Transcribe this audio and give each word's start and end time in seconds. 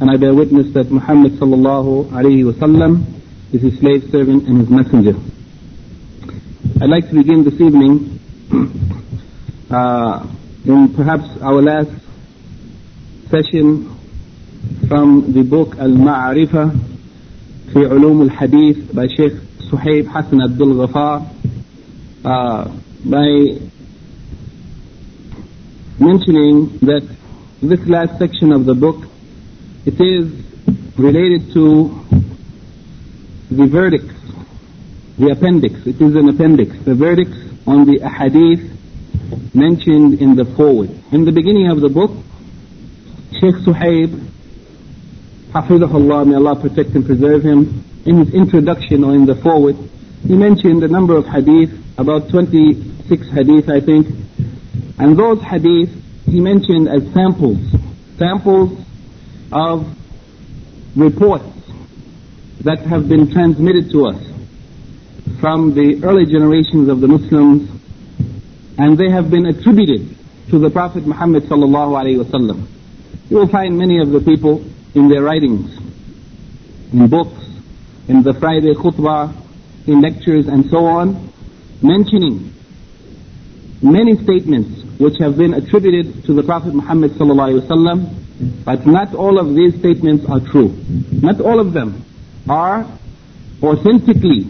And 0.00 0.10
I 0.10 0.16
bear 0.16 0.34
witness 0.34 0.72
that 0.74 0.90
Muhammad 0.90 1.32
sallallahu 1.32 2.10
alayhi 2.10 2.50
wasallam 2.50 3.04
is 3.52 3.62
His 3.62 3.78
slave 3.78 4.10
servant 4.10 4.46
and 4.48 4.60
His 4.60 4.68
messenger. 4.68 5.14
I'd 6.80 6.90
like 6.90 7.08
to 7.08 7.14
begin 7.14 7.44
this 7.44 7.60
evening 7.60 8.20
uh, 9.70 10.26
in 10.64 10.94
perhaps 10.94 11.28
our 11.40 11.62
last 11.62 11.90
session 13.30 13.90
from 14.88 15.32
the 15.32 15.42
book 15.42 15.76
Al-Ma'arifah 15.76 16.94
في 17.72 17.86
علوم 17.86 18.22
الحديث 18.22 18.92
by 18.94 19.06
Sheikh 19.08 19.32
Suhaib 19.70 20.06
Hassan 20.06 20.42
Abdul 20.42 20.74
Ghafar 20.86 21.26
uh, 22.24 22.68
by 23.04 23.58
mentioning 25.98 26.78
that 26.82 27.02
this 27.62 27.80
last 27.86 28.18
section 28.18 28.52
of 28.52 28.64
the 28.64 28.74
book 28.74 29.04
it 29.89 29.99
is 30.01 30.29
related 30.99 31.51
to 31.51 31.89
the 33.49 33.65
verdicts, 33.65 34.13
the 35.17 35.31
appendix. 35.31 35.73
It 35.87 35.99
is 35.99 36.15
an 36.15 36.29
appendix, 36.29 36.77
the 36.85 36.93
verdicts 36.93 37.37
on 37.65 37.85
the 37.85 37.97
ahadith 37.99 38.69
mentioned 39.55 40.21
in 40.21 40.35
the 40.35 40.45
forward. 40.45 40.91
In 41.11 41.25
the 41.25 41.31
beginning 41.31 41.71
of 41.71 41.81
the 41.81 41.89
book, 41.89 42.11
Sheikh 43.41 43.55
Suhaib, 43.65 44.29
Hafizahullah, 45.53 46.27
may 46.27 46.35
Allah 46.35 46.55
protect 46.61 46.89
and 46.93 47.03
preserve 47.03 47.41
him, 47.41 47.83
in 48.05 48.17
his 48.25 48.33
introduction 48.35 49.03
or 49.03 49.15
in 49.15 49.25
the 49.25 49.35
forward, 49.35 49.75
he 50.21 50.35
mentioned 50.35 50.83
a 50.83 50.87
number 50.87 51.17
of 51.17 51.25
hadith, 51.25 51.73
about 51.97 52.29
26 52.29 53.27
hadith 53.31 53.67
I 53.69 53.79
think, 53.81 54.05
and 54.99 55.17
those 55.17 55.41
hadith 55.41 55.89
he 56.25 56.39
mentioned 56.39 56.87
as 56.87 57.01
samples, 57.11 57.57
samples 58.19 58.85
of 59.51 59.97
reports 60.95 61.45
that 62.61 62.79
have 62.79 63.07
been 63.07 63.31
transmitted 63.31 63.89
to 63.91 64.07
us 64.07 64.21
from 65.39 65.73
the 65.73 66.03
early 66.03 66.25
generations 66.25 66.89
of 66.89 66.99
the 66.99 67.07
Muslims 67.07 67.69
and 68.77 68.97
they 68.97 69.09
have 69.09 69.29
been 69.29 69.45
attributed 69.45 70.15
to 70.49 70.59
the 70.59 70.69
Prophet 70.69 71.05
Muhammad 71.05 71.43
sallallahu 71.43 71.95
alaihi 71.99 72.23
wasallam. 72.23 72.67
You 73.29 73.37
will 73.37 73.47
find 73.47 73.77
many 73.77 73.99
of 73.99 74.09
the 74.09 74.19
people 74.19 74.63
in 74.95 75.07
their 75.07 75.21
writings, 75.21 75.77
in 76.91 77.07
books, 77.07 77.45
in 78.07 78.23
the 78.23 78.33
Friday 78.33 78.73
khutbah, 78.73 79.35
in 79.85 80.01
lectures 80.01 80.47
and 80.47 80.69
so 80.69 80.85
on, 80.85 81.31
mentioning 81.81 82.53
many 83.81 84.15
statements 84.23 84.83
which 84.99 85.17
have 85.19 85.37
been 85.37 85.53
attributed 85.53 86.25
to 86.25 86.33
the 86.33 86.43
Prophet 86.43 86.73
Muhammad 86.73 87.11
sallallahu 87.11 87.61
alaihi 87.61 87.67
wasallam, 87.67 88.15
but 88.63 88.85
not 88.85 89.13
all 89.13 89.39
of 89.39 89.55
these 89.55 89.77
statements 89.79 90.25
are 90.29 90.39
true. 90.39 90.75
Not 91.11 91.41
all 91.41 91.59
of 91.59 91.73
them 91.73 92.05
are 92.47 92.85
authentically 93.61 94.47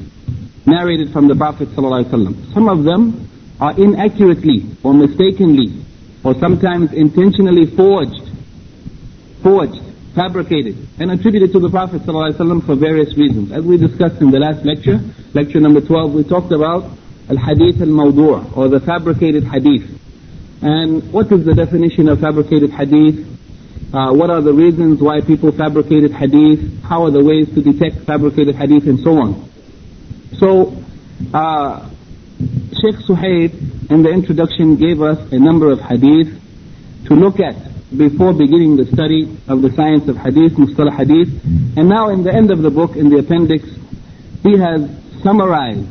narrated 0.66 1.12
from 1.12 1.28
the 1.28 1.36
Prophet. 1.36 1.70
Some 1.74 2.70
of 2.70 2.84
them 2.84 3.30
are 3.60 3.74
inaccurately 3.80 4.66
or 4.84 4.94
mistakenly 4.94 5.84
or 6.24 6.36
sometimes 6.40 6.94
intentionally 6.94 7.66
forged, 7.66 8.30
forged, 9.42 9.82
fabricated 10.14 10.76
and 11.00 11.12
attributed 11.12 11.52
to 11.54 11.60
the 11.60 11.70
Prophet 11.70 12.02
for 12.04 12.76
various 12.76 13.18
reasons. 13.18 13.52
As 13.52 13.64
we 13.64 13.78
discussed 13.78 14.22
in 14.22 14.32
the 14.32 14.40
last 14.40 14.66
lecture, 14.66 15.00
lecture 15.34 15.60
number 15.60 15.82
12, 15.82 16.14
we 16.14 16.24
talked 16.24 16.52
about 16.52 16.92
al-hadith 17.30 17.82
al-mawdu' 17.82 18.58
or 18.58 18.68
the 18.68 18.80
fabricated 18.80 19.44
hadith. 19.46 19.90
And 20.62 21.14
what 21.14 21.32
is 21.32 21.46
the 21.46 21.54
definition 21.54 22.10
of 22.10 22.20
fabricated 22.20 22.72
hadith? 22.72 23.26
Uh, 23.92 24.14
what 24.14 24.30
are 24.30 24.42
the 24.42 24.54
reasons 24.54 25.02
why 25.02 25.20
people 25.20 25.52
fabricated 25.52 26.12
hadith? 26.12 26.84
How 26.84 27.06
are 27.06 27.12
the 27.12 27.24
ways 27.24 27.48
to 27.56 27.62
detect 27.62 28.06
fabricated 28.06 28.56
hadith 28.56 28.86
and 28.86 29.00
so 29.00 29.18
on? 29.18 29.50
So, 30.38 30.78
uh, 31.34 31.90
Sheikh 32.38 33.02
Suhaib 33.08 33.90
in 33.90 34.04
the 34.04 34.10
introduction 34.10 34.76
gave 34.78 35.02
us 35.02 35.18
a 35.32 35.40
number 35.40 35.72
of 35.72 35.82
hadith 35.82 36.30
to 37.06 37.16
look 37.16 37.40
at 37.40 37.56
before 37.98 38.32
beginning 38.34 38.78
the 38.78 38.86
study 38.86 39.24
of 39.48 39.64
the 39.64 39.72
science 39.74 40.08
of 40.08 40.18
hadith, 40.18 40.54
mustalah 40.54 40.96
hadith. 40.96 41.30
And 41.76 41.90
now 41.90 42.10
in 42.10 42.22
the 42.22 42.32
end 42.32 42.52
of 42.52 42.62
the 42.62 42.70
book, 42.70 42.96
in 42.96 43.10
the 43.10 43.18
appendix, 43.18 43.66
he 44.44 44.56
has 44.56 44.88
summarized 45.24 45.90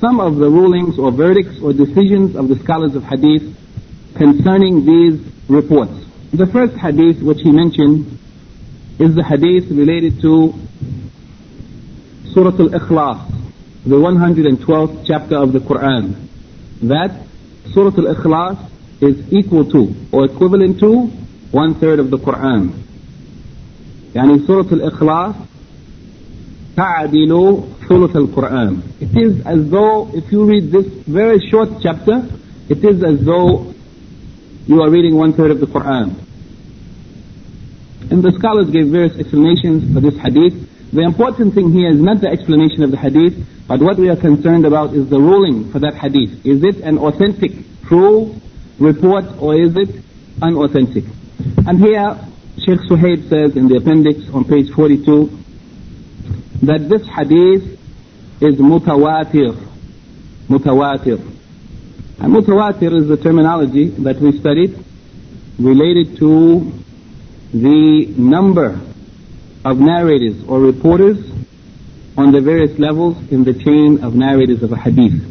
some 0.00 0.20
of 0.20 0.36
the 0.36 0.50
rulings 0.50 0.98
or 0.98 1.10
verdicts 1.10 1.58
or 1.62 1.72
decisions 1.72 2.36
of 2.36 2.48
the 2.48 2.58
scholars 2.58 2.94
of 2.94 3.04
hadith 3.04 3.56
concerning 4.14 4.84
these 4.84 5.18
reports. 5.48 6.07
The 6.33 6.47
first 6.47 6.75
hadith 6.75 7.21
which 7.21 7.41
he 7.41 7.51
mentioned 7.51 8.19
is 8.99 9.15
the 9.15 9.23
hadith 9.23 9.69
related 9.69 10.21
to 10.21 10.53
Surah 12.33 12.57
Al-Ikhlas, 12.57 13.31
the 13.85 13.95
112th 13.95 15.05
chapter 15.05 15.37
of 15.37 15.53
the 15.53 15.59
Quran. 15.59 16.15
That 16.81 17.11
Surah 17.73 17.95
Al-Ikhlas 17.97 18.69
is 19.01 19.33
equal 19.33 19.65
to 19.71 19.93
or 20.11 20.25
equivalent 20.25 20.79
to 20.79 21.11
one 21.51 21.75
third 21.75 21.99
of 21.99 22.09
the 22.09 22.17
Quran. 22.17 22.71
يعني 24.15 24.45
سورة 24.47 24.67
الإخلاص 24.71 25.35
تعدل 26.77 27.63
ثلث 27.87 28.15
القرآن. 28.15 28.81
It 29.01 29.17
is 29.17 29.45
as 29.45 29.69
though 29.69 30.09
if 30.13 30.31
you 30.31 30.45
read 30.45 30.71
this 30.71 30.85
very 31.07 31.39
short 31.49 31.69
chapter, 31.81 32.27
it 32.69 32.83
is 32.83 33.03
as 33.03 33.25
though 33.25 33.73
you 34.68 34.82
are 34.82 34.90
reading 34.90 35.16
one 35.16 35.32
third 35.32 35.50
of 35.50 35.60
the 35.60 35.66
Quran. 35.66 36.14
And 38.10 38.22
the 38.22 38.32
scholars 38.32 38.68
gave 38.68 38.88
various 38.88 39.18
explanations 39.18 39.94
for 39.94 40.00
this 40.00 40.14
hadith. 40.18 40.92
The 40.92 41.00
important 41.00 41.54
thing 41.54 41.72
here 41.72 41.90
is 41.90 41.98
not 41.98 42.20
the 42.20 42.28
explanation 42.28 42.82
of 42.82 42.90
the 42.90 42.98
hadith, 42.98 43.34
but 43.66 43.80
what 43.80 43.96
we 43.96 44.10
are 44.10 44.16
concerned 44.16 44.66
about 44.66 44.92
is 44.92 45.08
the 45.08 45.18
ruling 45.18 45.72
for 45.72 45.78
that 45.78 45.94
hadith. 45.94 46.44
Is 46.44 46.62
it 46.64 46.76
an 46.84 46.98
authentic, 46.98 47.52
true 47.84 48.36
report 48.78 49.24
or 49.40 49.54
is 49.54 49.74
it 49.74 50.04
unauthentic? 50.42 51.04
And 51.66 51.78
here, 51.78 52.18
Sheikh 52.58 52.80
Suhaib 52.80 53.26
says 53.30 53.56
in 53.56 53.68
the 53.68 53.76
appendix 53.76 54.28
on 54.34 54.44
page 54.44 54.70
42 54.70 55.32
that 56.64 56.88
this 56.90 57.08
hadith 57.08 57.80
is 58.42 58.60
mutawatir. 58.60 59.56
Mutawatir. 60.48 61.37
And 62.20 62.32
mutawatir 62.32 63.00
is 63.00 63.08
the 63.08 63.16
terminology 63.16 63.88
that 63.90 64.18
we 64.18 64.38
studied 64.38 64.84
related 65.58 66.16
to 66.18 66.72
the 67.52 68.06
number 68.16 68.80
of 69.64 69.78
narrators 69.78 70.42
or 70.48 70.60
reporters 70.60 71.18
on 72.16 72.32
the 72.32 72.40
various 72.40 72.76
levels 72.78 73.16
in 73.30 73.44
the 73.44 73.54
chain 73.54 74.02
of 74.02 74.14
narrators 74.14 74.62
of 74.62 74.72
a 74.72 74.76
hadith. 74.76 75.22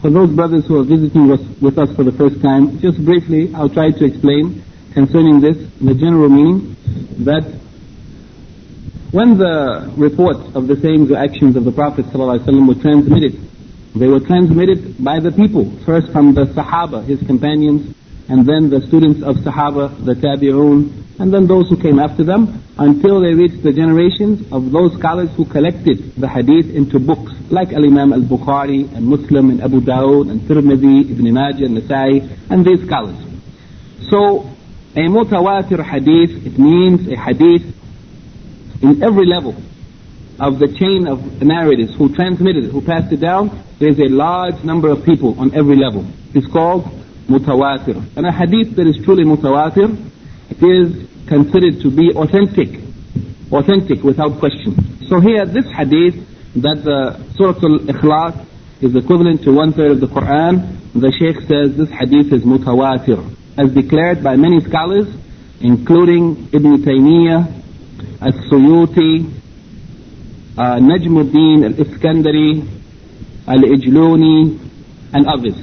For 0.00 0.08
those 0.08 0.30
brothers 0.30 0.66
who 0.66 0.80
are 0.80 0.84
visiting 0.84 1.28
with 1.28 1.78
us 1.78 1.94
for 1.94 2.04
the 2.04 2.12
first 2.12 2.40
time, 2.40 2.80
just 2.80 3.04
briefly, 3.04 3.54
I'll 3.54 3.68
try 3.68 3.90
to 3.90 4.04
explain 4.04 4.62
concerning 4.94 5.40
this, 5.40 5.56
the 5.80 5.94
general 5.94 6.30
meaning, 6.30 6.74
that 7.24 7.44
when 9.12 9.36
the 9.36 9.92
reports 9.96 10.54
of 10.54 10.68
the 10.68 10.76
sayings 10.76 11.10
or 11.10 11.18
actions 11.18 11.56
of 11.56 11.64
the 11.64 11.72
Prophet 11.72 12.06
ﷺ 12.06 12.66
were 12.66 12.80
transmitted, 12.80 13.49
they 13.94 14.06
were 14.06 14.20
transmitted 14.20 15.02
by 15.02 15.18
the 15.18 15.32
people, 15.32 15.70
first 15.84 16.12
from 16.12 16.34
the 16.34 16.46
Sahaba, 16.46 17.04
his 17.04 17.20
companions, 17.26 17.94
and 18.28 18.46
then 18.46 18.70
the 18.70 18.80
students 18.86 19.22
of 19.22 19.36
Sahaba, 19.36 20.04
the 20.04 20.14
Tabi'un, 20.14 21.18
and 21.18 21.34
then 21.34 21.46
those 21.46 21.68
who 21.68 21.76
came 21.76 21.98
after 21.98 22.24
them. 22.24 22.62
until 22.80 23.20
they 23.20 23.34
reached 23.34 23.62
the 23.62 23.72
generations 23.72 24.40
of 24.50 24.72
those 24.72 24.94
scholars 24.94 25.28
who 25.36 25.44
collected 25.44 26.14
the 26.16 26.26
hadith 26.26 26.74
into 26.74 26.98
books, 26.98 27.32
like 27.50 27.74
Al-Imam 27.74 28.14
al-Bukhari 28.14 28.90
and 28.96 29.04
Muslim 29.04 29.50
and 29.50 29.62
Abu 29.62 29.82
Dawud 29.82 30.30
and 30.30 30.40
Tirmidhi, 30.40 31.10
Ibn 31.10 31.34
Majah 31.34 31.66
and 31.66 31.76
Nasai, 31.76 32.26
and 32.48 32.64
these 32.64 32.82
scholars. 32.86 33.18
So, 34.08 34.48
a 34.96 35.04
mutawatir 35.12 35.84
hadith, 35.84 36.46
it 36.46 36.58
means 36.58 37.06
a 37.06 37.16
hadith 37.16 37.66
in 38.80 39.02
every 39.02 39.26
level 39.26 39.54
of 40.40 40.58
the 40.58 40.68
chain 40.68 41.06
of 41.06 41.42
narrators 41.42 41.94
who 41.94 42.12
transmitted 42.14 42.64
it, 42.64 42.70
who 42.70 42.80
passed 42.80 43.12
it 43.12 43.20
down, 43.20 43.62
there's 43.78 43.98
a 43.98 44.08
large 44.08 44.64
number 44.64 44.88
of 44.88 45.04
people 45.04 45.38
on 45.38 45.54
every 45.54 45.76
level. 45.76 46.06
It's 46.34 46.46
called 46.46 46.84
mutawatir. 47.28 48.16
And 48.16 48.26
a 48.26 48.32
hadith 48.32 48.74
that 48.76 48.86
is 48.86 48.96
truly 49.04 49.24
mutawatir 49.24 49.94
is 50.62 51.08
considered 51.28 51.80
to 51.82 51.90
be 51.90 52.12
authentic, 52.16 52.80
authentic 53.52 54.02
without 54.02 54.38
question. 54.38 54.74
So 55.08 55.20
here, 55.20 55.44
this 55.44 55.66
hadith 55.70 56.16
that 56.56 56.84
the 56.84 57.22
Surah 57.36 57.60
Al-Ikhlas 57.62 58.46
is 58.80 58.96
equivalent 58.96 59.42
to 59.44 59.52
one 59.52 59.72
third 59.72 59.92
of 59.92 60.00
the 60.00 60.06
Quran, 60.06 60.78
the 60.94 61.12
Shaykh 61.12 61.36
says 61.46 61.76
this 61.76 61.90
hadith 61.90 62.32
is 62.32 62.42
mutawatir, 62.42 63.36
as 63.58 63.72
declared 63.72 64.24
by 64.24 64.36
many 64.36 64.60
scholars, 64.60 65.06
including 65.60 66.48
Ibn 66.52 66.82
Taymiyyah, 66.82 67.62
As-Suyuti, 68.22 69.39
uh, 70.56 70.78
Najmuddin 70.78 71.64
al-Iskandari, 71.64 72.66
al-Ijluni, 73.46 74.58
and 75.12 75.26
others. 75.26 75.58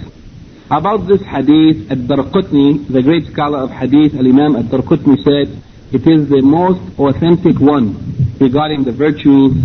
About 0.69 1.07
this 1.07 1.21
hadith, 1.21 1.89
Ad-Darqutni, 1.89 2.91
the 2.91 3.01
great 3.01 3.25
scholar 3.31 3.59
of 3.59 3.71
hadith, 3.71 4.13
Al-Imam 4.15 4.57
Ad-Darqutni 4.57 5.23
said, 5.23 5.63
it 5.93 6.03
is 6.03 6.27
the 6.27 6.41
most 6.43 6.83
authentic 6.99 7.57
one 7.61 8.35
regarding 8.41 8.83
the 8.83 8.91
virtues 8.91 9.55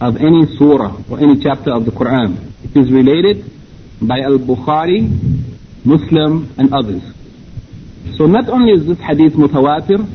of 0.00 0.16
any 0.16 0.46
surah 0.56 1.02
or 1.10 1.18
any 1.18 1.42
chapter 1.42 1.74
of 1.74 1.84
the 1.84 1.90
Quran. 1.90 2.38
It 2.62 2.76
is 2.78 2.92
related 2.92 3.50
by 4.00 4.20
Al-Bukhari, 4.20 5.02
Muslim, 5.84 6.54
and 6.56 6.72
others. 6.72 7.02
So 8.16 8.26
not 8.26 8.48
only 8.48 8.72
is 8.72 8.86
this 8.86 8.98
hadith 8.98 9.32
mutawatir, 9.34 10.06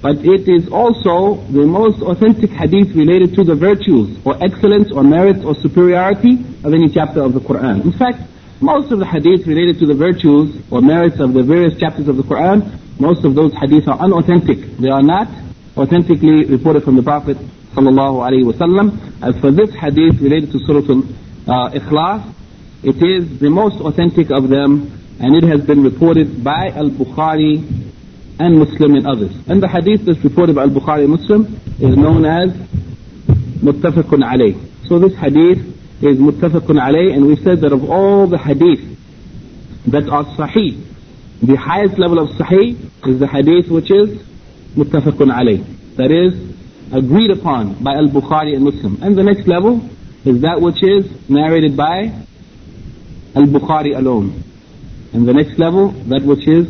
but 0.00 0.16
it 0.24 0.48
is 0.48 0.68
also 0.68 1.42
the 1.50 1.66
most 1.66 2.02
authentic 2.02 2.50
hadith 2.50 2.94
related 2.94 3.34
to 3.34 3.42
the 3.42 3.54
virtues 3.54 4.16
or 4.24 4.36
excellence 4.42 4.92
or 4.92 5.02
merit 5.02 5.44
or 5.44 5.54
superiority 5.54 6.38
of 6.62 6.72
any 6.72 6.88
chapter 6.88 7.20
of 7.20 7.34
the 7.34 7.40
Quran. 7.40 7.84
In 7.84 7.92
fact, 7.92 8.22
most 8.60 8.92
of 8.92 8.98
the 8.98 9.06
hadith 9.06 9.46
related 9.46 9.78
to 9.80 9.86
the 9.86 9.94
virtues 9.94 10.62
or 10.70 10.80
merits 10.80 11.18
of 11.18 11.32
the 11.32 11.42
various 11.42 11.78
chapters 11.78 12.06
of 12.08 12.16
the 12.16 12.22
Quran, 12.22 12.78
most 13.00 13.24
of 13.24 13.34
those 13.34 13.52
hadiths 13.52 13.88
are 13.88 13.98
unauthentic. 13.98 14.78
They 14.78 14.90
are 14.90 15.02
not 15.02 15.28
authentically 15.76 16.44
reported 16.44 16.84
from 16.84 16.96
the 16.96 17.02
Prophet. 17.02 17.36
As 17.76 19.38
for 19.40 19.50
this 19.52 19.72
hadith 19.74 20.20
related 20.20 20.50
to 20.52 20.58
Surah 20.66 20.80
Al-Ikhlas, 21.46 22.34
it 22.82 23.02
is 23.02 23.38
the 23.38 23.50
most 23.50 23.80
authentic 23.80 24.30
of 24.30 24.48
them 24.48 24.90
and 25.20 25.36
it 25.36 25.44
has 25.44 25.60
been 25.64 25.82
reported 25.82 26.42
by 26.42 26.68
Al-Bukhari 26.74 27.88
and 28.38 28.58
Muslim 28.58 28.94
in 28.96 29.06
others. 29.06 29.32
And 29.48 29.62
the 29.62 29.68
hadith 29.68 30.04
that's 30.04 30.22
reported 30.22 30.54
by 30.54 30.62
Al-Bukhari 30.62 31.08
Muslim 31.08 31.46
is 31.80 31.96
known 31.96 32.24
as 32.24 32.50
Muttafaqun 33.60 34.22
alayh. 34.22 34.54
So 34.88 34.98
this 34.98 35.14
hadith 35.16 35.58
is 36.02 36.18
Muttafaqun 36.18 36.78
alayh 36.78 37.14
and 37.14 37.26
we 37.26 37.36
said 37.36 37.60
that 37.62 37.72
of 37.72 37.90
all 37.90 38.26
the 38.26 38.38
hadith 38.38 38.80
that 39.86 40.08
are 40.08 40.24
Sahih, 40.36 40.84
the 41.42 41.56
highest 41.56 41.98
level 41.98 42.18
of 42.18 42.30
Sahih 42.36 42.78
is 43.06 43.18
the 43.18 43.26
hadith 43.26 43.70
which 43.70 43.90
is 43.90 44.22
Muttafaqun 44.76 45.32
alayh. 45.32 45.64
That 45.96 46.10
is 46.12 46.34
agreed 46.92 47.30
upon 47.30 47.82
by 47.82 47.94
Al-Bukhari 47.94 48.54
and 48.54 48.64
Muslim. 48.64 49.02
And 49.02 49.16
the 49.16 49.24
next 49.24 49.46
level 49.48 49.88
is 50.24 50.42
that 50.42 50.60
which 50.60 50.82
is 50.82 51.28
narrated 51.28 51.76
by 51.76 52.12
Al-Bukhari 53.34 53.96
alone. 53.96 54.44
And 55.12 55.26
the 55.26 55.32
next 55.32 55.58
level, 55.58 55.90
that 56.08 56.22
which 56.22 56.46
is 56.46 56.68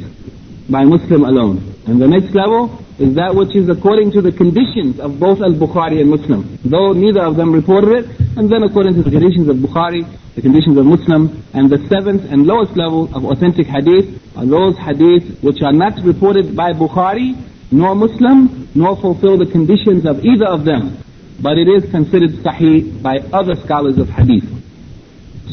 by 0.69 0.85
Muslim 0.85 1.25
alone. 1.25 1.75
And 1.87 2.01
the 2.01 2.07
next 2.07 2.35
level 2.35 2.79
is 2.99 3.15
that 3.15 3.35
which 3.35 3.57
is 3.57 3.69
according 3.69 4.13
to 4.13 4.21
the 4.21 4.33
conditions 4.33 5.01
of 5.01 5.19
both 5.19 5.41
Al-Bukhari 5.41 6.01
and 6.01 6.11
Muslim. 6.11 6.59
Though 6.65 6.93
neither 6.93 7.25
of 7.25 7.37
them 7.37 7.53
reported 7.53 8.05
it, 8.05 8.21
and 8.37 8.51
then 8.51 8.63
according 8.63 8.95
to 8.95 9.03
the 9.03 9.11
conditions 9.11 9.49
of 9.49 9.57
Bukhari, 9.57 10.05
the 10.35 10.43
conditions 10.43 10.77
of 10.77 10.85
Muslim, 10.85 11.43
and 11.55 11.71
the 11.71 11.79
seventh 11.89 12.31
and 12.31 12.47
lowest 12.47 12.77
level 12.77 13.09
of 13.17 13.25
authentic 13.25 13.67
hadith 13.67 14.21
are 14.37 14.45
those 14.45 14.77
hadiths 14.77 15.43
which 15.43 15.63
are 15.63 15.73
not 15.73 15.99
reported 16.05 16.55
by 16.55 16.73
Bukhari, 16.73 17.35
nor 17.71 17.95
Muslim, 17.95 18.69
nor 18.75 18.97
fulfill 18.97 19.39
the 19.39 19.47
conditions 19.47 20.05
of 20.05 20.25
either 20.25 20.47
of 20.47 20.65
them. 20.65 20.99
But 21.41 21.57
it 21.57 21.69
is 21.69 21.91
considered 21.91 22.31
sahih 22.45 23.01
by 23.03 23.19
other 23.33 23.55
scholars 23.55 23.97
of 23.99 24.09
hadith. 24.09 24.45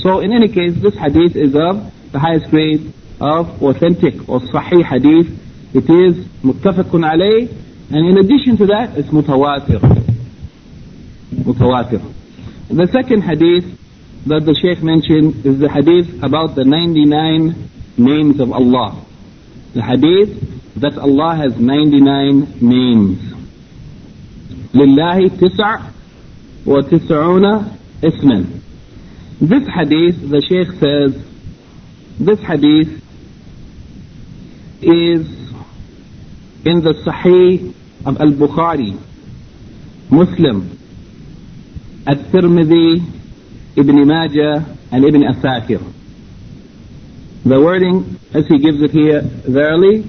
So 0.02 0.20
in 0.20 0.34
any 0.34 0.48
case, 0.50 0.74
this 0.82 0.96
hadith 0.96 1.36
is 1.36 1.56
of 1.56 1.92
the 2.12 2.20
highest 2.20 2.50
grade 2.50 2.94
of 3.21 3.63
authentic 3.63 4.29
or 4.29 4.41
sahih 4.41 4.85
hadith. 4.85 5.29
It 5.75 5.89
is 5.89 6.27
muttafaqun 6.43 7.05
alayh, 7.05 7.49
and 7.91 8.07
in 8.07 8.19
addition 8.19 8.57
to 8.59 8.67
that, 8.67 8.97
it's 8.97 9.09
mutawatir. 9.09 9.81
Mutawatir. 11.33 12.15
The 12.69 12.87
second 12.93 13.23
hadith 13.23 13.79
that 14.27 14.45
the 14.45 14.55
Shaykh 14.55 14.83
mentioned 14.83 15.45
is 15.47 15.59
the 15.59 15.69
hadith 15.69 16.23
about 16.23 16.55
the 16.55 16.65
99 16.65 17.71
names 17.99 18.41
of 18.41 18.53
Allah. 18.53 19.05
The 19.75 19.83
hadith 19.83 20.81
that 20.81 20.99
Allah 20.99 21.37
has 21.37 21.57
99 21.59 22.59
names. 22.61 23.19
لله 24.75 25.29
تسع 25.29 25.81
وتسعون 26.67 27.65
اسما. 28.05 28.47
This 29.41 29.67
hadith, 29.67 30.29
the 30.29 30.41
Shaykh 30.43 30.69
says, 30.79 31.25
this 32.21 32.39
hadith 32.41 33.03
is 34.85 35.27
in 36.65 36.83
the 36.83 36.95
Sahih 37.07 37.75
of 38.05 38.21
Al-Bukhari, 38.21 38.99
Muslim, 40.11 40.79
At-Tirmidhi, 42.07 43.03
Ibn 43.77 44.07
Majah, 44.07 44.77
and 44.91 45.05
Ibn 45.05 45.23
Asakir. 45.23 45.93
The 47.45 47.61
wording, 47.61 48.19
as 48.35 48.47
he 48.47 48.59
gives 48.59 48.83
it 48.83 48.91
here, 48.91 49.23
verily, 49.23 50.05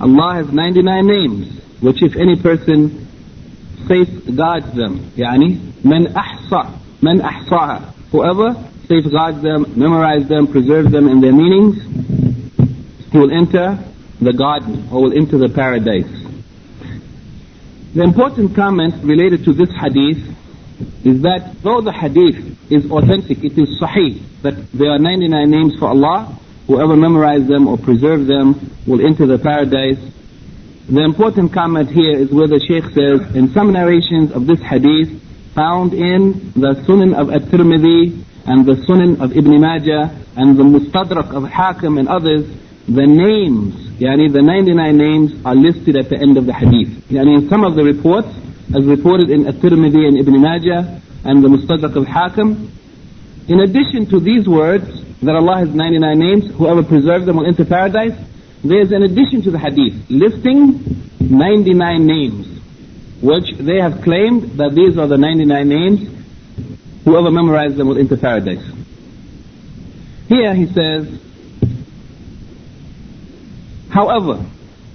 Allah 0.00 0.34
has 0.34 0.52
99 0.52 1.06
names, 1.06 1.60
which 1.80 2.02
if 2.02 2.16
any 2.16 2.40
person 2.40 3.06
safeguards 3.86 4.72
them, 4.74 5.10
يعني, 5.16 5.58
من 5.84 6.12
أحصى, 6.14 6.68
من 7.02 7.20
أحصاها, 7.20 7.94
whoever 8.10 8.54
safeguards 8.88 9.40
them, 9.42 9.64
memorizes 9.76 10.28
them, 10.28 10.46
preserves 10.48 10.90
them 10.90 11.08
in 11.08 11.20
their 11.20 11.32
meanings, 11.32 11.78
he 13.11 13.17
will 13.17 13.31
enter 13.31 13.77
the 14.21 14.33
garden 14.33 14.87
or 14.91 15.03
will 15.03 15.17
enter 15.17 15.37
the 15.37 15.49
paradise. 15.49 16.09
The 17.93 18.03
important 18.03 18.55
comment 18.55 19.03
related 19.03 19.43
to 19.45 19.53
this 19.53 19.69
hadith 19.69 20.23
is 21.03 21.21
that 21.23 21.57
though 21.61 21.81
the 21.81 21.91
hadith 21.91 22.71
is 22.71 22.89
authentic, 22.89 23.43
it 23.43 23.57
is 23.57 23.79
sahih, 23.81 24.21
that 24.43 24.55
there 24.71 24.91
are 24.91 24.99
99 24.99 25.49
names 25.49 25.77
for 25.77 25.89
Allah, 25.89 26.39
whoever 26.67 26.95
memorizes 26.95 27.47
them 27.47 27.67
or 27.67 27.77
preserves 27.77 28.27
them 28.27 28.77
will 28.87 29.05
enter 29.05 29.27
the 29.27 29.37
paradise. 29.37 29.99
The 30.87 31.03
important 31.03 31.53
comment 31.53 31.89
here 31.89 32.17
is 32.17 32.31
where 32.31 32.47
the 32.47 32.59
Shaykh 32.59 32.85
says, 32.95 33.35
in 33.35 33.51
some 33.53 33.73
narrations 33.73 34.31
of 34.31 34.47
this 34.47 34.61
hadith, 34.61 35.21
found 35.53 35.93
in 35.93 36.53
the 36.55 36.79
Sunan 36.87 37.13
of 37.13 37.29
At-Tirmidhi 37.29 38.23
and 38.45 38.65
the 38.65 38.75
Sunan 38.87 39.19
of 39.21 39.35
Ibn 39.35 39.59
Majah 39.59 40.17
and 40.37 40.57
the 40.57 40.63
Mustadrak 40.63 41.35
of 41.35 41.43
Hakim 41.43 41.97
and 41.97 42.07
others, 42.07 42.47
the 42.95 43.07
names, 43.07 43.73
yani 43.99 44.31
the 44.31 44.41
99 44.41 44.97
names 44.97 45.45
are 45.45 45.55
listed 45.55 45.95
at 45.95 46.09
the 46.09 46.17
end 46.17 46.37
of 46.37 46.45
the 46.45 46.53
hadith. 46.53 46.89
Yani 47.07 47.43
in 47.43 47.49
some 47.49 47.63
of 47.63 47.75
the 47.75 47.83
reports, 47.83 48.27
as 48.75 48.85
reported 48.85 49.29
in 49.29 49.47
At-Tirmidhi 49.47 50.07
and 50.07 50.19
Ibn 50.19 50.41
Majah 50.41 51.01
and 51.23 51.43
the 51.43 51.47
Mustadrak 51.47 51.95
of 51.95 52.07
Hakim, 52.07 52.71
in 53.47 53.59
addition 53.61 54.07
to 54.07 54.19
these 54.19 54.47
words, 54.47 54.85
that 55.21 55.35
Allah 55.35 55.59
has 55.59 55.69
99 55.69 56.19
names, 56.19 56.51
whoever 56.55 56.83
preserves 56.83 57.25
them 57.25 57.37
will 57.37 57.47
enter 57.47 57.63
paradise, 57.63 58.17
there's 58.63 58.91
an 58.91 59.03
addition 59.03 59.41
to 59.43 59.51
the 59.51 59.59
hadith, 59.59 60.09
listing 60.09 60.83
99 61.19 62.05
names, 62.05 62.47
which 63.21 63.55
they 63.57 63.79
have 63.79 64.01
claimed 64.03 64.57
that 64.57 64.73
these 64.75 64.97
are 64.97 65.07
the 65.07 65.17
99 65.17 65.69
names, 65.69 65.99
whoever 67.05 67.29
memorizes 67.29 67.77
them 67.77 67.87
will 67.87 67.97
enter 67.97 68.17
paradise. 68.17 68.63
Here 70.27 70.53
he 70.55 70.65
says, 70.67 71.21
However, 73.91 74.45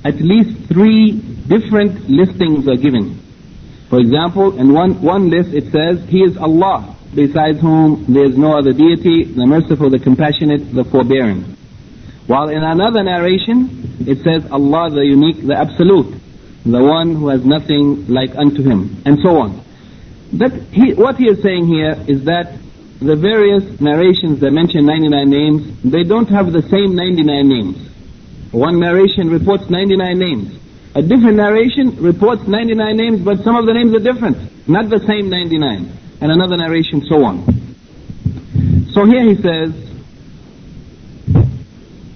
at 0.05 0.17
least 0.17 0.69
three 0.69 1.13
different 1.47 2.09
listings 2.09 2.67
are 2.69 2.77
given. 2.77 3.21
For 3.91 4.01
example, 4.01 4.59
in 4.59 4.73
one, 4.73 5.03
one 5.03 5.31
list 5.31 5.51
it 5.55 5.71
says, 5.71 6.09
He 6.09 6.23
is 6.23 6.37
Allah, 6.37 6.97
besides 7.15 7.61
whom 7.61 8.07
there 8.13 8.25
is 8.25 8.37
no 8.37 8.59
other 8.59 8.73
deity, 8.73 9.25
the 9.25 9.47
merciful, 9.47 9.91
the 9.91 9.99
compassionate, 9.99 10.75
the 10.75 10.85
forbearing. 10.85 11.57
While 12.27 12.49
in 12.49 12.63
another 12.63 13.05
narration, 13.05 14.05
it 14.07 14.19
says 14.25 14.51
Allah 14.51 14.91
the 14.91 15.05
unique, 15.05 15.47
the 15.47 15.57
absolute. 15.57 16.23
the 16.67 16.83
one 16.83 17.15
who 17.15 17.29
has 17.29 17.45
nothing 17.45 18.09
like 18.09 18.35
unto 18.35 18.61
him, 18.63 19.01
and 19.07 19.19
so 19.23 19.39
on. 19.39 19.63
That 20.33 20.51
he, 20.73 20.95
what 20.95 21.17
he 21.17 21.27
is 21.27 21.41
saying 21.41 21.69
here 21.69 21.95
is 22.09 22.25
that 22.25 22.59
the 22.99 23.15
various 23.15 23.81
narrations 23.81 24.41
that 24.41 24.51
mention 24.51 24.85
99 24.85 25.31
names, 25.31 25.83
they 25.85 26.03
don't 26.03 26.29
have 26.29 26.51
the 26.51 26.63
same 26.63 26.97
99 26.97 27.49
names. 27.49 27.77
One 28.53 28.79
narration 28.81 29.29
reports 29.31 29.69
99 29.69 30.19
names. 30.19 30.61
A 30.95 31.03
different 31.03 31.37
narration 31.37 31.97
reports 31.97 32.47
99 32.47 32.97
names, 32.97 33.21
but 33.21 33.45
some 33.45 33.57
of 33.57 33.67
the 33.67 33.75
names 33.75 33.95
are 33.95 34.01
different. 34.01 34.69
Not 34.69 34.89
the 34.89 35.01
same 35.07 35.29
99. 35.29 35.93
And 36.21 36.33
another 36.33 36.57
narration, 36.57 37.05
so 37.07 37.25
on. 37.25 37.45
So 38.93 39.05
here 39.05 39.23
he 39.23 39.35
says, 39.43 39.75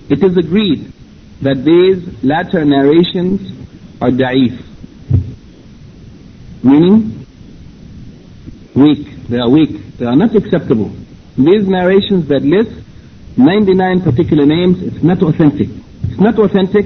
it 0.08 0.25
is 0.25 0.37
agreed 0.37 0.92
that 1.42 1.64
these 1.64 2.25
latter 2.25 2.64
narrations 2.64 3.52
are 4.00 4.10
da'if. 4.10 4.64
Meaning, 6.62 7.26
weak. 8.75 9.28
They 9.28 9.38
are 9.38 9.49
weak. 9.49 9.99
They 9.99 10.06
are 10.06 10.16
not 10.16 10.34
acceptable. 10.34 10.90
These 11.37 11.68
narrations 11.68 12.28
that 12.28 12.42
list 12.42 12.87
99 13.37 14.02
particular 14.02 14.46
names, 14.46 14.82
it's 14.82 15.02
not 15.02 15.22
authentic. 15.22 15.68
Not 16.20 16.38
authentic 16.38 16.84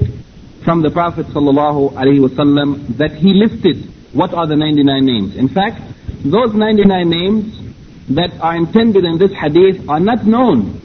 from 0.63 0.81
the 0.81 0.89
Prophet 0.89 1.27
ﷺ 1.27 2.97
that 2.97 3.11
he 3.11 3.33
listed 3.33 3.91
what 4.13 4.33
are 4.33 4.47
the 4.47 4.55
99 4.55 5.05
names. 5.05 5.35
In 5.35 5.49
fact, 5.49 5.81
those 6.23 6.55
99 6.55 7.09
names 7.09 7.59
that 8.15 8.31
are 8.39 8.55
intended 8.55 9.03
in 9.03 9.17
this 9.17 9.33
hadith 9.33 9.89
are 9.89 9.99
not 9.99 10.25
known. 10.25 10.79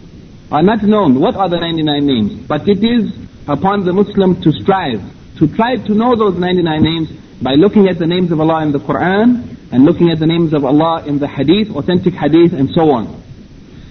Are 0.51 0.63
not 0.63 0.83
known. 0.83 1.21
What 1.21 1.37
are 1.37 1.49
the 1.49 1.59
99 1.59 2.05
names? 2.05 2.47
But 2.49 2.69
it 2.69 2.83
is 2.83 3.15
upon 3.47 3.85
the 3.85 3.93
Muslim 3.93 4.43
to 4.43 4.51
strive, 4.51 5.01
to 5.39 5.47
try 5.55 5.77
to 5.77 5.95
know 5.95 6.17
those 6.17 6.37
99 6.37 6.83
names 6.83 7.09
by 7.41 7.55
looking 7.55 7.87
at 7.87 7.99
the 7.99 8.07
names 8.07 8.33
of 8.33 8.41
Allah 8.41 8.63
in 8.63 8.73
the 8.73 8.81
Quran 8.81 9.47
and 9.71 9.85
looking 9.85 10.11
at 10.11 10.19
the 10.19 10.27
names 10.27 10.53
of 10.53 10.65
Allah 10.65 11.05
in 11.07 11.21
the 11.21 11.29
hadith, 11.29 11.71
authentic 11.77 12.15
hadith 12.15 12.53
and 12.53 12.69
so 12.75 12.91
on. 12.91 13.23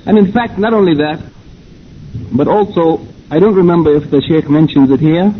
And 0.05 0.17
in 0.17 0.33
fact, 0.33 0.59
not 0.59 0.73
only 0.73 0.95
that, 0.95 1.23
but 2.35 2.47
also, 2.47 3.07
I 3.31 3.37
don't 3.37 3.53
remember 3.53 3.95
if 3.95 4.09
the 4.09 4.21
Shaykh 4.21 4.49
mentions 4.49 4.89
it 4.89 4.99
here, 4.99 5.31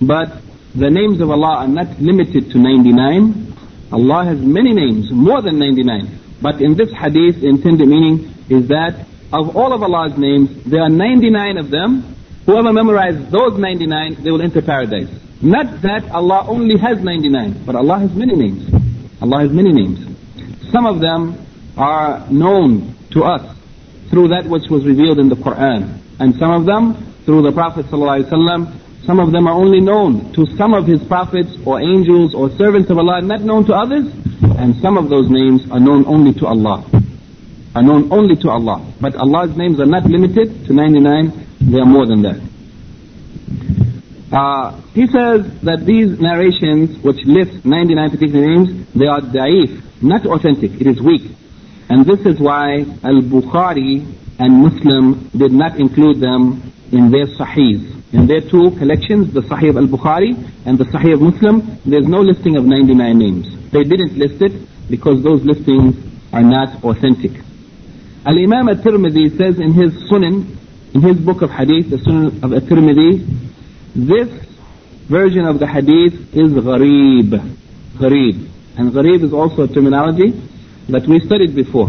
but 0.00 0.40
the 0.74 0.88
names 0.88 1.20
of 1.20 1.30
Allah 1.30 1.56
are 1.58 1.68
not 1.68 2.00
limited 2.00 2.50
to 2.52 2.58
99. 2.58 3.52
Allah 3.92 4.24
has 4.24 4.38
many 4.40 4.72
names, 4.72 5.12
more 5.12 5.42
than 5.42 5.58
99. 5.58 6.18
But 6.40 6.62
in 6.62 6.76
this 6.76 6.90
hadith, 6.92 7.42
the 7.42 7.48
intended 7.48 7.88
meaning 7.88 8.32
is 8.48 8.68
that 8.68 9.06
of 9.34 9.54
all 9.54 9.74
of 9.74 9.82
Allah's 9.82 10.16
names, 10.16 10.64
there 10.64 10.80
are 10.80 10.88
99 10.88 11.58
of 11.58 11.70
them. 11.70 12.16
Whoever 12.46 12.70
memorizes 12.70 13.30
those 13.30 13.58
99, 13.58 14.22
they 14.24 14.30
will 14.30 14.42
enter 14.42 14.62
paradise. 14.62 15.08
Not 15.42 15.82
that 15.82 16.10
Allah 16.10 16.46
only 16.48 16.78
has 16.78 17.00
99, 17.00 17.64
but 17.66 17.76
Allah 17.76 17.98
has 17.98 18.14
many 18.14 18.34
names. 18.34 18.64
Allah 19.20 19.40
has 19.40 19.50
many 19.50 19.72
names. 19.72 20.00
Some 20.72 20.86
of 20.86 21.00
them 21.00 21.36
are 21.76 22.26
known 22.30 22.94
to 23.10 23.24
us 23.24 23.54
through 24.08 24.28
that 24.28 24.46
which 24.46 24.70
was 24.70 24.86
revealed 24.86 25.18
in 25.18 25.28
the 25.28 25.36
Quran. 25.36 26.00
And 26.18 26.34
some 26.36 26.50
of 26.50 26.64
them 26.66 27.14
through 27.24 27.42
the 27.42 27.52
Prophet 27.52 27.86
ﷺ. 27.86 28.80
Some 29.04 29.20
of 29.20 29.32
them 29.32 29.46
are 29.46 29.54
only 29.54 29.80
known 29.80 30.32
to 30.32 30.46
some 30.56 30.72
of 30.72 30.86
his 30.86 31.02
prophets 31.04 31.50
or 31.66 31.80
angels 31.80 32.34
or 32.34 32.50
servants 32.56 32.90
of 32.90 32.98
Allah, 32.98 33.20
not 33.22 33.40
known 33.42 33.64
to 33.66 33.74
others. 33.74 34.06
And 34.58 34.76
some 34.80 34.96
of 34.96 35.08
those 35.08 35.28
names 35.28 35.62
are 35.70 35.80
known 35.80 36.06
only 36.06 36.32
to 36.34 36.46
Allah. 36.46 36.84
Are 37.74 37.82
known 37.82 38.12
only 38.12 38.36
to 38.36 38.50
Allah. 38.50 38.80
But 39.00 39.16
Allah's 39.16 39.56
names 39.56 39.80
are 39.80 39.86
not 39.86 40.04
limited 40.04 40.66
to 40.66 40.72
99, 40.72 41.32
they 41.60 41.78
are 41.78 41.86
more 41.86 42.06
than 42.06 42.22
that. 42.22 42.40
Uh, 44.32 44.80
he 44.94 45.06
says 45.06 45.46
that 45.62 45.84
these 45.84 46.18
narrations 46.18 46.98
which 47.04 47.24
list 47.24 47.64
99 47.64 48.10
particular 48.10 48.46
names, 48.46 48.92
they 48.94 49.06
are 49.06 49.20
da'if, 49.20 50.02
not 50.02 50.26
authentic, 50.26 50.72
it 50.80 50.86
is 50.86 51.00
weak. 51.00 51.30
And 51.88 52.04
this 52.06 52.20
is 52.26 52.40
why 52.40 52.80
Al-Bukhari 53.02 54.23
and 54.38 54.62
Muslim 54.62 55.30
did 55.36 55.52
not 55.52 55.78
include 55.78 56.20
them 56.20 56.62
in 56.92 57.10
their 57.10 57.26
sahihs. 57.26 57.94
In 58.12 58.26
their 58.26 58.40
two 58.40 58.70
collections, 58.78 59.34
the 59.34 59.40
Sahih 59.40 59.70
of 59.70 59.76
Al-Bukhari 59.76 60.38
and 60.66 60.78
the 60.78 60.84
Sahih 60.84 61.14
of 61.14 61.20
Muslim, 61.20 61.80
there's 61.84 62.06
no 62.06 62.20
listing 62.20 62.56
of 62.56 62.64
99 62.64 63.18
names. 63.18 63.70
They 63.72 63.82
didn't 63.82 64.16
list 64.16 64.40
it 64.40 64.52
because 64.88 65.22
those 65.24 65.42
listings 65.42 65.96
are 66.32 66.42
not 66.42 66.84
authentic. 66.84 67.32
Al-Imam 68.24 68.68
At-Tirmidhi 68.68 69.36
says 69.36 69.58
in 69.58 69.74
his 69.74 69.92
Sunan, 70.08 70.56
in 70.94 71.02
his 71.02 71.18
book 71.18 71.42
of 71.42 71.50
Hadith, 71.50 71.90
the 71.90 71.96
Sunan 71.96 72.42
of 72.44 72.52
At-Tirmidhi, 72.52 73.26
this 73.96 74.28
version 75.08 75.44
of 75.44 75.58
the 75.58 75.66
Hadith 75.66 76.14
is 76.34 76.52
gharib. 76.52 77.30
Gharib. 77.98 78.48
And 78.78 78.92
gharib 78.92 79.24
is 79.24 79.32
also 79.32 79.64
a 79.64 79.68
terminology 79.68 80.30
that 80.88 81.06
we 81.06 81.18
studied 81.20 81.54
before. 81.54 81.88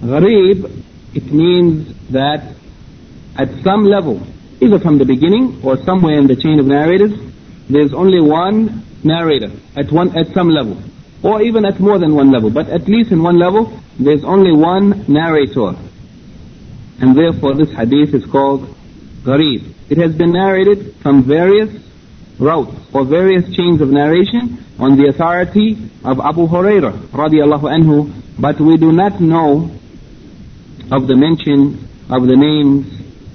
Gharib, 0.00 0.79
it 1.14 1.32
means 1.32 1.94
that 2.10 2.54
at 3.36 3.48
some 3.62 3.84
level, 3.84 4.20
either 4.60 4.78
from 4.78 4.98
the 4.98 5.04
beginning 5.04 5.60
or 5.64 5.76
somewhere 5.84 6.18
in 6.18 6.26
the 6.26 6.36
chain 6.36 6.58
of 6.58 6.66
narrators, 6.66 7.12
there's 7.68 7.92
only 7.94 8.20
one 8.20 8.84
narrator 9.02 9.50
at 9.76 9.90
one 9.90 10.16
at 10.16 10.32
some 10.34 10.48
level, 10.48 10.82
or 11.22 11.42
even 11.42 11.64
at 11.64 11.80
more 11.80 11.98
than 11.98 12.14
one 12.14 12.30
level. 12.30 12.50
But 12.50 12.68
at 12.68 12.86
least 12.88 13.12
in 13.12 13.22
one 13.22 13.38
level, 13.38 13.72
there's 13.98 14.24
only 14.24 14.52
one 14.52 15.04
narrator, 15.08 15.74
and 17.00 17.16
therefore 17.16 17.54
this 17.54 17.70
hadith 17.72 18.14
is 18.14 18.24
called 18.26 18.74
gharib. 19.22 19.74
It 19.88 19.98
has 19.98 20.14
been 20.14 20.32
narrated 20.32 20.96
from 21.02 21.24
various 21.24 21.70
routes 22.38 22.74
or 22.92 23.04
various 23.04 23.54
chains 23.54 23.80
of 23.80 23.90
narration 23.90 24.64
on 24.78 24.96
the 24.96 25.08
authority 25.08 25.90
of 26.04 26.20
Abu 26.20 26.46
Hurairah 26.46 27.08
radiallahu 27.08 27.68
anhu, 27.68 28.12
but 28.38 28.60
we 28.60 28.76
do 28.76 28.92
not 28.92 29.20
know 29.20 29.70
of 30.90 31.06
the 31.06 31.16
mention 31.16 31.88
of 32.10 32.26
the 32.26 32.36
names 32.36 32.86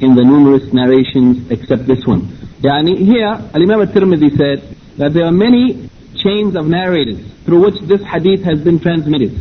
in 0.01 0.15
the 0.15 0.24
numerous 0.24 0.74
narrations 0.74 1.50
except 1.51 1.88
this 1.88 2.05
one. 2.05 2.27
Yani 2.62 2.97
here, 2.97 3.31
Al-Imam 3.53 3.81
al-Tirmidhi 3.81 4.35
said 4.35 4.75
that 4.97 5.13
there 5.13 5.25
are 5.25 5.31
many 5.31 5.89
chains 6.15 6.55
of 6.55 6.67
narrators 6.67 7.19
through 7.45 7.63
which 7.63 7.79
this 7.88 8.01
hadith 8.03 8.43
has 8.43 8.59
been 8.62 8.79
transmitted. 8.79 9.39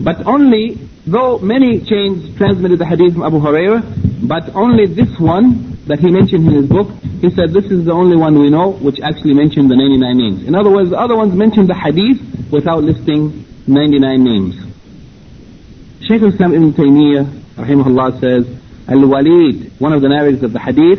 But 0.00 0.26
only, 0.26 0.78
though 1.06 1.38
many 1.38 1.80
chains 1.84 2.36
transmitted 2.36 2.78
the 2.78 2.86
hadith 2.86 3.14
from 3.14 3.24
Abu 3.24 3.40
Hurairah, 3.40 4.28
but 4.28 4.54
only 4.54 4.86
this 4.86 5.10
one 5.18 5.76
that 5.86 5.98
he 5.98 6.10
mentioned 6.10 6.46
in 6.46 6.54
his 6.54 6.66
book, 6.66 6.88
he 7.20 7.30
said 7.30 7.52
this 7.52 7.66
is 7.66 7.84
the 7.84 7.92
only 7.92 8.16
one 8.16 8.38
we 8.38 8.50
know 8.50 8.72
which 8.72 9.00
actually 9.00 9.34
mentioned 9.34 9.70
the 9.70 9.76
99 9.76 10.16
names. 10.16 10.44
In 10.46 10.54
other 10.54 10.70
words, 10.70 10.90
the 10.90 10.98
other 10.98 11.16
ones 11.16 11.34
mentioned 11.34 11.68
the 11.68 11.74
hadith 11.74 12.22
without 12.50 12.84
listing 12.84 13.44
99 13.66 14.24
names. 14.24 14.71
Shaykh 16.08 16.22
al-Islam 16.22 16.54
ibn 16.54 16.72
Taymiyyah, 16.72 17.24
rahimahullah 17.54 18.20
says, 18.20 18.58
Al-Walid, 18.88 19.78
one 19.78 19.92
of 19.92 20.02
the 20.02 20.08
narrators 20.08 20.42
of 20.42 20.52
the 20.52 20.58
hadith, 20.58 20.98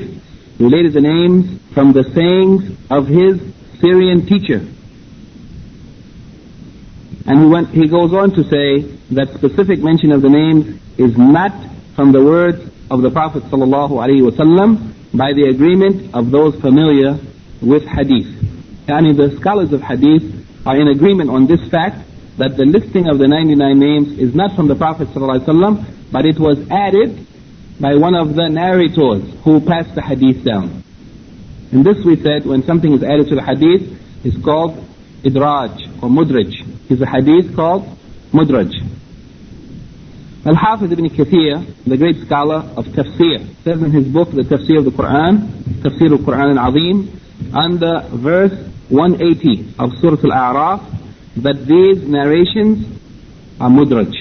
related 0.60 0.94
the 0.94 1.02
names 1.02 1.60
from 1.74 1.92
the 1.92 2.04
sayings 2.16 2.72
of 2.90 3.08
his 3.08 3.42
Syrian 3.82 4.26
teacher. 4.26 4.66
And 7.26 7.40
he, 7.40 7.46
went, 7.46 7.70
he 7.70 7.88
goes 7.88 8.14
on 8.14 8.32
to 8.32 8.44
say 8.44 8.82
that 9.12 9.34
specific 9.36 9.80
mention 9.80 10.14
of 10.14 10.22
the 10.22 10.30
names 10.30 10.80
is 10.98 11.18
not 11.18 11.52
from 11.96 12.14
the 12.14 12.24
words 12.24 12.64
of 12.90 13.02
the 13.02 13.12
Prophet 13.12 13.44
ﷺ 13.44 15.18
by 15.18 15.34
the 15.34 15.50
agreement 15.50 16.16
of 16.16 16.32
those 16.32 16.56
familiar 16.62 17.20
with 17.62 17.84
hadith. 17.84 18.28
Yani 18.88 19.16
the 19.16 19.36
scholars 19.40 19.74
of 19.74 19.82
hadith 19.82 20.24
are 20.66 20.80
in 20.80 20.88
agreement 20.88 21.30
on 21.30 21.48
this 21.48 21.60
fact 21.70 22.08
that 22.38 22.58
the 22.58 22.66
listing 22.66 23.08
of 23.08 23.20
the 23.20 23.28
99 23.28 23.80
names 23.80 24.20
is 24.20 24.34
not 24.34 24.56
from 24.56 24.68
the 24.68 24.76
Prophet 24.76 25.08
ﷺ, 25.10 26.12
but 26.12 26.26
it 26.26 26.40
was 26.40 26.58
added 26.70 27.28
by 27.80 27.96
one 27.96 28.16
of 28.16 28.36
the 28.36 28.48
narrators 28.50 29.24
who 29.44 29.62
passed 29.62 29.94
the 29.96 30.02
hadith 30.02 30.44
down. 30.44 30.84
And 31.72 31.86
this 31.86 31.98
we 32.06 32.16
said, 32.16 32.46
when 32.46 32.64
something 32.64 32.94
is 32.94 33.04
added 33.04 33.30
to 33.30 33.36
the 33.36 33.44
hadith, 33.44 34.00
is 34.24 34.38
called 34.44 34.78
idraj 35.24 36.02
or 36.02 36.10
mudraj. 36.10 36.54
It's 36.90 37.02
a 37.02 37.06
hadith 37.06 37.56
called 37.56 37.86
mudraj. 38.32 38.72
Al-Hafiz 40.46 40.92
ibn 40.92 41.10
Kathir, 41.10 41.84
the 41.86 41.98
great 41.98 42.18
scholar 42.26 42.58
of 42.76 42.86
tafsir, 42.88 43.64
says 43.64 43.82
in 43.82 43.92
his 43.92 44.08
book, 44.08 44.30
the 44.32 44.42
tafsir 44.42 44.80
of 44.80 44.86
the 44.86 44.92
Quran, 44.92 45.48
tafsir 45.82 46.12
al-Quran 46.12 46.58
al-Azim, 46.58 47.20
under 47.54 48.02
verse 48.10 48.52
180 48.90 49.76
of 49.80 49.92
Surah 50.00 50.18
Al-A'raf, 50.22 51.03
that 51.38 51.66
these 51.66 52.08
narrations 52.08 52.86
are 53.60 53.70
mudraj. 53.70 54.14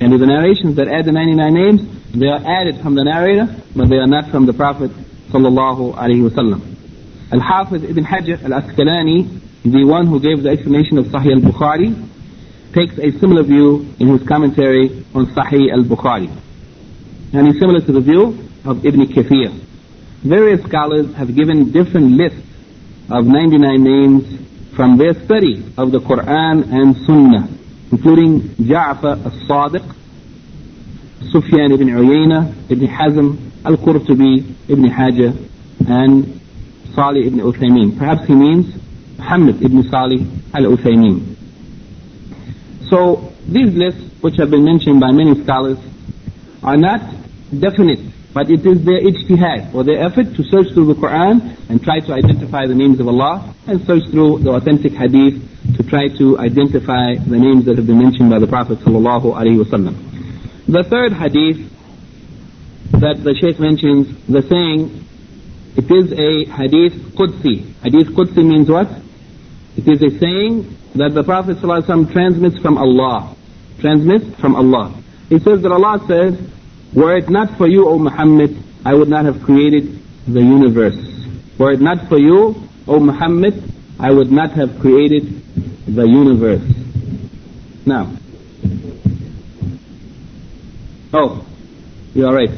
And 0.00 0.12
the 0.12 0.26
narrations 0.26 0.76
that 0.76 0.88
add 0.88 1.04
the 1.04 1.12
99 1.12 1.52
names, 1.52 1.80
they 2.12 2.26
are 2.26 2.40
added 2.40 2.80
from 2.80 2.94
the 2.94 3.04
narrator, 3.04 3.54
but 3.76 3.88
they 3.88 3.96
are 3.96 4.06
not 4.06 4.30
from 4.30 4.46
the 4.46 4.52
Prophet 4.52 4.90
sallallahu 5.30 5.94
alaihi 5.94 6.28
wasallam. 6.28 6.62
Al-Hafiz 7.32 7.84
ibn 7.84 8.04
Hajar 8.04 8.42
al-Asqalani, 8.42 9.40
the 9.62 9.84
one 9.84 10.06
who 10.06 10.18
gave 10.18 10.42
the 10.42 10.48
explanation 10.48 10.98
of 10.98 11.06
Sahih 11.06 11.36
al-Bukhari, 11.36 11.94
takes 12.72 12.98
a 12.98 13.12
similar 13.20 13.42
view 13.42 13.86
in 14.00 14.08
his 14.08 14.26
commentary 14.26 15.04
on 15.14 15.26
Sahih 15.26 15.70
al-Bukhari. 15.70 16.30
And 17.32 17.46
he's 17.46 17.60
similar 17.60 17.80
to 17.80 17.92
the 17.92 18.00
view 18.00 18.38
of 18.64 18.84
Ibn 18.84 19.06
Kathir. 19.06 19.52
Various 20.22 20.62
scholars 20.64 21.14
have 21.14 21.34
given 21.36 21.70
different 21.72 22.12
lists 22.12 22.42
of 23.10 23.26
99 23.26 23.82
names 23.82 24.40
from 24.80 24.96
their 24.96 25.12
study 25.12 25.62
of 25.76 25.92
the 25.92 25.98
Quran 26.00 26.72
and 26.72 26.96
Sunnah, 27.04 27.46
including 27.92 28.40
Ja'far 28.70 29.22
al-Sadiq, 29.26 29.84
Sufyan 31.30 31.70
ibn 31.72 31.88
Uyayna, 31.88 32.70
Ibn 32.70 32.86
Hazm, 32.86 33.36
Al-Qurtubi, 33.66 34.42
Ibn 34.70 34.84
Hajar, 34.84 35.36
and 35.86 36.40
Salih 36.94 37.26
ibn 37.26 37.40
Uthaymeen. 37.40 37.98
Perhaps 37.98 38.26
he 38.26 38.34
means 38.34 38.74
Muhammad 39.18 39.62
ibn 39.62 39.82
Salih 39.90 40.26
al-Uthaymeen. 40.54 41.36
So 42.88 43.34
these 43.46 43.74
lists, 43.74 44.00
which 44.22 44.36
have 44.38 44.50
been 44.50 44.64
mentioned 44.64 44.98
by 44.98 45.12
many 45.12 45.44
scholars, 45.44 45.76
are 46.62 46.78
not 46.78 47.02
definite, 47.52 48.00
but 48.32 48.50
it 48.50 48.64
is 48.64 48.84
their 48.84 49.00
ijtihad, 49.00 49.74
or 49.74 49.84
their 49.84 50.02
effort 50.02 50.34
to 50.36 50.42
search 50.44 50.72
through 50.72 50.86
the 50.86 50.94
Quran 50.94 51.56
and 51.68 51.82
try 51.82 52.00
to 52.00 52.12
identify 52.12 52.66
the 52.66 52.74
names 52.74 53.00
of 53.00 53.08
Allah, 53.08 53.54
and 53.66 53.84
search 53.86 54.04
through 54.10 54.40
the 54.40 54.50
authentic 54.50 54.92
hadith 54.92 55.42
to 55.76 55.82
try 55.82 56.08
to 56.18 56.38
identify 56.38 57.14
the 57.16 57.38
names 57.38 57.64
that 57.66 57.76
have 57.76 57.86
been 57.86 57.98
mentioned 57.98 58.30
by 58.30 58.38
the 58.38 58.46
Prophet 58.46 58.78
sallallahu 58.80 59.34
alaihi 59.34 59.62
wasallam. 59.62 59.96
The 60.66 60.84
third 60.84 61.12
hadith 61.12 61.70
that 62.92 63.22
the 63.22 63.34
Shaykh 63.34 63.58
mentions, 63.58 64.06
the 64.26 64.42
saying, 64.42 65.06
it 65.76 65.90
is 65.90 66.12
a 66.12 66.44
hadith 66.50 66.94
Qudsi. 67.14 67.74
Hadith 67.82 68.08
Qudsi 68.08 68.44
means 68.44 68.68
what? 68.68 68.88
It 69.76 69.86
is 69.86 70.02
a 70.02 70.18
saying 70.18 70.76
that 70.96 71.14
the 71.14 71.22
Prophet 71.22 71.58
ﷺ 71.58 72.12
transmits 72.12 72.58
from 72.58 72.76
Allah. 72.76 73.36
Transmits 73.78 74.38
from 74.40 74.56
Allah. 74.56 75.00
He 75.28 75.38
says 75.38 75.62
that 75.62 75.70
Allah 75.70 76.04
says, 76.08 76.34
Were 76.94 77.16
it 77.16 77.28
not 77.28 77.56
for 77.56 77.68
you, 77.68 77.88
O 77.88 77.98
Muhammad, 77.98 78.56
I 78.84 78.94
would 78.94 79.08
not 79.08 79.24
have 79.24 79.42
created 79.42 80.00
the 80.26 80.40
universe. 80.40 80.96
Were 81.58 81.72
it 81.72 81.80
not 81.80 82.08
for 82.08 82.18
you, 82.18 82.56
O 82.88 82.98
Muhammad, 82.98 83.62
I 83.98 84.10
would 84.10 84.32
not 84.32 84.52
have 84.52 84.80
created 84.80 85.42
the 85.86 86.06
universe. 86.06 86.62
Now. 87.86 88.12
Oh, 91.12 91.46
you 92.14 92.26
are 92.26 92.34
right. 92.34 92.50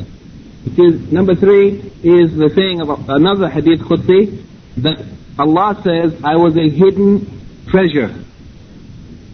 It 0.65 0.79
is, 0.79 1.13
number 1.13 1.35
three 1.35 1.79
is 2.03 2.37
the 2.37 2.51
saying 2.55 2.81
of 2.81 3.09
another 3.09 3.49
hadith 3.49 3.81
Qudsi 3.81 4.45
that 4.79 5.05
Allah 5.39 5.81
says, 5.83 6.23
I 6.25 6.37
was 6.37 6.57
a 6.57 6.69
hidden 6.69 7.67
treasure 7.69 8.15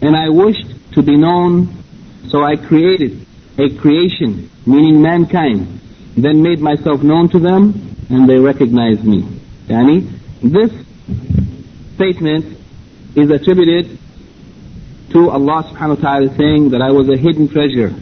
and 0.01 0.15
I 0.15 0.29
wished 0.29 0.93
to 0.93 1.03
be 1.03 1.15
known, 1.15 1.83
so 2.29 2.43
I 2.43 2.55
created 2.55 3.25
a 3.59 3.77
creation, 3.77 4.49
meaning 4.65 5.01
mankind, 5.01 5.81
then 6.15 6.41
made 6.41 6.59
myself 6.59 7.03
known 7.03 7.29
to 7.29 7.39
them, 7.39 7.95
and 8.09 8.29
they 8.29 8.39
recognized 8.39 9.03
me. 9.03 9.21
Yani, 9.67 10.09
this 10.41 10.71
statement 11.95 12.57
is 13.15 13.29
attributed 13.29 13.99
to 15.11 15.29
Allah 15.29 15.63
subhanahu 15.69 16.01
wa 16.01 16.09
ta'ala 16.09 16.37
saying 16.37 16.69
that 16.69 16.81
I 16.81 16.91
was 16.91 17.09
a 17.09 17.17
hidden 17.17 17.49
treasure, 17.49 17.93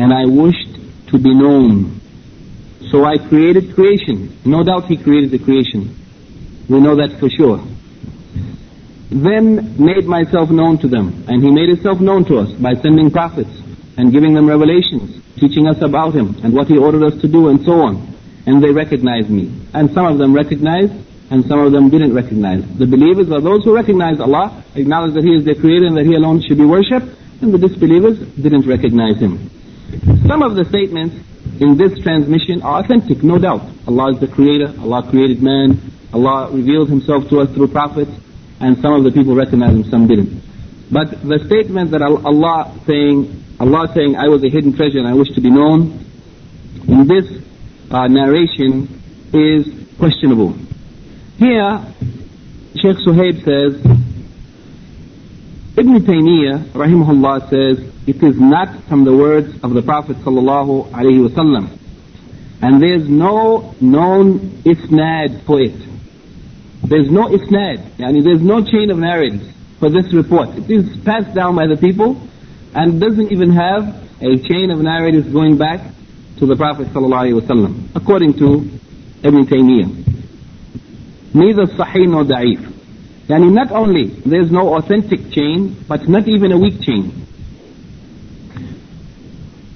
and 0.00 0.12
I 0.12 0.24
wished 0.24 0.74
to 1.10 1.18
be 1.18 1.34
known. 1.34 2.00
So 2.90 3.04
I 3.04 3.18
created 3.18 3.74
creation. 3.74 4.36
No 4.44 4.64
doubt 4.64 4.86
He 4.86 4.96
created 4.96 5.30
the 5.30 5.38
creation. 5.38 5.94
We 6.68 6.80
know 6.80 6.96
that 6.96 7.18
for 7.20 7.28
sure 7.28 7.60
then 9.10 9.74
made 9.76 10.06
myself 10.06 10.50
known 10.50 10.78
to 10.78 10.86
them. 10.86 11.24
And 11.26 11.42
he 11.42 11.50
made 11.50 11.68
himself 11.68 12.00
known 12.00 12.24
to 12.26 12.38
us 12.38 12.52
by 12.52 12.74
sending 12.74 13.10
prophets 13.10 13.50
and 14.00 14.10
giving 14.10 14.32
them 14.32 14.48
revelations, 14.48 15.20
teaching 15.36 15.68
us 15.68 15.76
about 15.82 16.16
him 16.16 16.34
and 16.42 16.54
what 16.56 16.66
he 16.68 16.78
ordered 16.78 17.04
us 17.04 17.20
to 17.20 17.28
do 17.28 17.48
and 17.48 17.60
so 17.68 17.84
on. 17.84 18.00
And 18.46 18.64
they 18.64 18.72
recognized 18.72 19.28
me. 19.28 19.52
And 19.74 19.92
some 19.92 20.06
of 20.06 20.16
them 20.16 20.32
recognized 20.32 20.96
and 21.30 21.44
some 21.44 21.60
of 21.60 21.70
them 21.70 21.90
didn't 21.90 22.14
recognize. 22.14 22.64
The 22.78 22.86
believers 22.86 23.30
are 23.30 23.40
those 23.40 23.62
who 23.62 23.76
recognize 23.76 24.18
Allah, 24.18 24.64
acknowledge 24.74 25.14
that 25.14 25.22
He 25.22 25.36
is 25.36 25.44
their 25.44 25.54
creator 25.54 25.86
and 25.86 25.96
that 25.96 26.06
He 26.06 26.14
alone 26.16 26.40
should 26.42 26.58
be 26.58 26.64
worshipped, 26.64 27.06
and 27.40 27.52
the 27.54 27.58
disbelievers 27.58 28.18
didn't 28.40 28.66
recognize 28.66 29.20
Him. 29.20 29.38
Some 30.26 30.42
of 30.42 30.56
the 30.56 30.64
statements 30.64 31.14
in 31.60 31.76
this 31.76 32.00
transmission 32.02 32.62
are 32.62 32.82
authentic, 32.82 33.22
no 33.22 33.38
doubt. 33.38 33.62
Allah 33.86 34.14
is 34.14 34.18
the 34.18 34.26
creator, 34.26 34.74
Allah 34.80 35.06
created 35.08 35.42
man, 35.42 35.78
Allah 36.12 36.50
revealed 36.50 36.88
Himself 36.88 37.28
to 37.28 37.40
us 37.40 37.54
through 37.54 37.68
prophets, 37.68 38.10
and 38.58 38.80
some 38.82 38.92
of 38.92 39.04
the 39.04 39.12
people 39.12 39.36
recognized 39.36 39.76
him, 39.76 39.84
some 39.84 40.08
didn't. 40.08 40.42
But 40.90 41.22
the 41.22 41.38
statement 41.46 41.92
that 41.92 42.02
Allah 42.02 42.74
saying, 42.86 43.40
Allah 43.60 43.92
saying, 43.94 44.16
I 44.16 44.28
was 44.28 44.42
a 44.42 44.48
hidden 44.48 44.72
treasure 44.74 44.98
and 44.98 45.06
I 45.06 45.12
wish 45.12 45.28
to 45.34 45.40
be 45.42 45.50
known, 45.50 46.02
in 46.88 47.06
this 47.06 47.26
uh, 47.90 48.06
narration 48.06 48.88
is 49.34 49.68
questionable. 49.98 50.54
Here, 51.36 51.84
Sheikh 52.80 52.96
Suhaib 53.04 53.44
says, 53.44 53.84
Ibn 55.76 55.94
Taymiyyah, 56.00 56.72
rahimahullah, 56.72 57.50
says, 57.50 57.92
it 58.06 58.22
is 58.22 58.40
not 58.40 58.82
from 58.84 59.04
the 59.04 59.14
words 59.14 59.62
of 59.62 59.74
the 59.74 59.82
Prophet 59.82 60.16
sallallahu 60.16 60.90
alaihi 60.92 61.28
wasallam. 61.28 61.76
And 62.62 62.82
there's 62.82 63.08
no 63.10 63.74
known 63.78 64.40
isnad 64.64 65.44
for 65.44 65.60
it. 65.60 65.76
There's 66.88 67.10
no 67.10 67.28
isnad, 67.28 67.78
yani 67.98 68.24
there's 68.24 68.40
no 68.40 68.64
chain 68.64 68.90
of 68.90 68.96
narratives 68.96 69.52
for 69.78 69.90
this 69.90 70.14
report. 70.14 70.48
It 70.56 70.70
is 70.70 70.96
passed 71.04 71.34
down 71.34 71.56
by 71.56 71.66
the 71.66 71.76
people 71.76 72.26
and 72.74 73.00
doesn't 73.00 73.32
even 73.32 73.50
have 73.52 73.82
a 74.20 74.36
chain 74.48 74.70
of 74.70 74.78
narratives 74.80 75.28
going 75.32 75.56
back 75.56 75.80
to 76.38 76.46
the 76.46 76.56
Prophet 76.56 76.88
ﷺ, 76.88 77.90
according 77.94 78.34
to 78.34 78.68
Ibn 79.22 79.46
Taymiyyah. 79.46 81.34
Neither 81.34 81.66
sahih 81.66 82.08
nor 82.08 82.24
da'if. 82.24 82.60
Yani 83.28 83.52
not 83.52 83.70
only 83.70 84.08
there's 84.26 84.50
no 84.50 84.74
authentic 84.76 85.30
chain, 85.30 85.76
but 85.88 86.08
not 86.08 86.26
even 86.28 86.52
a 86.52 86.58
weak 86.58 86.80
chain. 86.80 87.26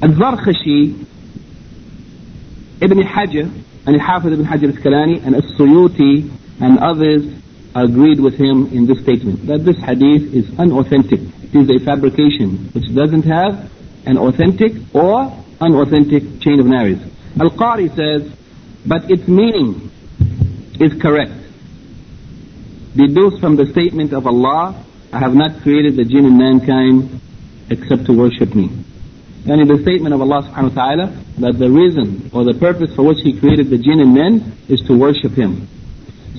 Al-Zarkashi, 0.03 1.07
Ibn 2.81 2.99
Hajar, 2.99 3.51
and 3.87 4.01
Al-Hafiz 4.01 4.33
Ibn 4.33 4.45
Hajar 4.45 4.65
al-Asqalani, 4.65 5.25
and 5.25 5.37
Al-Suyuti, 5.37 6.31
and 6.61 6.79
others 6.79 7.23
agreed 7.75 8.21
with 8.21 8.35
him 8.35 8.67
in 8.73 8.87
this 8.87 9.01
statement 9.03 9.47
that 9.47 9.65
this 9.65 9.77
hadith 9.79 10.35
is 10.35 10.47
unauthentic. 10.59 11.21
Is 11.55 11.71
a 11.71 11.79
fabrication 11.79 12.69
which 12.73 12.93
doesn't 12.93 13.23
have 13.27 13.71
an 14.07 14.19
authentic 14.19 14.73
or 14.93 15.31
unauthentic 15.61 16.41
chain 16.41 16.59
of 16.59 16.67
narratives. 16.67 17.09
Al-Qari 17.39 17.95
says, 17.95 18.37
but 18.85 19.09
its 19.09 19.29
meaning 19.29 19.89
is 20.81 21.01
correct. 21.01 21.31
Deduced 22.97 23.41
from 23.41 23.55
the 23.55 23.67
statement 23.71 24.13
of 24.13 24.27
Allah, 24.27 24.85
I 25.13 25.21
have 25.21 25.37
not 25.37 25.63
created 25.63 25.95
the 25.95 26.05
jinn 26.05 26.27
and 26.27 26.37
mankind 26.37 27.21
except 27.71 28.07
to 28.07 28.13
worship 28.13 28.53
me. 28.53 28.71
And 29.47 29.61
in 29.61 29.69
the 29.69 29.81
statement 29.81 30.13
of 30.13 30.21
Allah 30.21 30.43
subhanahu 30.43 30.75
wa 30.75 30.83
ta'ala, 30.83 31.25
that 31.39 31.59
the 31.59 31.71
reason 31.71 32.31
or 32.35 32.43
the 32.43 32.59
purpose 32.59 32.93
for 32.97 33.05
which 33.05 33.21
He 33.23 33.39
created 33.39 33.71
the 33.71 33.79
jinn 33.79 34.01
and 34.01 34.13
men 34.13 34.59
is 34.69 34.81
to 34.89 34.99
worship 34.99 35.39
Him. 35.39 35.69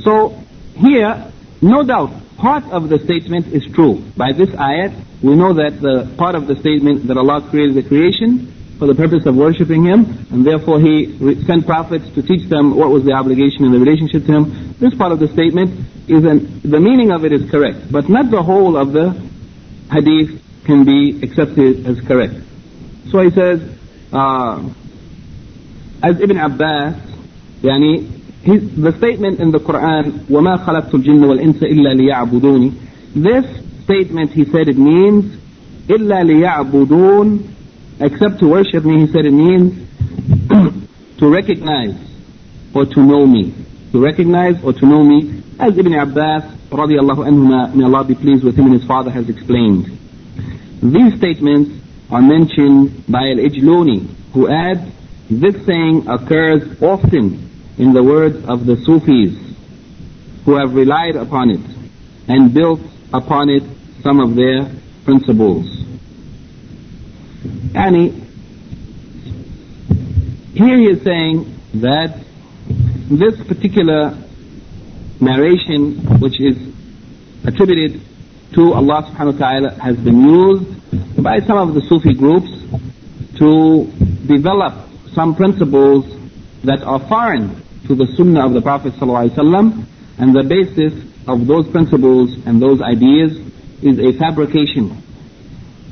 So 0.03 0.37
here, 0.75 1.31
no 1.65 1.83
doubt, 1.83 2.11
part 2.37 2.63
of 2.65 2.89
the 2.89 2.99
statement 2.99 3.47
is 3.47 3.65
true. 3.73 4.03
By 4.15 4.31
this 4.33 4.49
ayat, 4.49 4.93
we 5.23 5.35
know 5.35 5.53
that 5.53 5.81
the 5.81 6.13
part 6.17 6.35
of 6.35 6.47
the 6.47 6.55
statement 6.57 7.07
that 7.07 7.17
Allah 7.17 7.41
created 7.49 7.75
the 7.75 7.83
creation 7.83 8.53
for 8.77 8.87
the 8.87 8.95
purpose 8.95 9.25
of 9.25 9.35
worshipping 9.35 9.83
Him, 9.83 10.27
and 10.31 10.45
therefore 10.45 10.79
He 10.79 11.17
sent 11.45 11.65
prophets 11.65 12.09
to 12.13 12.21
teach 12.21 12.47
them 12.49 12.75
what 12.75 12.89
was 12.89 13.03
the 13.03 13.13
obligation 13.13 13.65
in 13.65 13.71
the 13.71 13.79
relationship 13.79 14.25
to 14.25 14.31
Him. 14.31 14.75
This 14.79 14.93
part 14.93 15.11
of 15.11 15.19
the 15.19 15.27
statement 15.29 15.71
is 16.07 16.23
an, 16.23 16.61
the 16.61 16.79
meaning 16.79 17.11
of 17.11 17.25
it 17.25 17.31
is 17.31 17.49
correct, 17.49 17.91
but 17.91 18.09
not 18.09 18.29
the 18.29 18.43
whole 18.43 18.77
of 18.77 18.91
the 18.91 19.11
hadith 19.91 20.41
can 20.65 20.83
be 20.83 21.21
accepted 21.23 21.87
as 21.87 21.99
correct. 22.01 22.35
So 23.09 23.21
he 23.21 23.31
says, 23.31 23.61
uh, 24.11 24.69
as 26.03 26.19
Ibn 26.19 26.37
Abbas, 26.37 26.95
yani 27.61 28.14
his, 28.44 28.74
the 28.74 28.96
statement 28.96 29.38
in 29.38 29.50
the 29.50 29.58
Quran, 29.58 30.24
وَمَا 30.26 30.64
خَلَقْتُ 30.64 30.90
الْجِنَّ 30.90 31.20
وَالْإِنسَ 31.20 31.60
إِلَّا 31.60 31.94
لِيَعْبُدُونِ 32.00 32.72
This 33.14 33.44
statement, 33.84 34.32
he 34.32 34.46
said 34.46 34.68
it 34.68 34.78
means, 34.78 35.36
إِلَّا 35.88 36.24
لِيَعْبُدُونَ 36.24 37.46
Except 38.00 38.38
to 38.38 38.48
worship 38.48 38.84
me, 38.84 39.00
he 39.04 39.12
said 39.12 39.26
it 39.26 39.32
means 39.32 39.76
to 41.18 41.28
recognize 41.28 41.96
or 42.74 42.86
to 42.86 43.00
know 43.02 43.26
me. 43.26 43.52
To 43.92 44.00
recognize 44.02 44.62
or 44.64 44.72
to 44.72 44.86
know 44.86 45.04
me, 45.04 45.42
as 45.58 45.76
Ibn 45.76 45.92
Abbas, 45.92 46.44
radiallahu 46.70 47.28
anhuma, 47.28 47.74
may 47.74 47.84
Allah 47.84 48.04
be 48.04 48.14
pleased 48.14 48.42
with 48.42 48.56
him 48.56 48.66
and 48.66 48.74
his 48.80 48.84
father, 48.86 49.10
has 49.10 49.28
explained. 49.28 49.84
These 50.82 51.18
statements 51.18 51.72
are 52.10 52.22
mentioned 52.22 53.04
by 53.06 53.28
Al-Ijluni, 53.36 54.08
who 54.32 54.48
adds, 54.48 54.80
this 55.28 55.66
saying 55.66 56.08
occurs 56.08 56.80
often 56.80 57.43
in 57.77 57.93
the 57.93 58.03
words 58.03 58.43
of 58.45 58.65
the 58.65 58.77
Sufis 58.77 59.33
who 60.45 60.55
have 60.55 60.73
relied 60.73 61.15
upon 61.15 61.49
it 61.49 61.59
and 62.27 62.53
built 62.53 62.79
upon 63.13 63.49
it 63.49 63.63
some 64.01 64.19
of 64.19 64.35
their 64.35 64.71
principles. 65.03 65.65
And 67.75 67.95
here 70.53 70.77
he 70.77 70.85
is 70.85 71.01
saying 71.03 71.59
that 71.75 72.17
this 73.09 73.35
particular 73.45 74.17
narration 75.19 76.19
which 76.19 76.39
is 76.39 76.57
attributed 77.45 78.01
to 78.53 78.73
Allah 78.73 79.03
subhanahu 79.03 79.39
wa 79.39 79.49
ta'ala 79.49 79.73
has 79.81 79.97
been 79.97 80.21
used 80.21 81.21
by 81.21 81.39
some 81.41 81.57
of 81.57 81.75
the 81.75 81.81
Sufi 81.81 82.13
groups 82.13 82.49
to 83.37 83.85
develop 84.27 84.73
some 85.13 85.35
principles 85.35 86.05
that 86.63 86.81
are 86.83 86.99
foreign 86.99 87.64
to 87.87 87.95
the 87.95 88.07
Sunnah 88.15 88.45
of 88.45 88.53
the 88.53 88.61
Prophet 88.61 88.93
ﷺ, 88.93 89.85
and 90.17 90.35
the 90.35 90.43
basis 90.43 90.93
of 91.27 91.47
those 91.47 91.67
principles 91.69 92.35
and 92.45 92.61
those 92.61 92.81
ideas 92.81 93.37
is 93.83 93.99
a 93.99 94.13
fabrication, 94.17 95.01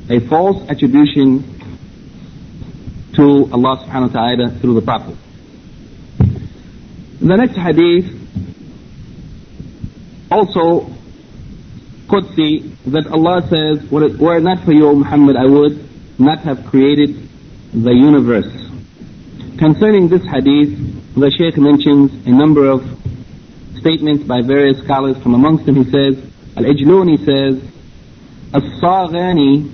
a 0.08 0.20
false 0.28 0.68
attribution 0.68 1.42
to 3.14 3.48
Allah 3.52 3.84
subhanahu 3.84 4.12
wa 4.14 4.20
ta'ala 4.20 4.50
through 4.60 4.74
the 4.74 4.82
Prophet. 4.82 5.16
The 7.20 7.36
next 7.36 7.56
hadith 7.56 8.20
also 10.30 10.90
see 12.36 12.60
that 12.86 13.06
Allah 13.08 13.42
says, 13.50 13.90
were 13.90 14.36
it 14.36 14.42
not 14.42 14.64
for 14.64 14.72
you, 14.72 14.86
o 14.88 14.94
Muhammad, 14.94 15.36
I 15.36 15.46
would 15.46 15.88
not 16.18 16.38
have 16.40 16.64
created 16.66 17.28
the 17.72 17.90
universe. 17.90 18.46
Concerning 19.58 20.08
this 20.08 20.22
hadith, 20.24 20.78
the 21.20 21.30
Shaykh 21.30 21.56
mentions 21.56 22.26
a 22.26 22.30
number 22.30 22.68
of 22.68 22.82
statements 23.78 24.24
by 24.24 24.42
various 24.42 24.82
scholars. 24.82 25.16
From 25.22 25.34
amongst 25.34 25.66
them 25.66 25.76
he 25.76 25.84
says, 25.84 26.18
Al-Ijluni 26.56 27.18
says, 27.24 27.62
As-Saghani, 28.52 29.70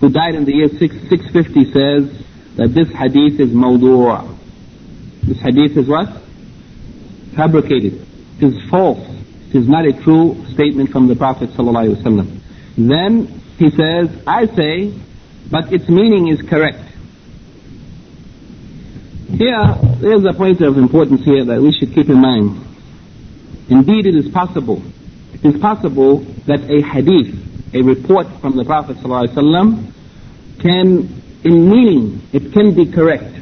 who 0.00 0.10
died 0.10 0.34
in 0.34 0.44
the 0.44 0.54
year 0.54 0.68
6, 0.68 0.78
650, 1.08 1.72
says 1.72 2.26
that 2.56 2.74
this 2.74 2.88
hadith 2.92 3.40
is 3.40 3.50
mawdu'. 3.50 4.36
This 5.24 5.40
hadith 5.40 5.76
is 5.76 5.88
what? 5.88 6.08
Fabricated. 7.34 8.06
It 8.40 8.44
is 8.44 8.70
false. 8.70 9.06
It 9.48 9.56
is 9.56 9.68
not 9.68 9.86
a 9.86 9.92
true 10.02 10.44
statement 10.52 10.90
from 10.90 11.08
the 11.08 11.16
Prophet 11.16 11.50
ﷺ. 11.50 12.40
Then 12.76 13.26
he 13.58 13.70
says, 13.70 14.10
I 14.26 14.46
say, 14.54 14.92
but 15.50 15.72
its 15.72 15.88
meaning 15.88 16.28
is 16.28 16.42
correct. 16.42 16.87
Here, 19.38 19.76
there's 20.00 20.24
a 20.24 20.32
point 20.32 20.60
of 20.62 20.76
importance 20.76 21.24
here 21.24 21.44
that 21.44 21.62
we 21.62 21.70
should 21.70 21.94
keep 21.94 22.08
in 22.08 22.20
mind. 22.20 22.58
Indeed, 23.70 24.06
it 24.06 24.16
is 24.16 24.28
possible. 24.32 24.82
It 25.32 25.54
is 25.54 25.60
possible 25.60 26.26
that 26.48 26.68
a 26.68 26.82
hadith, 26.82 27.72
a 27.72 27.82
report 27.82 28.26
from 28.40 28.56
the 28.56 28.64
Prophet 28.64 28.96
ﷺ, 28.96 29.92
can, 30.60 31.22
in 31.44 31.70
meaning, 31.70 32.20
it 32.32 32.52
can 32.52 32.74
be 32.74 32.90
correct. 32.90 33.36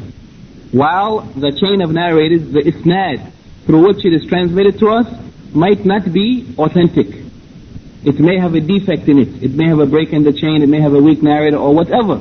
While 0.71 1.23
the 1.23 1.51
chain 1.59 1.81
of 1.81 1.91
narrators, 1.93 2.53
the 2.53 2.61
isnad, 2.61 3.33
through 3.65 3.87
which 3.87 4.05
it 4.05 4.13
is 4.13 4.27
transmitted 4.27 4.79
to 4.81 4.89
us, 4.89 5.07
might 5.55 5.87
not 5.87 6.13
be 6.13 6.55
authentic. 6.59 7.07
It 8.05 8.21
may 8.21 8.39
have 8.39 8.55
a 8.55 8.61
defect 8.61 9.09
in 9.09 9.19
it. 9.19 9.43
It 9.43 9.53
may 9.53 9.69
have 9.69 9.79
a 9.79 9.87
break 9.87 10.13
in 10.13 10.25
the 10.25 10.33
chain. 10.35 10.61
It 10.61 10.69
may 10.69 10.83
have 10.83 10.93
a 10.93 11.01
weak 11.01 11.23
narrator 11.23 11.57
or 11.57 11.75
whatever. 11.75 12.21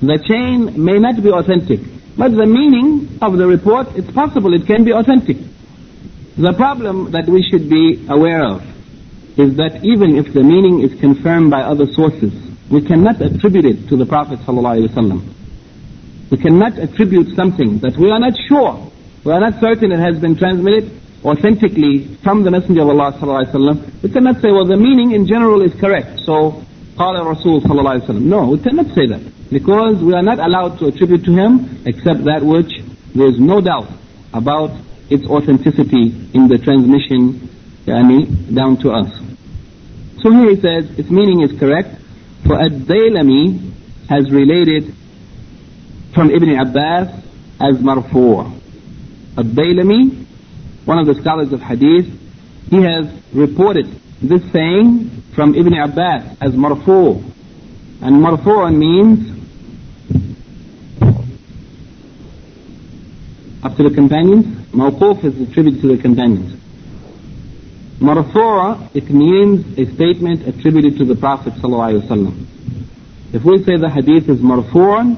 The 0.00 0.18
chain 0.18 0.84
may 0.84 0.98
not 0.98 1.22
be 1.22 1.30
authentic. 1.30 1.91
But 2.17 2.31
the 2.31 2.45
meaning 2.45 3.19
of 3.21 3.37
the 3.37 3.45
report, 3.45 3.87
it's 3.95 4.11
possible 4.11 4.53
it 4.53 4.65
can 4.65 4.83
be 4.83 4.91
authentic. 4.91 5.37
The 6.37 6.53
problem 6.53 7.11
that 7.11 7.27
we 7.27 7.43
should 7.43 7.69
be 7.69 8.05
aware 8.09 8.43
of 8.43 8.61
is 9.37 9.55
that 9.57 9.83
even 9.83 10.17
if 10.17 10.33
the 10.33 10.43
meaning 10.43 10.81
is 10.81 10.99
confirmed 10.99 11.51
by 11.51 11.61
other 11.61 11.85
sources, 11.93 12.33
we 12.69 12.81
cannot 12.81 13.21
attribute 13.21 13.65
it 13.65 13.87
to 13.89 13.95
the 13.97 14.05
Prophet 14.05 14.39
ﷺ. 14.39 15.33
We 16.31 16.37
cannot 16.37 16.77
attribute 16.77 17.35
something 17.35 17.79
that 17.79 17.97
we 17.97 18.11
are 18.11 18.19
not 18.19 18.33
sure, 18.47 18.91
we 19.23 19.31
are 19.31 19.39
not 19.39 19.59
certain 19.61 19.91
it 19.91 19.99
has 19.99 20.19
been 20.19 20.35
transmitted 20.35 20.91
authentically 21.23 22.15
from 22.23 22.43
the 22.43 22.51
Messenger 22.51 22.81
of 22.81 22.89
Allah 22.89 23.13
ﷺ. 23.13 24.03
We 24.03 24.09
cannot 24.09 24.41
say, 24.41 24.51
well, 24.51 24.65
the 24.65 24.77
meaning 24.77 25.11
in 25.11 25.27
general 25.27 25.61
is 25.61 25.73
correct, 25.79 26.19
so 26.21 26.63
قال 26.97 27.15
الرسول 27.15 27.61
صلى 27.61 27.79
الله 27.79 27.91
عليه 27.91 28.05
وسلم. 28.09 28.21
No, 28.23 28.49
we 28.49 28.59
cannot 28.59 28.87
say 28.95 29.05
that 29.07 29.21
because 29.52 30.02
we 30.02 30.14
are 30.14 30.22
not 30.22 30.38
allowed 30.38 30.78
to 30.78 30.86
attribute 30.86 31.24
to 31.24 31.32
him 31.32 31.82
except 31.86 32.24
that 32.24 32.42
which 32.42 32.80
there 33.14 33.28
is 33.28 33.38
no 33.38 33.60
doubt 33.60 33.88
about 34.32 34.70
its 35.10 35.26
authenticity 35.26 36.14
in 36.32 36.48
the 36.48 36.58
transmission 36.58 37.48
yani, 37.84 38.54
down 38.54 38.76
to 38.78 38.90
us. 38.90 39.12
So 40.22 40.30
here 40.30 40.50
he 40.50 40.56
says 40.56 40.98
its 40.98 41.10
meaning 41.10 41.42
is 41.42 41.58
correct. 41.58 42.00
For 42.46 42.60
Ad-Daylami 42.60 43.72
has 44.08 44.30
related 44.30 44.94
from 46.14 46.30
Ibn 46.30 46.58
Abbas 46.58 47.08
as 47.60 47.76
marfu'. 47.78 48.46
Ad-Daylami, 49.36 50.26
one 50.84 50.98
of 50.98 51.06
the 51.06 51.14
scholars 51.20 51.52
of 51.52 51.60
hadith, 51.60 52.06
he 52.70 52.82
has 52.82 53.06
reported 53.32 53.86
this 54.22 54.42
saying 54.52 55.10
from 55.34 55.54
Ibn 55.54 55.74
Abbas 55.74 56.36
as 56.40 56.52
marfu'. 56.52 57.22
And 58.00 58.16
marfu' 58.16 58.74
means 58.76 59.31
up 63.62 63.76
to 63.76 63.88
the 63.88 63.94
companions. 63.94 64.46
Mawquf 64.72 65.24
is 65.24 65.40
attributed 65.40 65.80
to 65.82 65.96
the 65.96 66.02
companions. 66.02 66.58
Marfu' 68.00 68.90
it 68.94 69.08
means 69.10 69.78
a 69.78 69.86
statement 69.94 70.46
attributed 70.46 70.98
to 70.98 71.04
the 71.04 71.14
Prophet 71.14 71.52
ﷺ. 71.54 72.46
If 73.32 73.44
we 73.44 73.62
say 73.62 73.76
the 73.76 73.88
hadith 73.88 74.28
is 74.28 74.40
marfu' 74.40 75.16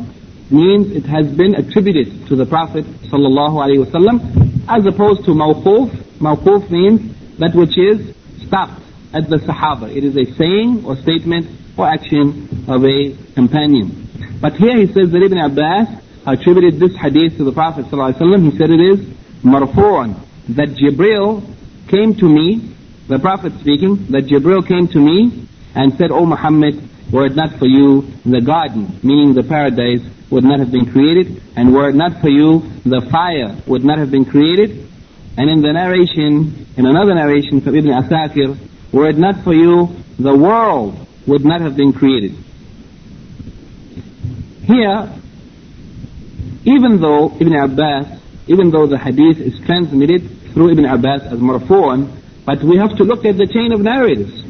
means 0.50 0.92
it 0.92 1.06
has 1.06 1.26
been 1.34 1.54
attributed 1.54 2.28
to 2.28 2.36
the 2.36 2.44
Prophet 2.44 2.84
ﷺ 2.84 4.68
as 4.68 4.86
opposed 4.86 5.24
to 5.24 5.30
mawquf. 5.30 5.90
Mawquf 6.20 6.70
means 6.70 7.38
that 7.38 7.54
which 7.54 7.78
is 7.78 8.14
stopped 8.46 8.82
at 9.14 9.30
the 9.30 9.36
Sahaba. 9.36 9.88
It 9.90 10.04
is 10.04 10.16
a 10.16 10.26
saying 10.36 10.84
or 10.84 10.96
statement 10.96 11.46
or 11.78 11.88
action 11.88 12.66
of 12.68 12.84
a 12.84 13.16
companion. 13.34 14.08
But 14.40 14.54
here 14.56 14.76
he 14.76 14.86
says 14.92 15.10
that 15.10 15.22
Ibn 15.22 15.38
Abbas 15.38 16.03
attributed 16.26 16.80
this 16.80 16.96
hadith 16.96 17.36
to 17.36 17.44
the 17.44 17.52
Prophet 17.52 17.86
ﷺ. 17.86 18.50
He 18.50 18.58
said 18.58 18.70
it 18.70 18.80
is 18.80 19.00
marfu'an, 19.42 20.20
that 20.48 20.68
Jibril 20.68 21.42
came 21.88 22.14
to 22.16 22.28
me, 22.28 22.74
the 23.08 23.18
Prophet 23.18 23.52
speaking, 23.60 24.06
that 24.10 24.24
Jibril 24.24 24.66
came 24.66 24.88
to 24.88 24.98
me 24.98 25.46
and 25.74 25.92
said, 25.98 26.10
O 26.10 26.24
Muhammad, 26.24 26.80
were 27.12 27.26
it 27.26 27.36
not 27.36 27.58
for 27.58 27.66
you, 27.66 28.02
the 28.24 28.40
garden, 28.40 28.98
meaning 29.02 29.34
the 29.34 29.42
paradise, 29.42 30.00
would 30.30 30.44
not 30.44 30.58
have 30.58 30.72
been 30.72 30.90
created, 30.90 31.42
and 31.54 31.72
were 31.72 31.90
it 31.90 31.94
not 31.94 32.20
for 32.20 32.28
you, 32.28 32.62
the 32.84 33.00
fire 33.12 33.54
would 33.66 33.84
not 33.84 33.98
have 33.98 34.10
been 34.10 34.24
created. 34.24 34.88
And 35.36 35.50
in 35.50 35.60
the 35.60 35.72
narration, 35.72 36.66
in 36.76 36.86
another 36.86 37.14
narration 37.14 37.60
from 37.60 37.76
Ibn 37.76 37.90
Asakir, 37.90 38.58
were 38.92 39.08
it 39.08 39.18
not 39.18 39.44
for 39.44 39.52
you, 39.52 39.94
the 40.18 40.34
world 40.34 41.06
would 41.26 41.44
not 41.44 41.60
have 41.60 41.76
been 41.76 41.92
created. 41.92 42.36
Here, 44.64 45.12
even 46.64 47.00
though 47.00 47.32
Ibn 47.38 47.54
Abbas, 47.54 48.20
even 48.46 48.70
though 48.70 48.86
the 48.86 48.98
hadith 48.98 49.38
is 49.38 49.58
transmitted 49.64 50.28
through 50.52 50.72
Ibn 50.72 50.84
Abbas 50.84 51.22
as 51.32 51.38
marfu'an, 51.38 52.20
but 52.44 52.62
we 52.62 52.76
have 52.76 52.96
to 52.96 53.04
look 53.04 53.24
at 53.24 53.36
the 53.36 53.46
chain 53.46 53.72
of 53.72 53.80
narrators 53.80 54.44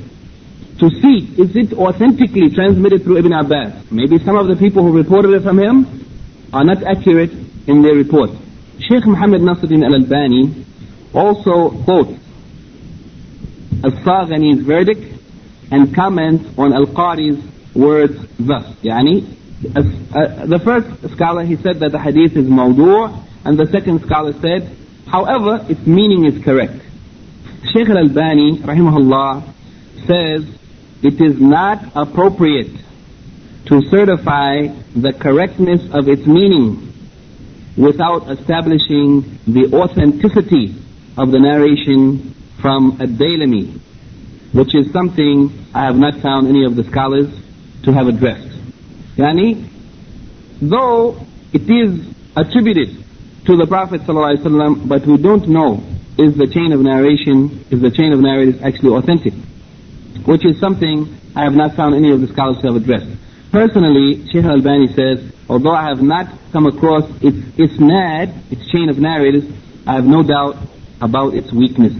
to 0.78 0.90
see 0.90 1.30
is 1.38 1.54
it 1.54 1.72
authentically 1.72 2.50
transmitted 2.50 3.04
through 3.04 3.18
Ibn 3.18 3.32
Abbas. 3.32 3.90
Maybe 3.90 4.18
some 4.18 4.36
of 4.36 4.48
the 4.48 4.56
people 4.56 4.82
who 4.82 4.96
reported 4.96 5.32
it 5.32 5.42
from 5.42 5.58
him 5.58 5.86
are 6.52 6.64
not 6.64 6.82
accurate 6.82 7.30
in 7.66 7.82
their 7.82 7.94
report. 7.94 8.30
Sheikh 8.78 9.06
Muhammad 9.06 9.40
Nasruddin 9.40 9.84
al-Albani 9.84 10.64
also 11.14 11.70
quotes 11.84 12.18
Al-Saghani's 13.84 14.62
verdict 14.62 15.22
and 15.70 15.94
comments 15.94 16.44
on 16.58 16.72
Al-Qari's 16.72 17.38
words 17.74 18.18
thus. 18.38 18.66
As, 18.82 19.24
uh, 19.66 20.46
the 20.46 20.58
first 20.58 21.14
scholar, 21.14 21.44
he 21.44 21.56
said 21.56 21.80
that 21.80 21.92
the 21.92 21.98
hadith 21.98 22.36
is 22.36 22.46
mawdu' 22.46 23.24
and 23.44 23.58
the 23.58 23.66
second 23.66 24.02
scholar 24.02 24.32
said, 24.40 24.76
however, 25.06 25.64
its 25.68 25.86
meaning 25.86 26.24
is 26.26 26.42
correct. 26.44 26.80
Shaykh 27.72 27.88
al-Albani, 27.88 28.58
rahimahullah, 28.58 29.52
says, 30.06 30.46
it 31.02 31.20
is 31.20 31.40
not 31.40 31.84
appropriate 31.94 32.72
to 33.66 33.82
certify 33.90 34.68
the 34.94 35.12
correctness 35.18 35.82
of 35.92 36.08
its 36.08 36.26
meaning 36.26 36.92
without 37.76 38.30
establishing 38.30 39.40
the 39.46 39.70
authenticity 39.72 40.74
of 41.16 41.30
the 41.30 41.38
narration 41.38 42.34
from 42.60 42.98
Ad-Daylami, 43.00 43.80
which 44.52 44.74
is 44.74 44.92
something 44.92 45.68
I 45.74 45.84
have 45.84 45.96
not 45.96 46.20
found 46.20 46.48
any 46.48 46.64
of 46.64 46.76
the 46.76 46.84
scholars 46.84 47.28
to 47.84 47.92
have 47.92 48.06
addressed. 48.06 48.53
Yani, 49.16 49.68
though 50.60 51.24
it 51.52 51.70
is 51.70 52.06
attributed 52.36 53.04
to 53.46 53.56
the 53.56 53.66
Prophet 53.66 54.00
ﷺ, 54.02 54.88
but 54.88 55.06
we 55.06 55.16
don't 55.18 55.48
know 55.48 55.82
is 56.18 56.36
the 56.36 56.46
chain 56.46 56.72
of 56.72 56.80
narration, 56.80 57.64
is 57.70 57.80
the 57.80 57.90
chain 57.90 58.12
of 58.12 58.20
narrators 58.20 58.60
actually 58.62 58.90
authentic, 58.96 59.34
which 60.24 60.44
is 60.44 60.58
something 60.60 61.16
I 61.36 61.44
have 61.44 61.54
not 61.54 61.74
found 61.74 61.94
any 61.94 62.10
of 62.10 62.20
the 62.20 62.28
scholars 62.28 62.58
to 62.62 62.68
have 62.68 62.76
addressed. 62.76 63.10
Personally, 63.50 64.26
Sheikh 64.30 64.44
Al-Albani 64.44 64.94
says, 64.94 65.32
although 65.48 65.74
I 65.74 65.88
have 65.88 66.02
not 66.02 66.26
come 66.52 66.66
across 66.66 67.04
its 67.22 67.36
isnad, 67.58 68.50
its 68.50 68.68
chain 68.70 68.88
of 68.88 68.98
narrators, 68.98 69.44
I 69.86 69.94
have 69.94 70.06
no 70.06 70.22
doubt 70.22 70.56
about 71.00 71.34
its 71.34 71.52
weakness. 71.52 71.92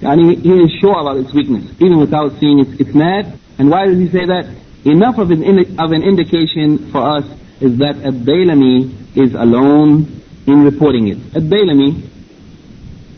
Yani 0.00 0.42
he 0.42 0.52
is 0.52 0.70
sure 0.80 0.98
about 1.00 1.16
its 1.16 1.32
weakness, 1.32 1.64
even 1.80 1.98
without 1.98 2.38
seeing 2.38 2.60
its 2.60 2.70
isnad. 2.72 3.38
And 3.58 3.70
why 3.70 3.86
does 3.86 3.98
he 3.98 4.08
say 4.08 4.26
that? 4.26 4.46
Enough 4.86 5.18
of 5.18 5.32
an, 5.32 5.80
of 5.80 5.90
an 5.90 6.04
indication 6.04 6.92
for 6.92 7.18
us 7.18 7.24
is 7.60 7.76
that 7.78 7.96
Ad-Dailami 8.06 9.16
is 9.16 9.34
alone 9.34 10.22
in 10.46 10.62
reporting 10.62 11.08
it. 11.08 11.18
Ad-Dailami 11.34 12.08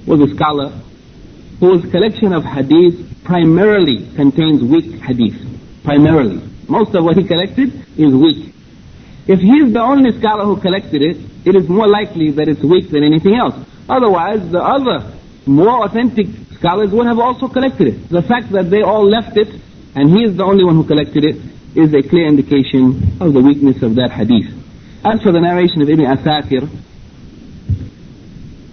was 0.07 0.19
a 0.23 0.35
scholar 0.35 0.71
whose 1.61 1.83
collection 1.91 2.33
of 2.33 2.43
hadith 2.43 3.23
primarily 3.23 4.09
contains 4.17 4.65
weak 4.65 4.99
hadith. 5.03 5.37
Primarily. 5.85 6.41
Most 6.69 6.95
of 6.95 7.05
what 7.05 7.19
he 7.19 7.25
collected 7.29 7.69
is 7.99 8.15
weak. 8.15 8.55
If 9.27 9.41
he 9.41 9.61
is 9.61 9.71
the 9.75 9.83
only 9.83 10.19
scholar 10.19 10.47
who 10.47 10.59
collected 10.63 11.03
it, 11.03 11.19
it 11.45 11.55
is 11.55 11.69
more 11.69 11.87
likely 11.87 12.31
that 12.31 12.49
it's 12.49 12.63
weak 12.63 12.89
than 12.89 13.05
anything 13.05 13.37
else. 13.37 13.55
Otherwise, 13.91 14.41
the 14.51 14.63
other 14.63 15.13
more 15.45 15.85
authentic 15.85 16.29
scholars 16.55 16.93
would 16.93 17.07
have 17.07 17.19
also 17.19 17.47
collected 17.47 17.89
it. 17.89 18.09
The 18.09 18.23
fact 18.23 18.53
that 18.53 18.71
they 18.71 18.81
all 18.81 19.05
left 19.07 19.37
it 19.37 19.49
and 19.95 20.09
he 20.09 20.25
is 20.25 20.35
the 20.35 20.45
only 20.45 20.65
one 20.65 20.77
who 20.77 20.85
collected 20.85 21.25
it 21.25 21.37
is 21.75 21.93
a 21.95 22.03
clear 22.03 22.27
indication 22.27 23.19
of 23.21 23.33
the 23.33 23.41
weakness 23.41 23.83
of 23.83 23.95
that 23.97 24.11
hadith. 24.11 24.53
As 25.05 25.23
for 25.23 25.33
the 25.33 25.41
narration 25.41 25.83
of 25.83 25.89
Ibn 25.89 26.05
Asakir, 26.05 26.69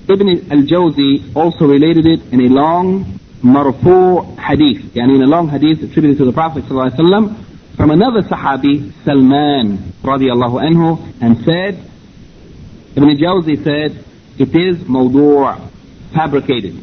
Ibn 0.07 0.51
al-Jawzi 0.51 1.35
also 1.35 1.65
related 1.65 2.05
it 2.05 2.33
in 2.33 2.41
a 2.41 2.49
long 2.49 3.19
marfu 3.43 4.37
hadith, 4.37 4.93
yani 4.93 5.15
in 5.15 5.23
a 5.23 5.27
long 5.27 5.49
hadith 5.49 5.83
attributed 5.83 6.17
to 6.17 6.25
the 6.25 6.33
Prophet 6.33 6.63
ﷺ 6.65 7.75
from 7.75 7.91
another 7.91 8.21
Sahabi, 8.21 8.91
Salman 9.03 9.77
radiallahu 10.01 10.61
anhu, 10.61 11.21
and 11.21 11.37
said, 11.43 11.91
Ibn 12.95 13.17
Jawzi 13.17 13.63
said, 13.63 14.05
it 14.37 14.55
is 14.55 14.77
mawdu' 14.87 15.71
fabricated. 16.13 16.75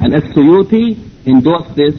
And 0.00 0.14
As-Suyuti 0.14 1.26
endorsed 1.26 1.74
this 1.74 1.94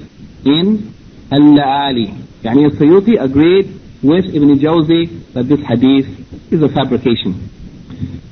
in 0.45 0.93
Al-La'ali. 1.31 2.25
Yani 2.43 2.65
As-Suyuti 2.65 3.21
agreed 3.21 3.79
with 4.01 4.25
Ibn 4.25 4.59
Jawzi 4.59 5.33
that 5.33 5.47
this 5.47 5.59
hadith 5.61 6.07
is 6.51 6.61
a 6.63 6.69
fabrication. 6.69 7.49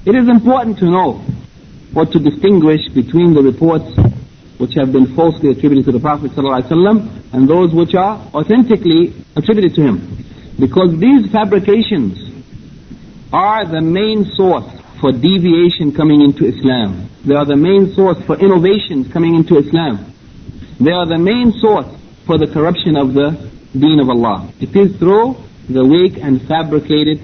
It 0.05 0.15
is 0.15 0.29
important 0.29 0.79
to 0.79 0.86
know 0.86 1.23
or 1.95 2.05
to 2.05 2.19
distinguish 2.19 2.88
between 2.93 3.33
the 3.33 3.41
reports 3.41 3.91
which 4.57 4.73
have 4.73 4.91
been 4.91 5.15
falsely 5.15 5.51
attributed 5.51 5.86
to 5.86 5.91
the 5.91 5.99
Prophet 5.99 6.31
ﷺ 6.31 7.33
and 7.33 7.47
those 7.47 7.73
which 7.73 7.93
are 7.93 8.17
authentically 8.33 9.13
attributed 9.36 9.75
to 9.75 9.81
him. 9.81 10.25
Because 10.60 10.97
these 10.97 11.29
fabrications 11.31 12.17
are 13.31 13.65
the 13.65 13.81
main 13.81 14.25
source 14.33 14.65
for 14.99 15.12
deviation 15.12 15.91
coming 15.91 16.21
into 16.21 16.45
Islam. 16.45 17.10
They 17.25 17.36
are 17.36 17.45
the 17.45 17.55
main 17.57 17.93
source 17.93 18.17
for 18.25 18.39
innovations 18.39 19.12
coming 19.13 19.36
into 19.36 19.57
Islam. 19.57 20.13
They 20.79 20.91
are 20.91 21.05
the 21.05 21.19
main 21.19 21.51
source 21.53 21.88
for 22.28 22.38
the 22.38 22.46
corruption 22.48 22.96
of 22.98 23.13
the 23.13 23.32
deen 23.74 24.00
of 24.00 24.10
Allah. 24.10 24.52
It 24.60 24.76
is 24.76 24.96
through 24.98 25.38
the 25.70 25.84
weak 25.84 26.18
and 26.22 26.42
fabricated 26.48 27.20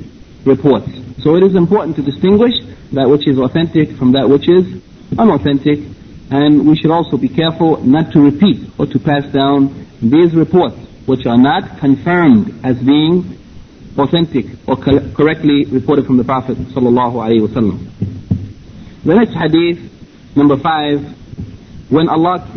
reports. 0.45 0.87
So 1.21 1.35
it 1.35 1.43
is 1.43 1.55
important 1.55 1.95
to 1.97 2.01
distinguish 2.01 2.55
that 2.93 3.07
which 3.09 3.27
is 3.27 3.37
authentic 3.37 3.95
from 3.97 4.13
that 4.13 4.27
which 4.27 4.47
is 4.49 4.81
unauthentic 5.19 5.79
and 6.31 6.67
we 6.67 6.75
should 6.77 6.91
also 6.91 7.17
be 7.17 7.29
careful 7.29 7.83
not 7.83 8.11
to 8.13 8.19
repeat 8.21 8.69
or 8.79 8.87
to 8.87 8.97
pass 8.99 9.25
down 9.31 9.85
these 10.01 10.33
reports 10.33 10.75
which 11.05 11.25
are 11.25 11.37
not 11.37 11.77
confirmed 11.79 12.65
as 12.65 12.77
being 12.79 13.37
authentic 13.97 14.45
or 14.67 14.75
correctly 14.77 15.65
reported 15.65 16.05
from 16.05 16.17
the 16.17 16.23
Prophet 16.23 16.57
sallallahu 16.73 17.15
alaihi 17.21 17.45
wasallam. 17.47 17.77
The 19.03 19.15
next 19.15 19.33
hadith, 19.33 19.79
number 20.35 20.57
five, 20.57 21.03
when 21.89 22.09
Allah 22.09 22.47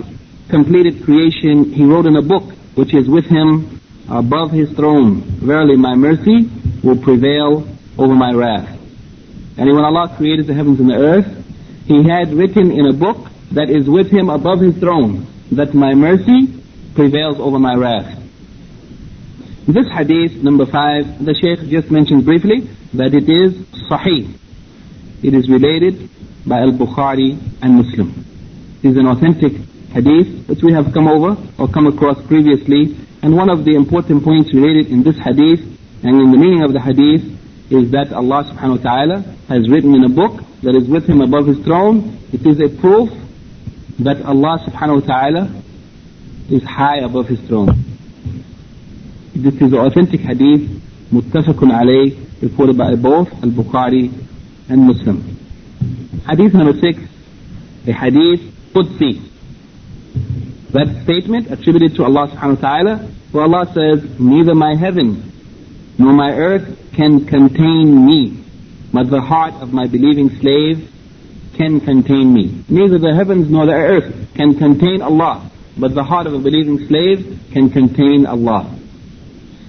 completed 0.48 1.04
creation, 1.04 1.72
He 1.72 1.84
wrote 1.84 2.06
in 2.06 2.16
a 2.16 2.22
book 2.22 2.52
which 2.74 2.94
is 2.94 3.08
with 3.08 3.24
Him 3.26 3.80
above 4.08 4.50
His 4.52 4.70
throne. 4.72 5.22
Verily, 5.22 5.76
my 5.76 5.94
mercy 5.94 6.50
will 6.82 7.02
prevail 7.02 7.66
over 7.98 8.14
my 8.14 8.32
wrath. 8.32 8.68
And 9.58 9.72
when 9.74 9.84
Allah 9.84 10.14
created 10.16 10.46
the 10.46 10.54
heavens 10.54 10.80
and 10.80 10.90
the 10.90 10.94
earth, 10.94 11.44
He 11.86 12.02
had 12.08 12.32
written 12.32 12.70
in 12.70 12.86
a 12.86 12.92
book 12.92 13.28
that 13.52 13.70
is 13.70 13.88
with 13.88 14.10
him 14.10 14.28
above 14.28 14.60
his 14.60 14.76
throne, 14.78 15.26
that 15.52 15.74
my 15.74 15.94
mercy 15.94 16.48
prevails 16.94 17.38
over 17.38 17.58
my 17.58 17.74
wrath. 17.74 18.22
This 19.68 19.86
hadith, 19.88 20.42
number 20.42 20.66
five, 20.66 21.24
the 21.24 21.34
Shaykh 21.34 21.68
just 21.68 21.90
mentioned 21.90 22.24
briefly 22.24 22.68
that 22.94 23.14
it 23.14 23.28
is 23.28 23.54
sahih. 23.88 24.32
It 25.22 25.34
is 25.34 25.48
related 25.48 26.08
by 26.46 26.60
Al-Bukhari 26.60 27.38
and 27.62 27.74
Muslim. 27.74 28.24
It 28.82 28.90
is 28.90 28.96
an 28.96 29.06
authentic 29.06 29.52
hadith 29.92 30.48
which 30.48 30.62
we 30.62 30.72
have 30.72 30.92
come 30.92 31.08
over 31.08 31.36
or 31.58 31.68
come 31.68 31.86
across 31.86 32.20
previously. 32.26 32.96
And 33.22 33.34
one 33.34 33.50
of 33.50 33.64
the 33.64 33.74
important 33.74 34.24
points 34.24 34.52
related 34.54 34.90
in 34.90 35.02
this 35.02 35.16
hadith 35.18 35.60
and 36.02 36.14
in 36.20 36.30
the 36.30 36.38
meaning 36.38 36.62
of 36.62 36.72
the 36.72 36.80
hadith 36.80 37.24
is 37.70 37.90
that 37.90 38.12
Allah 38.12 38.44
subhanahu 38.46 38.78
wa 38.78 38.82
ta'ala 38.82 39.16
has 39.48 39.68
written 39.68 39.94
in 39.94 40.04
a 40.04 40.08
book 40.08 40.40
that 40.62 40.76
is 40.76 40.88
with 40.88 41.08
him 41.08 41.20
above 41.20 41.46
his 41.46 41.58
throne. 41.64 42.18
It 42.32 42.46
is 42.46 42.60
a 42.60 42.68
proof 42.80 43.10
that 43.98 44.22
Allah 44.22 44.58
subhanahu 44.68 45.02
wa 45.02 45.06
ta'ala 45.06 45.62
is 46.50 46.62
high 46.62 46.98
above 46.98 47.26
his 47.26 47.40
throne. 47.48 47.74
This 49.34 49.54
is 49.54 49.70
the 49.70 49.78
authentic 49.78 50.20
hadith, 50.20 50.62
muttafaqun 51.12 51.72
alayh, 51.74 52.42
reported 52.42 52.78
by 52.78 52.94
both 52.94 53.28
Al-Bukhari 53.42 54.12
and 54.68 54.86
Muslim. 54.86 55.22
Hadith 56.28 56.54
number 56.54 56.78
six, 56.80 56.98
a 57.86 57.92
hadith 57.92 58.40
Qudsi. 58.72 59.22
That 60.71 61.03
statement 61.03 61.51
attributed 61.51 61.95
to 61.97 62.05
Allah 62.05 62.29
subhanahu 62.29 62.61
wa 62.61 62.69
ta'ala, 62.69 62.95
where 63.31 63.43
Allah 63.43 63.65
says, 63.73 64.19
neither 64.19 64.55
my 64.55 64.75
heaven 64.75 65.31
nor 65.97 66.13
my 66.13 66.31
earth 66.31 66.79
can 66.95 67.25
contain 67.25 68.05
me, 68.05 68.43
but 68.93 69.09
the 69.09 69.21
heart 69.21 69.53
of 69.55 69.73
my 69.73 69.87
believing 69.87 70.29
slave 70.39 70.89
can 71.57 71.79
contain 71.81 72.33
me. 72.33 72.63
Neither 72.69 72.99
the 72.99 73.13
heavens 73.13 73.49
nor 73.49 73.65
the 73.65 73.73
earth 73.73 74.33
can 74.35 74.55
contain 74.57 75.01
Allah, 75.01 75.51
but 75.77 75.93
the 75.93 76.03
heart 76.03 76.27
of 76.27 76.33
a 76.33 76.39
believing 76.39 76.87
slave 76.87 77.39
can 77.51 77.69
contain 77.69 78.25
Allah. 78.25 78.77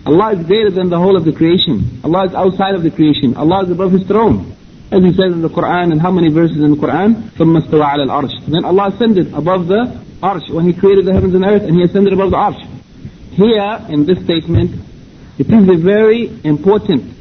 Allah 0.07 0.39
is 0.39 0.47
greater 0.47 0.71
than 0.71 0.89
the 0.89 0.99
whole 0.99 1.17
of 1.17 1.25
the 1.25 1.33
creation. 1.33 2.01
Allah 2.03 2.27
is 2.27 2.35
outside 2.35 2.75
of 2.75 2.83
the 2.83 2.91
creation. 2.91 3.37
Allah 3.37 3.65
is 3.65 3.71
above 3.71 3.93
His 3.93 4.07
throne. 4.07 4.55
As 4.91 5.03
He 5.03 5.13
says 5.15 5.33
in 5.33 5.43
the 5.43 5.49
Quran, 5.49 5.93
and 5.93 6.01
how 6.01 6.11
many 6.11 6.29
verses 6.33 6.59
in 6.59 6.71
the 6.71 6.77
Quran? 6.77 7.31
ثُمَّ 7.39 7.59
اسْتَوَى 7.61 7.83
عَلَى 7.83 8.07
الْعَرْشِ 8.07 8.47
Then 8.47 8.65
Allah 8.65 8.95
ascended 8.95 9.33
above 9.33 9.69
the 9.69 10.03
arsh 10.22 10.50
when 10.50 10.66
He 10.66 10.74
created 10.74 11.06
the 11.06 11.14
heavens 11.14 11.34
and 11.34 11.46
earth, 11.46 11.64
and 11.64 11.76
He 11.76 11.84
ascended 11.84 12.14
above 12.14 12.32
the 12.32 12.38
arsh. 12.38 12.64
Here, 13.32 13.86
in 13.90 14.06
this 14.06 14.24
statement, 14.24 14.82
it 15.38 15.48
is 15.52 15.70
a 15.70 15.78
very 15.78 16.30
important 16.44 17.14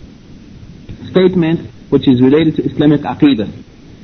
statement 1.11 1.71
which 1.91 2.09
is 2.09 2.23
related 2.23 2.57
to 2.57 2.63
Islamic 2.65 3.03
Aqidah. 3.03 3.51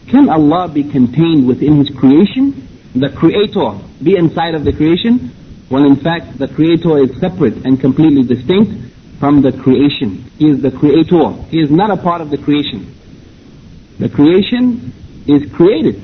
Can 0.09 0.28
Allah 0.28 0.68
be 0.68 0.85
contained 0.85 1.46
within 1.46 1.78
His 1.78 1.90
creation? 1.96 2.68
The 2.94 3.09
Creator 3.09 3.81
be 4.02 4.16
inside 4.16 4.55
of 4.55 4.64
the 4.64 4.72
creation? 4.72 5.31
Well, 5.70 5.87
in 5.87 5.96
fact, 5.96 6.38
the 6.38 6.48
Creator 6.48 6.98
is 6.98 7.18
separate 7.18 7.64
and 7.64 7.81
completely 7.81 8.22
distinct 8.22 8.92
from 9.18 9.40
the 9.40 9.52
creation. 9.52 10.31
He 10.37 10.50
is 10.50 10.61
the 10.61 10.70
Creator. 10.70 11.33
He 11.48 11.61
is 11.61 11.70
not 11.70 11.90
a 11.90 11.96
part 11.96 12.20
of 12.20 12.31
the 12.31 12.37
creation. 12.37 12.94
The 13.98 14.11
creation 14.11 14.92
is 15.26 15.50
created, 15.52 16.02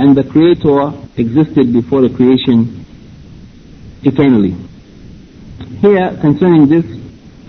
and 0.00 0.16
the 0.16 0.24
Creator 0.24 0.96
existed 1.20 1.74
before 1.74 2.00
the 2.00 2.08
creation 2.08 2.86
eternally. 4.02 4.56
Here, 5.80 6.16
concerning 6.22 6.68
this 6.68 6.86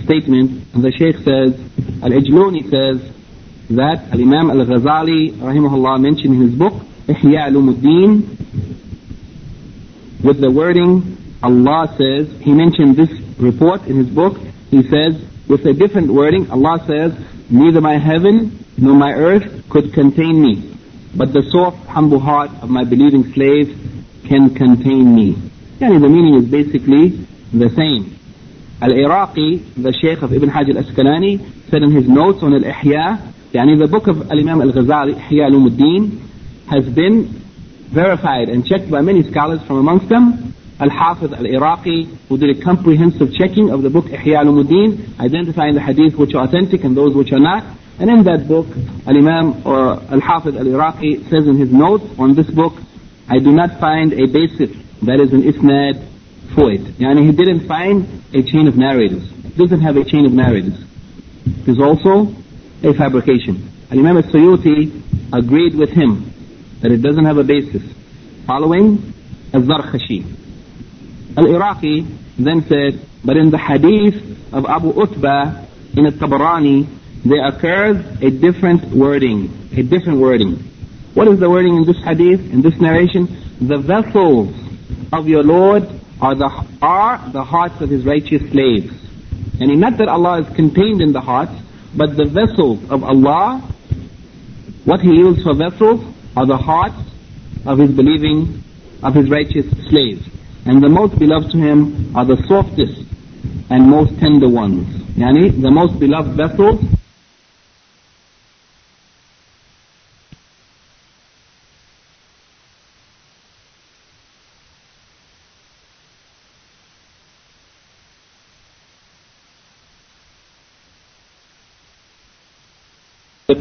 statement, 0.04 0.68
the 0.74 0.92
Shaykh 0.92 1.16
says, 1.24 1.56
Al-Ajluni 2.04 2.70
says, 2.70 3.12
that 3.70 4.04
Al-Imam 4.12 4.52
Al-Ghazali 4.52 5.32
rahimahullah 5.32 6.02
mentioned 6.02 6.34
in 6.36 6.42
his 6.42 6.56
book 6.60 6.74
Ihya 7.08 7.48
Ulumuddin 7.50 8.28
with 10.22 10.42
the 10.42 10.52
wording 10.52 11.18
Allah 11.42 11.88
says 11.98 12.30
he 12.42 12.52
mentioned 12.52 12.98
this 12.98 13.12
report 13.40 13.88
in 13.88 13.96
his 13.96 14.10
book 14.10 14.38
he 14.70 14.84
says 14.84 15.24
with 15.48 15.66
a 15.66 15.74
different 15.74 16.12
wording 16.12 16.52
Allah 16.52 16.84
says 16.86 17.14
neither 17.50 17.80
my 17.80 17.98
heaven 17.98 18.60
nor 18.78 18.94
my 18.94 19.14
earth 19.14 19.70
could 19.70 19.94
contain 19.94 20.42
me 20.42 20.71
but 21.16 21.34
the 21.34 21.44
soft 21.52 21.86
humble 21.88 22.20
heart 22.20 22.52
of 22.62 22.70
my 22.70 22.84
believing 22.84 23.24
slave 23.34 23.68
can 24.28 24.54
contain 24.54 25.16
me 25.16 25.36
yani 25.80 26.00
the 26.00 26.10
meaning 26.10 26.36
is 26.36 26.46
basically 26.46 27.28
the 27.54 27.70
same 27.76 28.18
Al-Iraqi, 28.84 29.58
the 29.78 29.94
Shaykh 29.94 30.24
of 30.24 30.34
Ibn 30.34 30.50
Hajar 30.50 30.76
al-Asqalani, 30.76 31.70
said 31.70 31.84
in 31.84 31.92
his 31.92 32.10
notes 32.10 32.42
on 32.42 32.56
Al-Ihya 32.56 33.32
Yani 33.54 33.78
the 33.78 33.88
book 33.88 34.08
of 34.08 34.32
Al-Imam 34.32 34.62
Al-Ghazali, 34.62 35.14
Ihya 35.14 35.52
Ulumuddin, 35.52 36.22
has 36.70 36.88
been 36.88 37.28
verified 37.92 38.48
and 38.48 38.66
checked 38.66 38.90
by 38.90 39.02
many 39.02 39.30
scholars 39.30 39.62
from 39.68 39.78
amongst 39.78 40.08
them. 40.08 40.56
Al-Hafiz 40.80 41.34
Al-Iraqi, 41.34 42.06
who 42.30 42.38
did 42.38 42.58
a 42.58 42.64
comprehensive 42.64 43.34
checking 43.36 43.70
of 43.70 43.84
the 43.84 43.90
book 43.90 44.06
Ihya 44.06 44.46
Ulumuddin, 44.46 45.20
identifying 45.20 45.76
the 45.76 45.82
hadith 45.82 46.16
which 46.16 46.34
are 46.34 46.46
authentic 46.46 46.86
and 46.86 46.96
those 46.96 47.14
which 47.14 47.34
are 47.34 47.40
not. 47.40 47.66
And 48.00 48.10
in 48.10 48.24
that 48.24 48.48
book, 48.48 48.68
Al-Imam 49.06 49.66
or 49.66 50.02
Al-Hafiz 50.12 50.56
Al-Iraqi 50.56 51.24
says 51.30 51.48
in 51.48 51.58
his 51.58 51.72
notes 51.72 52.06
on 52.18 52.34
this 52.36 52.50
book, 52.50 52.74
I 53.30 53.38
do 53.40 53.52
not 53.52 53.80
find 53.80 54.14
a 54.14 54.26
basis 54.28 54.76
that 55.04 55.20
is 55.20 55.34
an 55.34 55.44
isnad 55.44 56.08
for 56.56 56.72
it. 56.72 56.82
Yani 57.00 57.26
he 57.26 57.32
didn't 57.32 57.68
find 57.68 58.08
a 58.34 58.44
chain 58.44 58.68
of 58.68 58.76
narrators. 58.76 59.24
It 59.46 59.58
doesn't 59.58 59.82
have 59.82 59.98
a 59.98 60.04
chain 60.04 60.26
of 60.26 60.34
narrators. 60.34 60.84
It 61.46 61.70
is 61.70 61.80
also 61.80 62.34
a 62.84 62.94
fabrication. 62.94 63.70
And 63.90 64.00
Imam 64.00 64.18
al-Suyuti 64.18 65.02
agreed 65.34 65.76
with 65.76 65.90
him 65.90 66.32
that 66.82 66.92
it 66.92 67.02
doesn't 67.02 67.26
have 67.26 67.38
a 67.38 67.44
basis. 67.44 67.84
Following 68.46 69.14
Al-Zarqashi. 69.54 70.38
Al-Iraqi 71.38 72.02
then 72.38 72.66
said, 72.68 73.08
but 73.24 73.38
in 73.38 73.52
the 73.52 73.58
hadith 73.58 74.54
of 74.54 74.66
Abu 74.66 74.90
Utbah 74.90 75.66
in 75.96 76.06
al-Tabarani, 76.06 76.88
there 77.24 77.46
occurs 77.46 77.98
a 78.22 78.32
different 78.32 78.84
wording. 78.86 79.70
A 79.78 79.84
different 79.84 80.20
wording. 80.20 80.56
What 81.14 81.28
is 81.28 81.40
the 81.40 81.50
wording 81.50 81.78
in 81.78 81.86
this 81.86 82.02
hadith, 82.04 82.40
in 82.52 82.62
this 82.62 82.80
narration? 82.80 83.28
The 83.60 83.78
vessels 83.78 84.56
of 85.14 85.28
your 85.28 85.44
Lord 85.44 85.84
are 86.22 86.36
the, 86.36 86.50
are 86.82 87.30
the 87.32 87.44
hearts 87.44 87.80
of 87.82 87.90
his 87.90 88.06
righteous 88.06 88.42
slaves. 88.52 88.94
And 89.60 89.80
not 89.80 89.98
that 89.98 90.08
Allah 90.08 90.42
is 90.42 90.56
contained 90.56 91.02
in 91.02 91.12
the 91.12 91.22
hearts, 91.22 91.52
but 91.96 92.18
the 92.18 92.26
vessels 92.26 92.80
of 92.90 93.04
Allah, 93.04 93.60
what 94.86 95.02
He 95.02 95.10
yields 95.10 95.44
for 95.44 95.54
vessels 95.54 96.02
are 96.36 96.48
the 96.48 96.58
hearts 96.58 96.98
of 97.66 97.78
His 97.78 97.92
believing, 97.92 98.64
of 99.04 99.14
His 99.14 99.30
righteous 99.30 99.70
slaves. 99.90 100.28
And 100.66 100.82
the 100.82 100.90
most 100.90 101.20
beloved 101.20 101.52
to 101.52 101.58
Him 101.58 102.16
are 102.16 102.26
the 102.26 102.42
softest 102.48 103.04
and 103.70 103.90
most 103.90 104.18
tender 104.20 104.50
ones. 104.50 104.88
Yani, 105.16 105.62
the 105.62 105.70
most 105.70 106.00
beloved 106.00 106.36
vessels 106.36 106.84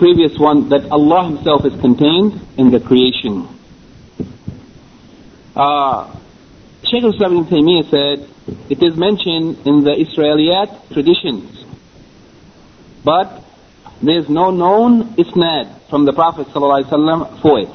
previous 0.00 0.38
one 0.38 0.70
that 0.70 0.90
Allah 0.90 1.28
Himself 1.28 1.64
is 1.66 1.78
contained 1.80 2.40
in 2.56 2.70
the 2.70 2.80
creation. 2.80 3.46
Uh, 5.54 6.16
Shaykh 6.84 7.04
al-Islam 7.04 7.36
ibn 7.36 7.44
Taymiyyah 7.44 7.90
said, 7.90 8.18
it 8.70 8.82
is 8.82 8.96
mentioned 8.96 9.58
in 9.66 9.84
the 9.84 9.92
Israeliyat 9.92 10.92
traditions, 10.94 11.64
but 13.04 13.44
there 14.02 14.18
is 14.18 14.28
no 14.30 14.50
known 14.50 15.04
isnad 15.16 15.66
from 15.90 16.06
the 16.06 16.14
Prophet 16.14 16.46
ﷺ 16.48 17.42
for 17.42 17.60
it. 17.60 17.68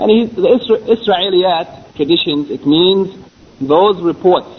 And 0.00 0.10
he, 0.10 0.24
the 0.26 0.50
Isra- 0.58 1.94
traditions, 1.94 2.50
it 2.50 2.66
means 2.66 3.16
those 3.60 4.02
reports 4.02 4.50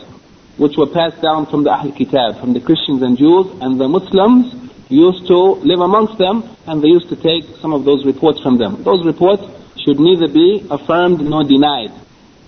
which 0.57 0.77
were 0.77 0.87
passed 0.87 1.21
down 1.21 1.45
from 1.45 1.63
the 1.63 1.71
Ahl 1.71 1.91
Kitab, 1.91 2.39
from 2.39 2.53
the 2.53 2.61
Christians 2.61 3.01
and 3.01 3.17
Jews, 3.17 3.47
and 3.61 3.79
the 3.79 3.87
Muslims 3.87 4.68
used 4.89 5.27
to 5.27 5.37
live 5.37 5.79
amongst 5.79 6.17
them 6.17 6.43
and 6.65 6.83
they 6.83 6.87
used 6.87 7.09
to 7.09 7.15
take 7.15 7.43
some 7.61 7.73
of 7.73 7.85
those 7.85 8.05
reports 8.05 8.41
from 8.41 8.57
them. 8.57 8.83
Those 8.83 9.05
reports 9.05 9.43
should 9.77 9.99
neither 9.99 10.27
be 10.27 10.65
affirmed 10.69 11.21
nor 11.21 11.43
denied 11.43 11.93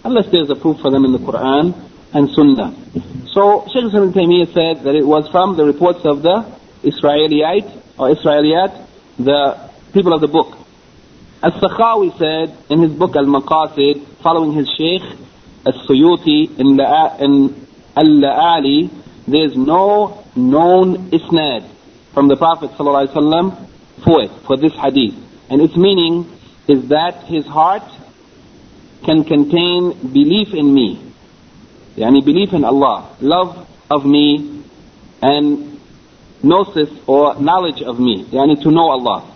unless 0.04 0.28
there's 0.32 0.50
a 0.50 0.56
proof 0.56 0.80
for 0.82 0.92
them 0.92 1.06
in 1.06 1.12
the 1.12 1.20
Quran 1.20 1.74
and 2.14 2.30
Sunnah. 2.32 2.74
So 3.32 3.68
Shaykh 3.72 3.94
Ibn 3.94 4.12
Taymiyyah 4.12 4.54
said 4.54 4.84
that 4.84 4.96
it 4.96 5.06
was 5.06 5.30
from 5.30 5.56
the 5.56 5.66
reports 5.66 6.04
of 6.04 6.24
the 6.24 6.46
Israelite 6.84 7.70
or 7.98 8.10
Israeliyat, 8.10 8.88
the 9.20 9.70
people 9.94 10.14
of 10.14 10.22
the 10.22 10.28
book. 10.28 10.58
As-Sakhawi 11.44 12.18
said 12.18 12.58
in 12.72 12.82
his 12.82 12.92
book 12.92 13.16
Al-Maqasid, 13.16 14.06
following 14.24 14.54
his 14.54 14.68
Shaykh 14.78 15.04
As-Suyuti 15.66 16.58
in, 16.60 16.80
in 16.80 17.68
Al-La'ali, 17.96 18.90
there's 19.28 19.56
no 19.56 20.24
known 20.36 21.12
isnad 21.12 21.68
from 22.14 22.28
the 22.28 22.36
Prophet 22.36 22.72
ﷺ 22.72 23.70
for 24.04 24.22
it, 24.22 24.32
for 24.46 24.58
this 24.58 24.74
hadith. 24.74 25.16
And 25.50 25.62
its 25.62 25.76
meaning 25.76 26.30
is 26.68 26.90
that 26.90 27.24
his 27.26 27.46
heart 27.46 27.84
can 29.06 29.24
contain 29.24 30.14
belief 30.14 30.54
in 30.54 30.74
me, 30.74 31.02
yani 31.96 32.24
belief 32.24 32.54
in 32.54 32.64
Allah, 32.64 33.16
love 33.20 33.68
of 33.90 34.06
me, 34.06 34.64
and 35.22 35.80
gnosis 36.44 36.90
or 37.08 37.40
knowledge 37.40 37.82
of 37.82 38.00
me, 38.00 38.26
yani 38.26 38.62
to 38.64 38.72
know 38.72 38.90
Allah. 38.90 39.28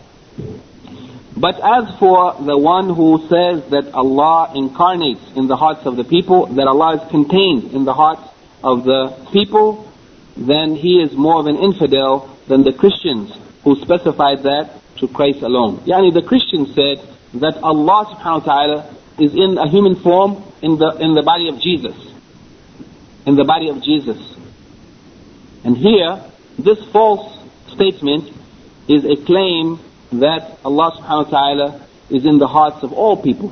But 1.37 1.55
as 1.55 1.99
for 1.99 2.35
the 2.41 2.57
one 2.57 2.93
who 2.95 3.19
says 3.27 3.69
that 3.71 3.91
Allah 3.93 4.53
incarnates 4.55 5.35
in 5.35 5.47
the 5.47 5.57
hearts 5.57 5.85
of 5.85 5.97
the 5.97 6.05
people, 6.05 6.45
that 6.55 6.67
Allah 6.67 7.01
is 7.01 7.11
contained 7.11 7.73
in 7.73 7.83
the 7.83 7.93
hearts 7.93 8.21
of 8.63 8.85
the 8.85 9.27
people, 9.33 9.91
then 10.37 10.75
he 10.75 11.01
is 11.01 11.11
more 11.13 11.39
of 11.39 11.47
an 11.47 11.57
infidel 11.57 12.34
than 12.47 12.63
the 12.63 12.73
Christians 12.73 13.31
who 13.63 13.75
specified 13.81 14.43
that 14.43 14.79
to 14.97 15.07
Christ 15.07 15.41
alone. 15.41 15.77
Yani 15.79 16.13
the 16.13 16.21
Christians 16.21 16.73
said 16.75 17.01
that 17.41 17.57
Allah 17.63 18.05
subhanahu 18.15 18.45
wa 18.45 18.53
ta'ala 18.53 18.95
is 19.19 19.33
in 19.33 19.57
a 19.57 19.69
human 19.69 19.95
form 19.95 20.43
in 20.61 20.77
the, 20.77 20.95
in 20.99 21.15
the 21.15 21.23
body 21.23 21.49
of 21.49 21.59
Jesus. 21.59 21.95
In 23.25 23.35
the 23.35 23.43
body 23.43 23.69
of 23.69 23.81
Jesus. 23.81 24.19
And 25.63 25.75
here, 25.75 26.23
this 26.59 26.83
false 26.91 27.39
statement 27.73 28.31
is 28.87 29.03
a 29.03 29.15
claim 29.25 29.79
that 30.13 30.59
Allah 30.63 30.91
subhanahu 30.99 31.31
wa 31.31 31.31
ta'ala 31.31 31.87
is 32.09 32.25
in 32.25 32.37
the 32.37 32.47
hearts 32.47 32.83
of 32.83 32.93
all 32.93 33.21
people. 33.21 33.49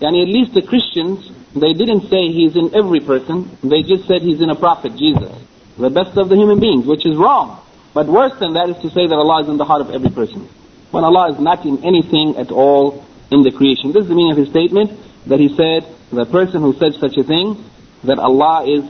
Yani 0.00 0.22
at 0.22 0.28
least 0.28 0.52
the 0.54 0.62
Christians, 0.62 1.30
they 1.54 1.72
didn't 1.72 2.10
say 2.10 2.28
He's 2.28 2.54
in 2.54 2.74
every 2.76 3.00
person, 3.00 3.56
they 3.62 3.82
just 3.82 4.06
said 4.06 4.20
He's 4.20 4.42
in 4.42 4.50
a 4.50 4.54
prophet, 4.54 4.94
Jesus. 4.96 5.32
The 5.78 5.90
best 5.90 6.16
of 6.18 6.28
the 6.28 6.36
human 6.36 6.60
beings, 6.60 6.86
which 6.86 7.06
is 7.06 7.16
wrong. 7.16 7.62
But 7.96 8.08
worse 8.08 8.38
than 8.38 8.52
that 8.52 8.68
is 8.68 8.76
to 8.82 8.90
say 8.90 9.06
that 9.06 9.14
Allah 9.16 9.44
is 9.44 9.48
in 9.48 9.56
the 9.56 9.64
heart 9.64 9.80
of 9.80 9.88
every 9.90 10.10
person. 10.10 10.50
When 10.90 11.02
Allah 11.02 11.32
is 11.32 11.40
not 11.40 11.64
in 11.64 11.82
anything 11.82 12.36
at 12.36 12.50
all 12.50 13.06
in 13.30 13.42
the 13.42 13.50
creation. 13.50 13.92
This 13.92 14.02
is 14.02 14.08
the 14.10 14.14
meaning 14.14 14.32
of 14.32 14.36
his 14.36 14.50
statement 14.50 14.90
that 15.24 15.40
he 15.40 15.48
said, 15.56 15.80
the 16.12 16.26
person 16.26 16.60
who 16.60 16.74
said 16.74 16.92
such 17.00 17.16
a 17.16 17.24
thing, 17.24 17.56
that 18.04 18.18
Allah 18.18 18.68
is 18.68 18.84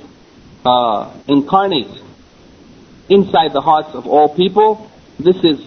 uh, 0.65 1.15
incarnate 1.29 2.03
inside 3.09 3.53
the 3.53 3.61
hearts 3.61 3.95
of 3.95 4.09
all 4.09 4.35
people, 4.35 4.91
this 5.21 5.39
is 5.45 5.63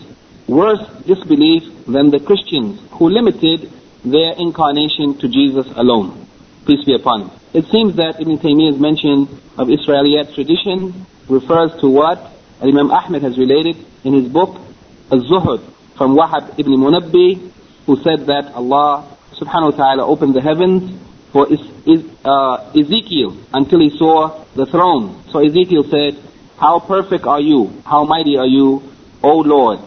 worse 0.45 0.84
disbelief 1.08 1.63
than 1.88 2.12
the 2.12 2.19
Christians 2.19 2.82
who 2.91 3.08
limited 3.08 3.71
their 4.04 4.34
incarnation 4.36 5.17
to 5.19 5.30
Jesus 5.30 5.65
alone. 5.78 6.28
Peace 6.67 6.84
be 6.84 6.93
upon 6.93 7.21
him. 7.21 7.32
It 7.54 7.71
seems 7.71 7.95
that 7.95 8.19
Ibn 8.19 8.38
Taymiyyah's 8.38 8.80
mention 8.80 9.32
of 9.58 9.69
Israeliyat 9.69 10.36
tradition 10.36 11.06
refers 11.30 11.71
to 11.80 11.88
what 11.89 12.36
Imam 12.62 12.91
Ahmed 12.91 13.24
has 13.24 13.38
related 13.38 13.78
in 14.04 14.13
his 14.13 14.32
book 14.32 14.56
Az-Zuhud 15.12 15.62
from 15.98 16.15
Wahab 16.15 16.60
ibn 16.60 16.74
Munabbih 16.74 17.52
who 17.86 17.95
said 18.04 18.28
that 18.28 18.52
Allah 18.54 19.17
subhanahu 19.34 19.72
wa 19.72 19.78
ta'ala 19.78 20.06
opened 20.06 20.36
the 20.36 20.41
heavens 20.41 21.00
for 21.32 21.48
uh, 21.48 22.72
Ezekiel 22.78 23.38
until 23.54 23.80
he 23.80 23.95
saw 23.98 24.43
the 24.56 24.65
throne. 24.65 25.24
So 25.32 25.39
Ezekiel 25.39 25.84
said, 25.89 26.22
How 26.58 26.80
perfect 26.80 27.26
are 27.26 27.41
you? 27.41 27.82
How 27.86 28.04
mighty 28.04 28.38
are 28.38 28.48
you, 28.48 28.84
O 29.24 29.38
Lord? 29.38 29.80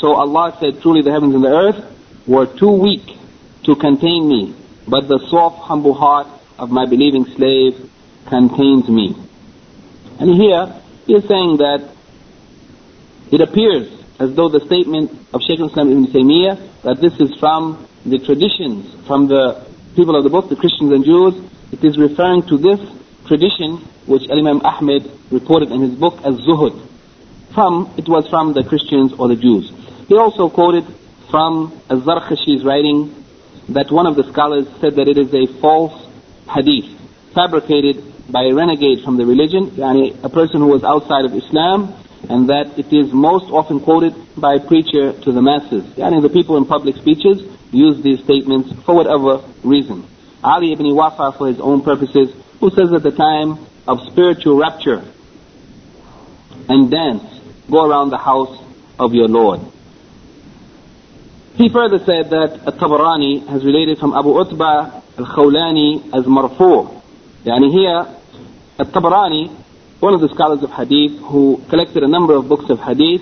So 0.00 0.14
Allah 0.14 0.56
said, 0.60 0.80
Truly 0.80 1.02
the 1.02 1.10
heavens 1.10 1.34
and 1.34 1.44
the 1.44 1.48
earth 1.48 2.26
were 2.26 2.46
too 2.46 2.70
weak 2.70 3.16
to 3.64 3.76
contain 3.76 4.28
me, 4.28 4.54
but 4.88 5.08
the 5.08 5.18
soft, 5.28 5.58
humble 5.60 5.94
heart 5.94 6.26
of 6.58 6.70
my 6.70 6.86
believing 6.86 7.24
slave 7.24 7.90
contains 8.26 8.88
me. 8.88 9.16
And 10.18 10.34
here, 10.34 10.80
he 11.06 11.14
is 11.14 11.26
saying 11.26 11.58
that 11.58 11.90
it 13.30 13.40
appears 13.40 13.88
as 14.18 14.34
though 14.34 14.48
the 14.48 14.60
statement 14.66 15.10
of 15.32 15.40
Shaykh 15.42 15.60
al-Islam 15.60 15.90
ibn 15.90 16.06
Taymiyyah 16.06 16.82
that 16.82 17.00
this 17.00 17.14
is 17.20 17.38
from 17.38 17.86
the 18.04 18.18
traditions, 18.18 18.92
from 19.06 19.28
the 19.28 19.66
people 19.96 20.16
of 20.16 20.24
the 20.24 20.30
book, 20.30 20.48
the 20.48 20.56
Christians 20.56 20.92
and 20.92 21.04
Jews, 21.04 21.34
it 21.72 21.84
is 21.84 21.98
referring 21.98 22.42
to 22.48 22.56
this 22.56 22.80
tradition 23.26 23.78
which 24.06 24.28
Imam 24.30 24.60
Ahmed 24.64 25.10
reported 25.30 25.70
in 25.70 25.80
his 25.80 25.94
book 25.94 26.18
as 26.24 26.34
Zuhud. 26.42 26.74
From, 27.54 27.92
it 27.96 28.08
was 28.08 28.28
from 28.28 28.52
the 28.52 28.64
Christians 28.64 29.12
or 29.18 29.28
the 29.28 29.36
Jews. 29.36 29.70
He 30.08 30.16
also 30.16 30.48
quoted 30.48 30.84
from 31.30 31.72
Az-Zarkashi's 31.88 32.64
writing 32.64 33.14
that 33.70 33.90
one 33.90 34.06
of 34.06 34.16
the 34.16 34.24
scholars 34.32 34.66
said 34.80 34.96
that 34.96 35.06
it 35.06 35.18
is 35.18 35.32
a 35.32 35.46
false 35.60 35.94
hadith, 36.50 36.90
fabricated 37.34 38.02
by 38.30 38.44
a 38.44 38.54
renegade 38.54 39.04
from 39.04 39.16
the 39.16 39.26
religion, 39.26 39.70
yani 39.78 40.18
a 40.24 40.28
person 40.28 40.60
who 40.60 40.66
was 40.66 40.82
outside 40.82 41.24
of 41.24 41.34
Islam, 41.34 41.94
and 42.28 42.48
that 42.48 42.78
it 42.78 42.92
is 42.92 43.12
most 43.12 43.50
often 43.50 43.80
quoted 43.80 44.14
by 44.36 44.54
a 44.54 44.60
preacher 44.60 45.12
to 45.12 45.32
the 45.32 45.40
masses. 45.40 45.84
Yani 45.96 46.20
the 46.20 46.28
people 46.28 46.56
in 46.56 46.64
public 46.64 46.96
speeches 46.96 47.42
use 47.72 48.02
these 48.02 48.22
statements 48.24 48.72
for 48.84 48.94
whatever 48.94 49.42
reason. 49.62 50.06
Ali 50.42 50.72
ibn 50.72 50.94
Wafa 50.94 51.32
for 51.36 51.48
his 51.48 51.60
own 51.60 51.82
purposes, 51.82 52.34
who 52.60 52.70
says 52.70 52.92
at 52.92 53.02
the 53.02 53.10
time 53.10 53.58
of 53.86 54.00
spiritual 54.10 54.58
rapture 54.58 55.04
and 56.68 56.90
dance, 56.90 57.24
go 57.70 57.88
around 57.88 58.10
the 58.10 58.18
house 58.18 58.62
of 58.98 59.14
your 59.14 59.28
Lord. 59.28 59.60
He 61.54 61.68
further 61.68 61.98
said 61.98 62.30
that 62.30 62.62
At-Tabarani 62.66 63.46
has 63.48 63.64
related 63.64 63.98
from 63.98 64.14
Abu 64.14 64.30
Utbah 64.38 65.02
Al-Khawlani 65.18 66.14
as 66.14 66.24
marfu. 66.24 67.02
Yani 67.44 67.70
here, 67.70 68.06
At-Tabarani, 68.78 69.54
one 70.00 70.14
of 70.14 70.20
the 70.22 70.28
scholars 70.28 70.62
of 70.62 70.70
hadith 70.70 71.20
who 71.20 71.62
collected 71.68 72.02
a 72.02 72.08
number 72.08 72.34
of 72.34 72.48
books 72.48 72.70
of 72.70 72.80
hadith, 72.80 73.20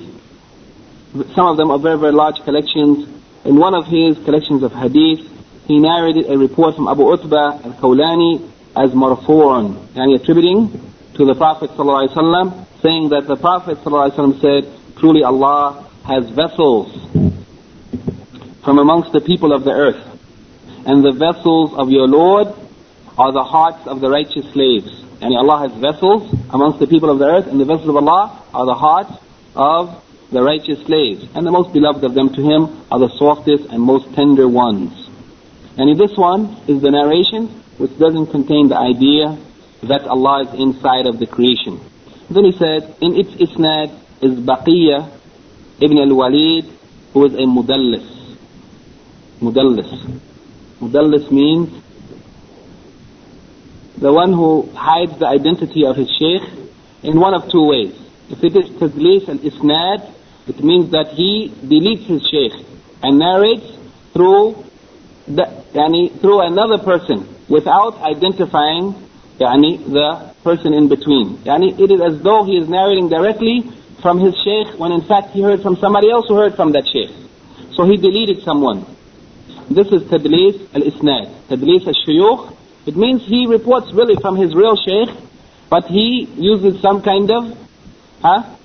some 1.34 1.46
of 1.46 1.56
them 1.56 1.70
are 1.72 1.78
very, 1.78 1.98
very 1.98 2.12
large 2.12 2.40
collections. 2.44 3.08
In 3.44 3.56
one 3.56 3.74
of 3.74 3.86
his 3.86 4.16
collections 4.24 4.62
of 4.62 4.72
hadith, 4.72 5.26
he 5.66 5.78
narrated 5.78 6.30
a 6.30 6.38
report 6.38 6.76
from 6.76 6.86
Abu 6.86 7.02
Utbah 7.02 7.60
Al-Khawlani 7.64 8.48
as 8.76 8.90
marfu'un, 8.92 9.74
yani 9.94 10.20
attributing 10.20 10.70
to 11.14 11.24
the 11.24 11.34
Prophet 11.34 11.70
ﷺ, 11.70 12.66
saying 12.80 13.08
that 13.08 13.26
the 13.26 13.36
Prophet 13.36 13.78
ﷺ 13.78 14.40
said, 14.40 14.96
truly 14.98 15.24
Allah 15.24 15.90
has 16.06 16.30
vessels 16.30 16.94
from 18.62 18.78
amongst 18.78 19.10
the 19.12 19.20
people 19.20 19.52
of 19.52 19.64
the 19.64 19.72
earth. 19.72 20.04
And 20.86 21.04
the 21.04 21.12
vessels 21.12 21.74
of 21.74 21.90
your 21.90 22.06
Lord 22.06 22.48
are 23.18 23.32
the 23.32 23.42
hearts 23.42 23.84
of 23.86 24.00
the 24.00 24.08
righteous 24.08 24.46
slaves. 24.52 25.04
And 25.20 25.34
Allah 25.34 25.68
has 25.68 25.72
vessels 25.80 26.32
amongst 26.50 26.78
the 26.78 26.86
people 26.86 27.10
of 27.10 27.18
the 27.18 27.26
earth, 27.26 27.46
and 27.46 27.60
the 27.60 27.64
vessels 27.64 27.88
of 27.88 27.96
Allah 27.96 28.44
are 28.54 28.66
the 28.66 28.74
hearts 28.74 29.12
of 29.54 30.04
the 30.30 30.42
righteous 30.42 30.84
slaves. 30.86 31.26
And 31.34 31.46
the 31.46 31.50
most 31.50 31.72
beloved 31.72 32.04
of 32.04 32.14
them 32.14 32.32
to 32.34 32.42
Him 32.42 32.86
are 32.90 32.98
the 32.98 33.10
softest 33.18 33.64
and 33.70 33.82
most 33.82 34.14
tender 34.14 34.46
ones. 34.46 34.92
And 35.76 35.90
in 35.90 35.98
this 35.98 36.16
one 36.16 36.62
is 36.68 36.82
the 36.82 36.90
narration 36.90 37.48
which 37.78 37.98
doesn't 37.98 38.26
contain 38.28 38.68
the 38.68 38.76
idea 38.76 39.38
that 39.82 40.02
Allah 40.06 40.42
is 40.42 40.54
inside 40.54 41.06
of 41.06 41.18
the 41.18 41.26
creation. 41.26 41.80
Then 42.30 42.44
he 42.44 42.52
said, 42.52 42.96
in 43.00 43.16
its 43.16 43.30
isnad 43.30 43.94
is 44.20 44.38
Baqiyya 44.38 45.10
ibn 45.80 45.98
al-Walid, 45.98 46.66
who 47.12 47.24
is 47.26 47.34
a 47.34 47.46
mudallis. 47.46 48.36
Mudallis. 49.40 50.20
Mudallis 50.80 51.30
means 51.30 51.82
the 54.00 54.12
one 54.12 54.32
who 54.32 54.70
hides 54.74 55.18
the 55.18 55.26
identity 55.26 55.84
of 55.84 55.96
his 55.96 56.08
sheikh 56.18 56.42
in 57.02 57.18
one 57.18 57.34
of 57.34 57.50
two 57.50 57.66
ways. 57.66 57.94
If 58.30 58.44
it 58.44 58.56
is 58.56 58.70
tadlis 58.78 59.28
al-isnad, 59.28 60.14
it 60.48 60.62
means 60.62 60.90
that 60.92 61.08
he 61.08 61.52
deletes 61.62 62.06
his 62.06 62.22
sheikh 62.30 62.66
and 63.02 63.18
narrates 63.18 63.66
through 64.12 64.64
the, 65.26 65.44
yani, 65.74 66.20
through 66.20 66.40
another 66.42 66.78
person 66.78 67.28
without 67.48 67.96
identifying 68.02 68.94
yani, 69.38 69.78
the 69.84 70.34
person 70.44 70.74
in 70.74 70.88
between. 70.88 71.38
Yani, 71.38 71.78
it 71.78 71.90
is 71.90 72.00
as 72.00 72.22
though 72.22 72.44
he 72.44 72.56
is 72.56 72.68
narrating 72.68 73.08
directly 73.08 73.70
from 74.02 74.18
his 74.18 74.34
sheikh 74.44 74.78
when 74.78 74.92
in 74.92 75.02
fact 75.02 75.30
he 75.30 75.42
heard 75.42 75.62
from 75.62 75.76
somebody 75.76 76.10
else 76.10 76.26
who 76.28 76.36
heard 76.36 76.54
from 76.54 76.72
that 76.72 76.86
sheikh. 76.86 77.10
So 77.74 77.84
he 77.84 77.96
deleted 77.96 78.42
someone. 78.42 78.86
This 79.70 79.88
is 79.88 80.02
tadlis 80.02 80.74
al-isnad. 80.74 81.48
Tadlis 81.48 81.86
al-shuyukh. 81.86 82.56
It 82.88 82.96
means 82.96 83.20
he 83.26 83.46
reports 83.46 83.92
really 83.92 84.16
from 84.16 84.36
his 84.36 84.54
real 84.54 84.74
sheikh, 84.74 85.10
but 85.68 85.84
he 85.84 86.24
uses 86.36 86.80
some 86.80 87.02
kind 87.02 87.30
of 87.30 87.52
huh, 88.22 88.56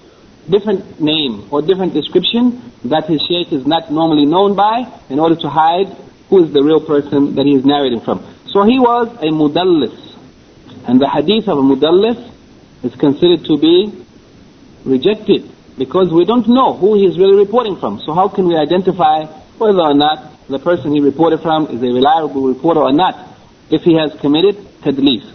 different 0.50 1.02
name 1.02 1.50
or 1.52 1.62
different 1.62 1.94
description 1.94 2.72
that 2.86 3.04
his 3.10 3.20
sheikh 3.28 3.52
is 3.52 3.68
not 3.68 3.92
normally 3.92 4.26
known 4.26 4.56
by 4.56 4.88
in 5.10 5.20
order 5.20 5.36
to 5.36 5.50
hide 5.50 5.88
who 6.30 6.46
is 6.46 6.54
the 6.54 6.64
real 6.64 6.80
person 6.80 7.36
that 7.36 7.46
he 7.46 7.54
is 7.54 7.66
narrating 7.66 8.00
from. 8.00 8.24
So 8.48 8.64
he 8.64 8.80
was 8.80 9.10
a 9.20 9.28
mudallis. 9.28 10.16
And 10.88 11.02
the 11.02 11.10
hadith 11.10 11.50
of 11.50 11.58
a 11.58 11.62
mudallis 11.62 12.32
is 12.82 12.96
considered 12.96 13.44
to 13.44 13.58
be 13.58 13.92
rejected 14.86 15.52
because 15.78 16.14
we 16.14 16.24
don't 16.24 16.48
know 16.48 16.78
who 16.78 16.96
he 16.96 17.04
is 17.08 17.20
really 17.20 17.36
reporting 17.36 17.76
from. 17.76 18.00
So 18.00 18.14
how 18.14 18.30
can 18.30 18.48
we 18.48 18.56
identify 18.56 19.26
whether 19.58 19.82
or 19.82 19.94
not 19.94 20.48
the 20.48 20.60
person 20.60 20.96
he 20.96 21.02
reported 21.02 21.42
from 21.42 21.68
is 21.68 21.84
a 21.84 21.92
reliable 21.92 22.48
reporter 22.48 22.80
or 22.80 22.94
not 22.94 23.33
if 23.74 23.82
he 23.82 23.96
has 23.98 24.14
committed 24.22 24.56
tadlis. 24.84 25.26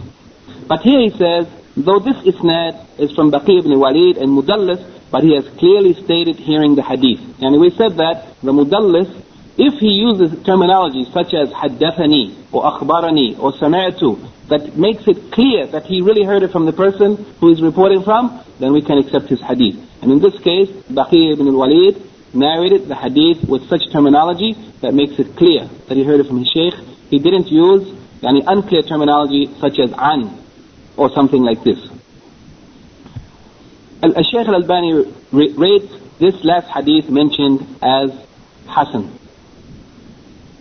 But 0.67 0.81
here 0.81 1.01
he 1.01 1.09
says, 1.09 1.47
though 1.75 1.99
this 1.99 2.17
isnad 2.31 2.99
is 2.99 3.11
from 3.11 3.31
Baqi 3.31 3.59
ibn 3.59 3.77
Walid 3.77 4.17
and 4.17 4.29
Mudallis, 4.29 4.79
but 5.11 5.23
he 5.23 5.35
has 5.35 5.45
clearly 5.57 5.93
stated 5.93 6.37
hearing 6.37 6.75
the 6.75 6.83
hadith. 6.83 7.19
And 7.41 7.59
we 7.59 7.69
said 7.71 7.97
that 7.97 8.39
the 8.41 8.53
Mudallis, 8.53 9.09
if 9.57 9.79
he 9.79 9.91
uses 10.07 10.41
terminology 10.45 11.03
such 11.11 11.33
as 11.33 11.49
haddathani 11.49 12.53
or 12.53 12.63
akhbarani 12.63 13.37
or 13.39 13.51
sami'tu, 13.53 14.47
that 14.47 14.77
makes 14.77 15.03
it 15.07 15.31
clear 15.31 15.67
that 15.67 15.85
he 15.85 16.01
really 16.01 16.23
heard 16.23 16.43
it 16.43 16.51
from 16.51 16.65
the 16.65 16.73
person 16.73 17.17
who 17.39 17.51
is 17.51 17.61
reporting 17.61 18.03
from, 18.03 18.43
then 18.59 18.71
we 18.71 18.81
can 18.81 18.97
accept 18.99 19.27
his 19.27 19.41
hadith. 19.41 19.75
And 20.01 20.11
in 20.11 20.19
this 20.19 20.37
case, 20.39 20.69
Baqi 20.87 21.33
ibn 21.33 21.47
al-Walid 21.47 22.01
narrated 22.33 22.87
the 22.87 22.95
hadith 22.95 23.43
with 23.49 23.67
such 23.67 23.81
terminology 23.91 24.53
that 24.81 24.93
makes 24.93 25.19
it 25.19 25.35
clear 25.35 25.67
that 25.87 25.97
he 25.97 26.03
heard 26.03 26.19
it 26.19 26.27
from 26.27 26.39
his 26.39 26.49
sheikh. 26.49 26.73
He 27.09 27.17
didn't 27.17 27.47
use 27.49 27.98
any 28.27 28.41
unclear 28.45 28.81
terminology 28.83 29.49
such 29.59 29.79
as 29.79 29.91
an 29.97 30.37
or 30.97 31.09
something 31.11 31.43
like 31.43 31.63
this. 31.63 31.79
Al-Shaykh 34.01 34.47
al-Albani 34.47 35.13
rates 35.31 35.93
this 36.19 36.35
last 36.43 36.67
hadith 36.67 37.09
mentioned 37.09 37.61
as 37.81 38.11
Hasan. 38.67 39.17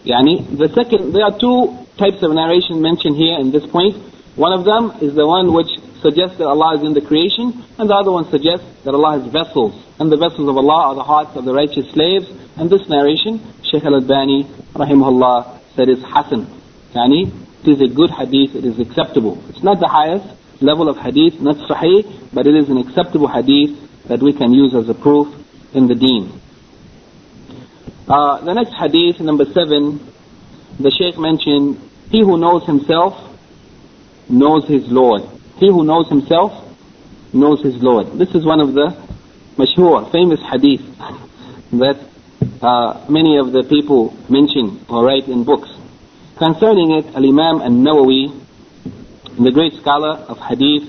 Yani, 0.05 0.57
the 0.57 0.69
second, 0.75 1.13
there 1.13 1.25
are 1.25 1.39
two 1.39 1.77
types 1.99 2.23
of 2.23 2.33
narration 2.33 2.81
mentioned 2.81 3.17
here 3.17 3.39
in 3.39 3.51
this 3.51 3.67
point. 3.67 3.97
One 4.37 4.53
of 4.53 4.65
them 4.65 4.93
is 5.03 5.15
the 5.15 5.27
one 5.27 5.53
which 5.53 5.69
suggests 6.01 6.39
that 6.39 6.47
Allah 6.47 6.79
is 6.79 6.83
in 6.83 6.95
the 6.95 7.01
creation, 7.01 7.65
and 7.79 7.91
the 7.91 7.95
other 7.95 8.13
one 8.13 8.31
suggests 8.31 8.65
that 8.85 8.95
Allah 8.95 9.19
has 9.19 9.27
vessels, 9.31 9.75
and 9.99 10.11
the 10.11 10.17
vessels 10.17 10.49
of 10.49 10.57
Allah 10.57 10.91
are 10.91 10.95
the 10.95 11.03
hearts 11.03 11.35
of 11.35 11.45
the 11.45 11.53
righteous 11.53 11.91
slaves. 11.91 12.31
And 12.57 12.71
this 12.71 12.89
narration, 12.89 13.43
Shaykh 13.71 13.85
al-Albani, 13.85 14.45
rahimahullah, 14.75 15.61
said 15.75 15.89
is 15.89 16.03
Hasan. 16.03 16.47
Yani, 16.95 17.31
it 17.63 17.69
is 17.69 17.81
a 17.81 17.93
good 17.93 18.11
hadith, 18.11 18.55
it 18.55 18.65
is 18.65 18.79
acceptable. 18.79 19.43
It's 19.49 19.63
not 19.63 19.81
the 19.81 19.89
highest 19.89 20.27
level 20.63 20.89
of 20.89 20.97
hadith, 20.97 21.41
not 21.41 21.57
sahih, 21.57 22.33
but 22.33 22.47
it 22.47 22.55
is 22.55 22.69
an 22.69 22.79
acceptable 22.79 23.29
hadith 23.29 23.77
that 24.09 24.21
we 24.21 24.33
can 24.33 24.53
use 24.53 24.75
as 24.75 24.89
a 24.89 24.95
proof 24.95 25.29
in 25.75 25.87
the 25.87 25.95
deen. 25.95 26.41
Uh, 28.09 28.41
the 28.45 28.55
next 28.55 28.73
hadith, 28.73 29.21
number 29.21 29.45
seven, 29.45 30.01
the 30.81 30.91
Shaykh 30.91 31.19
mentioned, 31.19 31.79
he 32.11 32.21
who 32.21 32.39
knows 32.39 32.65
himself 32.65 33.15
knows 34.29 34.67
his 34.67 34.89
Lord. 34.89 35.23
He 35.59 35.67
who 35.67 35.85
knows 35.85 36.09
himself 36.09 36.53
knows 37.33 37.63
his 37.63 37.83
Lord. 37.83 38.19
This 38.19 38.35
is 38.35 38.47
one 38.47 38.61
of 38.61 38.73
the 38.73 38.97
mashhur, 39.57 40.11
famous 40.11 40.41
hadith 40.41 40.81
that 41.73 41.99
uh, 42.63 43.05
many 43.11 43.37
of 43.37 43.53
the 43.53 43.65
people 43.69 44.17
mention 44.29 44.85
or 44.89 45.05
write 45.05 45.29
in 45.29 45.45
books. 45.45 45.69
Concerning 46.39 46.93
it, 46.93 47.07
Al-Imam 47.17 47.61
An-Nawawi, 47.63 48.31
the 49.43 49.51
great 49.51 49.73
scholar 49.81 50.11
of 50.11 50.39
hadith 50.39 50.89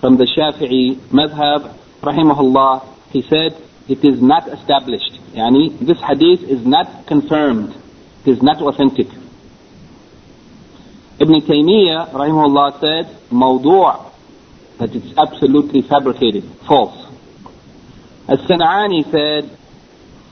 from 0.00 0.16
the 0.16 0.24
Shafi'i 0.24 0.96
madhab, 1.12 1.78
rahimahullah, 2.00 2.84
he 3.10 3.22
said, 3.22 3.62
it 3.88 4.04
is 4.04 4.20
not 4.20 4.48
established. 4.48 5.12
Yani, 5.34 5.78
this 5.78 6.00
hadith 6.00 6.42
is 6.50 6.66
not 6.66 7.06
confirmed. 7.06 7.76
It 8.26 8.30
is 8.32 8.42
not 8.42 8.60
authentic. 8.60 9.06
Ibn 11.20 11.34
Taymiyyah, 11.40 12.10
rahimahullah, 12.10 12.80
said, 12.80 13.30
mawdu' 13.30 14.12
that 14.78 14.96
it's 14.96 15.16
absolutely 15.16 15.82
fabricated, 15.82 16.42
false. 16.66 17.06
As-San'ani 18.26 19.04
said, 19.12 19.56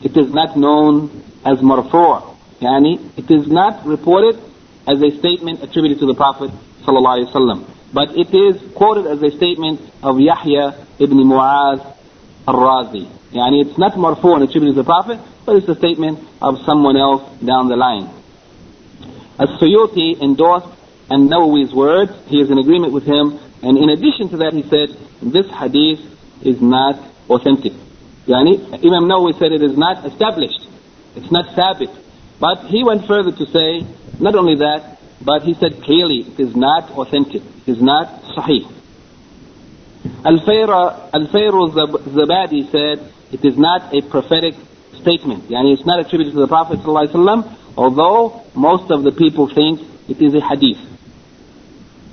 it 0.02 0.16
is 0.16 0.34
not 0.34 0.56
known 0.56 1.22
as 1.44 1.58
marfu' 1.58 2.29
yani 2.60 3.00
it 3.16 3.30
is 3.30 3.46
not 3.46 3.86
reported 3.86 4.36
as 4.86 5.02
a 5.02 5.10
statement 5.18 5.62
attributed 5.62 5.98
to 5.98 6.06
the 6.06 6.14
Prophet 6.14 6.50
sallallahu 6.84 7.66
but 7.92 8.16
it 8.16 8.32
is 8.34 8.60
quoted 8.74 9.06
as 9.06 9.22
a 9.22 9.30
statement 9.36 9.80
of 10.02 10.20
Yahya 10.20 10.86
ibn 10.98 11.18
Mu'az 11.18 11.80
al-Razi. 12.46 13.08
It's 13.32 13.78
not 13.78 13.92
marfu' 13.92 14.34
and 14.34 14.44
attributed 14.44 14.74
to 14.76 14.82
the 14.82 14.84
Prophet, 14.84 15.20
but 15.44 15.56
it's 15.56 15.68
a 15.68 15.74
statement 15.74 16.18
of 16.40 16.58
someone 16.64 16.96
else 16.96 17.22
down 17.40 17.68
the 17.68 17.76
line. 17.76 18.08
As-Suyuti 19.38 20.20
endorsed 20.20 20.68
and 21.10 21.28
Nawawi's 21.28 21.74
words, 21.74 22.12
he 22.26 22.40
is 22.40 22.50
in 22.50 22.58
agreement 22.58 22.92
with 22.92 23.04
him, 23.04 23.38
and 23.62 23.76
in 23.76 23.90
addition 23.90 24.28
to 24.30 24.36
that 24.38 24.52
he 24.52 24.62
said, 24.62 24.96
this 25.20 25.46
hadith 25.50 26.00
is 26.42 26.62
not 26.62 26.96
authentic. 27.28 27.72
Yani, 28.26 28.62
Imam 28.84 29.10
Nawawi 29.10 29.38
said 29.38 29.50
it 29.52 29.62
is 29.62 29.76
not 29.76 30.06
established. 30.06 30.68
It's 31.16 31.30
not 31.32 31.46
sabit. 31.56 31.90
But 32.40 32.66
he 32.66 32.82
went 32.82 33.06
further 33.06 33.32
to 33.32 33.46
say, 33.46 33.86
not 34.18 34.34
only 34.34 34.56
that, 34.56 34.98
but 35.20 35.42
he 35.42 35.54
said 35.54 35.82
clearly 35.82 36.24
it 36.26 36.40
is 36.40 36.56
not 36.56 36.90
authentic. 36.92 37.42
It 37.42 37.68
is 37.68 37.82
not 37.82 38.06
sahih. 38.34 38.64
Al-Fayr 40.24 40.68
Zabadi 42.16 42.70
said, 42.70 43.12
it 43.30 43.44
is 43.44 43.58
not 43.58 43.94
a 43.94 44.00
prophetic 44.08 44.54
statement. 45.00 45.44
Yani 45.44 45.74
it's 45.74 45.84
not 45.84 46.00
attributed 46.00 46.32
to 46.34 46.40
the 46.40 46.48
Prophet 46.48 46.80
ﷺ, 46.80 47.56
although 47.76 48.42
most 48.54 48.90
of 48.90 49.02
the 49.02 49.12
people 49.12 49.46
think 49.46 49.80
it 50.08 50.20
is 50.20 50.34
a 50.34 50.40
hadith. 50.40 50.78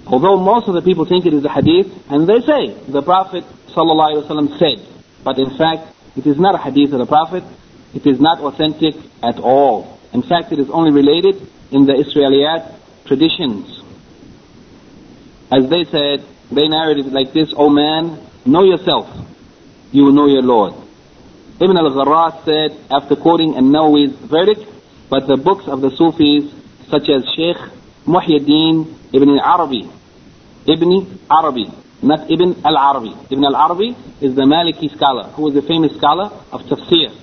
Although 0.06 0.38
most 0.38 0.68
of 0.68 0.74
the 0.76 0.82
people 0.82 1.06
think 1.06 1.26
it 1.26 1.34
is 1.34 1.44
a 1.44 1.50
hadith, 1.50 1.88
and 2.10 2.28
they 2.28 2.40
say 2.42 2.76
the 2.92 3.02
Prophet 3.02 3.46
ﷺ 3.70 4.60
said, 4.60 4.86
but 5.24 5.40
in 5.40 5.58
fact 5.58 5.96
it 6.18 6.28
is 6.28 6.38
not 6.38 6.56
a 6.56 6.58
hadith 6.58 6.92
of 6.94 7.00
the 7.00 7.06
Prophet 7.06 7.44
it 7.94 8.06
is 8.06 8.20
not 8.20 8.40
authentic 8.40 8.96
at 9.24 9.40
all. 9.40 9.97
In 10.14 10.22
fact, 10.22 10.52
it 10.52 10.60
is 10.60 10.70
only 10.70 10.92
related 10.92 11.36
in 11.72 11.86
the 11.86 11.94
Israeliyat 11.94 12.76
traditions. 13.06 13.82
As 15.52 15.70
they 15.70 15.84
said, 15.86 16.26
they 16.52 16.68
narrated 16.68 17.08
it 17.08 17.14
like 17.14 17.34
this, 17.34 17.54
O 17.56 17.70
man, 17.70 18.20
know 18.46 18.64
yourself, 18.64 19.08
you 19.92 20.04
will 20.04 20.14
know 20.14 20.28
your 20.28 20.42
Lord. 20.44 20.74
Ibn 21.60 21.76
al-Gharras 21.76 22.46
said, 22.46 22.78
after 22.92 23.16
quoting 23.16 23.56
an-Nawawi's 23.56 24.16
verdict, 24.30 24.66
but 25.10 25.28
the 25.28 25.38
books 25.38 25.68
of 25.68 25.82
the 25.82 25.90
Sufis, 25.92 26.54
such 26.90 27.10
as 27.10 27.24
Sheikh 27.36 27.58
Muhyiddin 28.06 28.94
Ibn 29.14 29.40
Arabi, 29.40 29.90
Ibn 30.68 31.20
Arabi, 31.32 31.66
not 32.02 32.30
Ibn 32.30 32.62
al-Arabi. 32.64 33.16
Ibn 33.32 33.44
al-Arabi 33.46 33.96
is 34.22 34.36
the 34.36 34.44
Maliki 34.44 34.94
scholar, 34.96 35.30
who 35.32 35.44
was 35.44 35.56
a 35.56 35.62
famous 35.62 35.96
scholar 35.98 36.30
of 36.52 36.62
tafsir. 36.62 37.16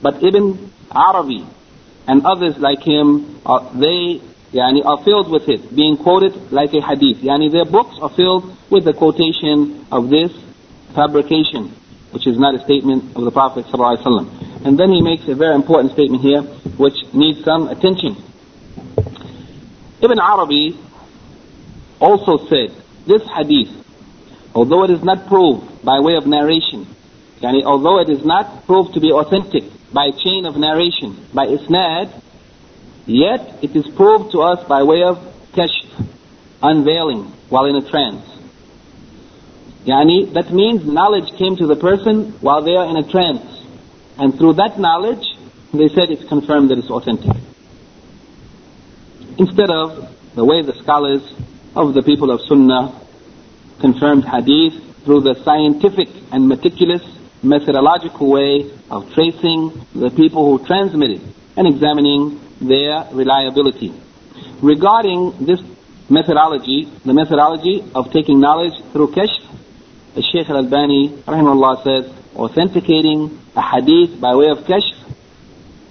But 0.00 0.22
Ibn 0.22 0.70
Arabi 0.90 1.44
and 2.06 2.24
others 2.26 2.58
like 2.58 2.82
him, 2.82 3.40
are, 3.46 3.70
they 3.74 4.20
yani, 4.52 4.84
are 4.84 5.02
filled 5.02 5.30
with 5.30 5.48
it, 5.48 5.74
being 5.74 5.96
quoted 5.96 6.52
like 6.52 6.72
a 6.74 6.80
hadith. 6.80 7.18
Yani 7.18 7.50
their 7.50 7.64
books 7.64 7.96
are 8.00 8.10
filled 8.10 8.56
with 8.70 8.84
the 8.84 8.92
quotation 8.92 9.86
of 9.90 10.10
this 10.10 10.32
fabrication, 10.94 11.74
which 12.12 12.26
is 12.26 12.38
not 12.38 12.54
a 12.54 12.62
statement 12.64 13.16
of 13.16 13.24
the 13.24 13.30
Prophet. 13.30 13.66
And 14.64 14.78
then 14.78 14.90
he 14.90 15.02
makes 15.02 15.26
a 15.28 15.34
very 15.34 15.54
important 15.54 15.92
statement 15.92 16.22
here, 16.22 16.42
which 16.78 16.94
needs 17.12 17.42
some 17.44 17.68
attention. 17.68 18.16
Ibn 20.00 20.18
Arabi 20.18 20.78
also 22.00 22.46
said, 22.46 22.70
this 23.06 23.22
hadith, 23.28 23.72
although 24.54 24.84
it 24.84 24.90
is 24.90 25.02
not 25.02 25.26
proved 25.26 25.84
by 25.84 26.00
way 26.00 26.14
of 26.14 26.26
narration, 26.26 26.86
yani 27.40 27.64
although 27.64 28.00
it 28.00 28.08
is 28.08 28.24
not 28.24 28.66
proved 28.66 28.94
to 28.94 29.00
be 29.00 29.10
authentic 29.12 29.64
by 29.92 30.10
chain 30.10 30.46
of 30.46 30.56
narration, 30.56 31.26
by 31.32 31.46
isnad, 31.46 32.22
Yet 33.06 33.58
it 33.62 33.76
is 33.76 33.86
proved 33.94 34.32
to 34.32 34.40
us 34.40 34.66
by 34.66 34.82
way 34.82 35.02
of 35.02 35.18
kashf, 35.52 36.08
unveiling 36.62 37.32
while 37.50 37.66
in 37.66 37.76
a 37.76 37.90
trance. 37.90 38.24
Yani, 39.84 40.32
that 40.32 40.50
means 40.50 40.86
knowledge 40.86 41.30
came 41.36 41.56
to 41.56 41.66
the 41.66 41.76
person 41.76 42.32
while 42.40 42.62
they 42.62 42.74
are 42.74 42.86
in 42.86 42.96
a 42.96 43.10
trance. 43.10 43.44
And 44.16 44.34
through 44.38 44.54
that 44.54 44.78
knowledge, 44.78 45.26
they 45.72 45.88
said 45.88 46.10
it's 46.10 46.26
confirmed 46.28 46.70
that 46.70 46.78
it's 46.78 46.88
authentic. 46.88 47.36
Instead 49.36 49.68
of 49.68 50.08
the 50.34 50.44
way 50.44 50.62
the 50.62 50.74
scholars 50.82 51.22
of 51.76 51.92
the 51.92 52.02
people 52.02 52.30
of 52.30 52.40
Sunnah 52.48 52.98
confirmed 53.80 54.24
hadith 54.24 55.04
through 55.04 55.20
the 55.20 55.34
scientific 55.44 56.08
and 56.32 56.48
meticulous 56.48 57.02
methodological 57.44 58.30
way 58.30 58.70
of 58.90 59.12
tracing 59.12 59.86
the 59.94 60.10
people 60.10 60.58
who 60.58 60.66
transmitted 60.66 61.20
and 61.56 61.66
examining 61.68 62.40
their 62.60 63.06
reliability. 63.12 63.92
Regarding 64.62 65.44
this 65.44 65.60
methodology, 66.08 66.90
the 67.04 67.12
methodology 67.12 67.84
of 67.94 68.10
taking 68.12 68.40
knowledge 68.40 68.74
through 68.92 69.08
kashf, 69.08 69.42
Sheikh 70.32 70.48
al-Albani 70.48 71.08
rahimahullah 71.26 71.84
says, 71.84 72.12
authenticating 72.36 73.38
a 73.54 73.62
hadith 73.62 74.20
by 74.20 74.34
way 74.34 74.48
of 74.48 74.58
kashf 74.64 74.94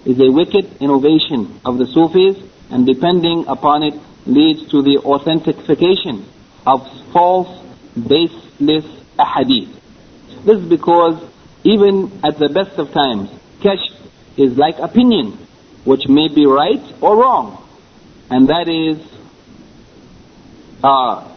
is 0.05 0.19
a 0.19 0.31
wicked 0.31 0.81
innovation 0.81 1.59
of 1.65 1.77
the 1.77 1.85
Sufis 1.85 2.37
and 2.69 2.85
depending 2.85 3.45
upon 3.47 3.83
it 3.83 3.93
leads 4.25 4.69
to 4.71 4.81
the 4.81 4.97
authentication 4.99 6.25
of 6.65 6.81
false, 7.11 7.63
baseless 7.95 8.85
hadith. 9.19 9.69
This 10.45 10.57
is 10.59 10.67
because 10.67 11.21
even 11.63 12.19
at 12.23 12.37
the 12.39 12.49
best 12.49 12.77
of 12.77 12.91
times, 12.91 13.29
kashf 13.61 13.93
is 14.37 14.57
like 14.57 14.79
opinion 14.79 15.37
which 15.85 16.07
may 16.07 16.27
be 16.27 16.45
right 16.45 16.83
or 17.01 17.17
wrong. 17.17 17.59
And 18.29 18.47
that 18.47 18.67
is, 18.69 18.97
uh, 20.83 21.35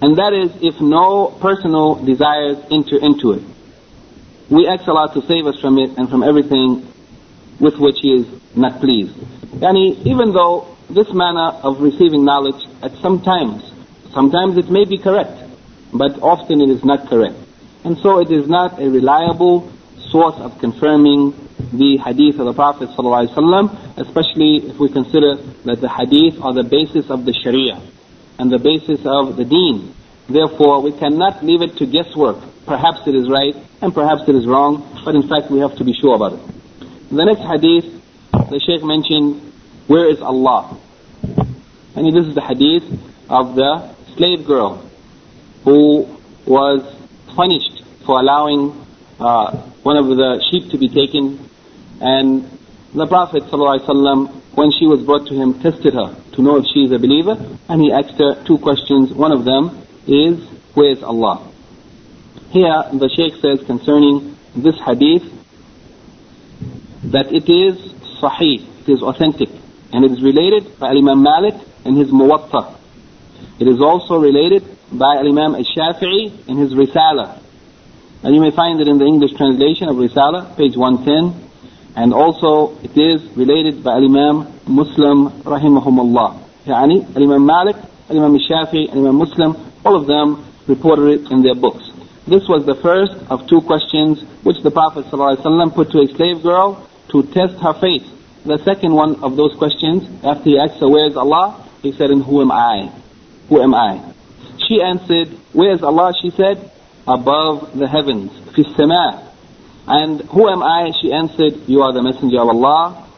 and 0.00 0.16
that 0.16 0.32
is 0.32 0.50
if 0.62 0.80
no 0.80 1.26
personal 1.40 1.96
desires 2.04 2.58
enter 2.70 2.98
into 2.98 3.32
it. 3.32 3.42
We 4.50 4.66
ask 4.66 4.88
Allah 4.88 5.12
to 5.12 5.26
save 5.26 5.46
us 5.46 5.60
from 5.60 5.78
it 5.78 5.98
and 5.98 6.08
from 6.08 6.22
everything 6.22 6.90
with 7.60 7.76
which 7.78 7.96
He 8.00 8.12
is 8.12 8.26
not 8.56 8.80
pleased. 8.80 9.14
Yani, 9.60 10.06
even 10.06 10.32
though 10.32 10.76
this 10.88 11.12
manner 11.12 11.52
of 11.62 11.80
receiving 11.80 12.24
knowledge 12.24 12.64
at 12.82 12.92
some 13.02 13.20
times, 13.22 13.62
sometimes 14.12 14.56
it 14.56 14.70
may 14.70 14.84
be 14.84 14.96
correct, 14.96 15.36
but 15.92 16.22
often 16.22 16.62
it 16.62 16.70
is 16.70 16.82
not 16.84 17.08
correct. 17.08 17.36
And 17.84 17.96
so 17.98 18.20
it 18.20 18.30
is 18.30 18.48
not 18.48 18.80
a 18.80 18.88
reliable 18.88 19.70
source 20.10 20.36
of 20.38 20.58
confirming 20.58 21.32
the 21.72 21.98
hadith 21.98 22.38
of 22.38 22.46
the 22.46 22.54
Prophet 22.54 22.88
ﷺ, 22.90 23.98
especially 23.98 24.68
if 24.68 24.78
we 24.78 24.88
consider 24.88 25.36
that 25.64 25.80
the 25.80 25.88
hadith 25.88 26.40
are 26.42 26.54
the 26.54 26.64
basis 26.64 27.10
of 27.10 27.24
the 27.24 27.32
sharia 27.32 27.80
and 28.38 28.50
the 28.50 28.58
basis 28.58 29.00
of 29.04 29.36
the 29.36 29.44
deen. 29.44 29.94
Therefore, 30.28 30.82
we 30.82 30.92
cannot 30.92 31.44
leave 31.44 31.62
it 31.62 31.76
to 31.78 31.86
guesswork. 31.86 32.38
Perhaps 32.66 33.06
it 33.06 33.14
is 33.14 33.28
right 33.28 33.54
and 33.80 33.94
perhaps 33.94 34.22
it 34.28 34.34
is 34.34 34.46
wrong, 34.46 34.84
but 35.04 35.14
in 35.14 35.28
fact 35.28 35.50
we 35.50 35.60
have 35.60 35.76
to 35.76 35.84
be 35.84 35.92
sure 35.92 36.14
about 36.16 36.34
it. 36.34 36.40
The 37.10 37.24
next 37.24 37.40
hadith, 37.40 37.86
the 38.32 38.60
Shaykh 38.60 38.84
mentioned, 38.84 39.52
where 39.86 40.10
is 40.10 40.20
Allah? 40.20 40.76
And 41.96 42.06
this 42.14 42.26
is 42.26 42.34
the 42.34 42.42
hadith 42.42 42.84
of 43.28 43.54
the 43.54 43.94
slave 44.16 44.46
girl 44.46 44.84
who 45.64 46.06
was 46.46 46.97
punished 47.38 47.84
for 48.04 48.18
allowing 48.18 48.62
uh, 49.20 49.54
one 49.86 49.96
of 49.96 50.06
the 50.20 50.30
sheep 50.50 50.70
to 50.72 50.76
be 50.78 50.88
taken 50.88 51.38
and 52.00 52.58
the 52.94 53.06
Prophet 53.06 53.42
ﷺ, 53.44 54.56
when 54.56 54.70
she 54.72 54.86
was 54.86 55.02
brought 55.04 55.26
to 55.28 55.34
him, 55.34 55.60
tested 55.60 55.92
her 55.92 56.16
to 56.32 56.42
know 56.42 56.56
if 56.56 56.64
she 56.72 56.84
is 56.84 56.92
a 56.92 56.98
believer, 56.98 57.36
and 57.68 57.82
he 57.82 57.92
asked 57.92 58.18
her 58.18 58.42
two 58.46 58.56
questions. 58.58 59.12
One 59.12 59.30
of 59.30 59.44
them 59.44 59.86
is, 60.06 60.42
where 60.72 60.90
is 60.90 61.02
Allah? 61.02 61.52
Here, 62.50 62.82
the 62.92 63.10
Shaykh 63.10 63.42
says 63.42 63.66
concerning 63.66 64.36
this 64.56 64.76
hadith, 64.80 65.26
that 67.12 67.30
it 67.30 67.44
is 67.50 67.92
sahih, 68.22 68.64
it 68.80 68.88
is 68.88 69.02
authentic, 69.02 69.50
and 69.92 70.04
it 70.04 70.12
is 70.12 70.22
related 70.22 70.78
by 70.78 70.88
Imam 70.88 71.22
Malik 71.22 71.54
in 71.84 71.96
his 71.96 72.08
Muwatta. 72.08 72.74
It 73.60 73.68
is 73.68 73.82
also 73.82 74.18
related 74.18 74.77
by 74.92 75.16
Imam 75.18 75.54
al-Shafi'i 75.54 76.48
in 76.48 76.56
his 76.56 76.72
Risala. 76.74 77.40
And 78.22 78.34
you 78.34 78.40
may 78.40 78.50
find 78.50 78.80
it 78.80 78.88
in 78.88 78.98
the 78.98 79.04
English 79.04 79.34
translation 79.36 79.88
of 79.88 79.96
Risala, 79.96 80.56
page 80.56 80.76
110, 80.76 81.48
and 81.96 82.14
also 82.14 82.78
it 82.82 82.96
is 82.96 83.22
related 83.36 83.82
by 83.84 83.96
Imam 83.96 84.46
Muslim 84.66 85.30
rahimahumullah. 85.42 86.42
Yani 86.66 87.16
Imam 87.16 87.44
Malik, 87.44 87.76
Imam 88.10 88.36
Shafi, 88.38 88.90
Imam 88.90 89.16
Muslim, 89.16 89.56
all 89.84 89.96
of 89.96 90.06
them 90.06 90.44
reported 90.66 91.20
it 91.20 91.30
in 91.30 91.42
their 91.42 91.54
books. 91.54 91.90
This 92.26 92.46
was 92.48 92.66
the 92.66 92.74
first 92.74 93.12
of 93.30 93.48
two 93.48 93.62
questions 93.62 94.22
which 94.42 94.62
the 94.62 94.70
Prophet 94.70 95.06
ﷺ 95.06 95.74
put 95.74 95.90
to 95.92 96.00
a 96.00 96.06
slave 96.08 96.42
girl 96.42 96.86
to 97.10 97.22
test 97.22 97.56
her 97.62 97.72
faith. 97.72 98.04
The 98.44 98.58
second 98.64 98.92
one 98.92 99.22
of 99.22 99.36
those 99.36 99.56
questions, 99.56 100.04
after 100.24 100.44
he 100.44 100.58
asked 100.58 100.80
her, 100.80 100.88
where 100.88 101.08
is 101.08 101.16
Allah? 101.16 101.66
He 101.82 101.92
said, 101.92 102.10
and 102.10 102.22
who 102.22 102.40
am 102.40 102.52
I? 102.52 102.92
Who 103.48 103.62
am 103.62 103.74
I? 103.74 104.12
She 104.68 104.82
answered, 104.82 105.28
where 105.52 105.72
is 105.72 105.82
Allah? 105.82 106.12
She 106.20 106.30
said, 106.30 106.70
above 107.06 107.76
the 107.76 107.88
heavens, 107.88 108.30
fi 108.54 108.62
sama, 108.76 109.28
and 109.88 110.20
who 110.20 110.46
am 110.50 110.62
I? 110.62 110.92
She 111.00 111.10
answered, 111.10 111.66
You 111.66 111.80
are 111.80 111.94
the 111.94 112.02
messenger 112.02 112.40
of 112.42 112.48
Allah. 112.48 113.08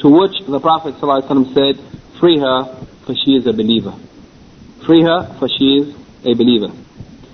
To 0.00 0.08
which 0.10 0.44
the 0.46 0.60
Prophet 0.60 0.96
ﷺ 0.96 1.54
said, 1.54 1.80
Free 2.20 2.38
her, 2.38 2.64
for 3.06 3.14
she 3.24 3.36
is 3.36 3.46
a 3.46 3.54
believer. 3.54 3.94
Free 4.84 5.00
her, 5.00 5.34
for 5.38 5.48
she 5.48 5.80
is 5.80 5.96
a 6.26 6.34
believer. 6.34 6.68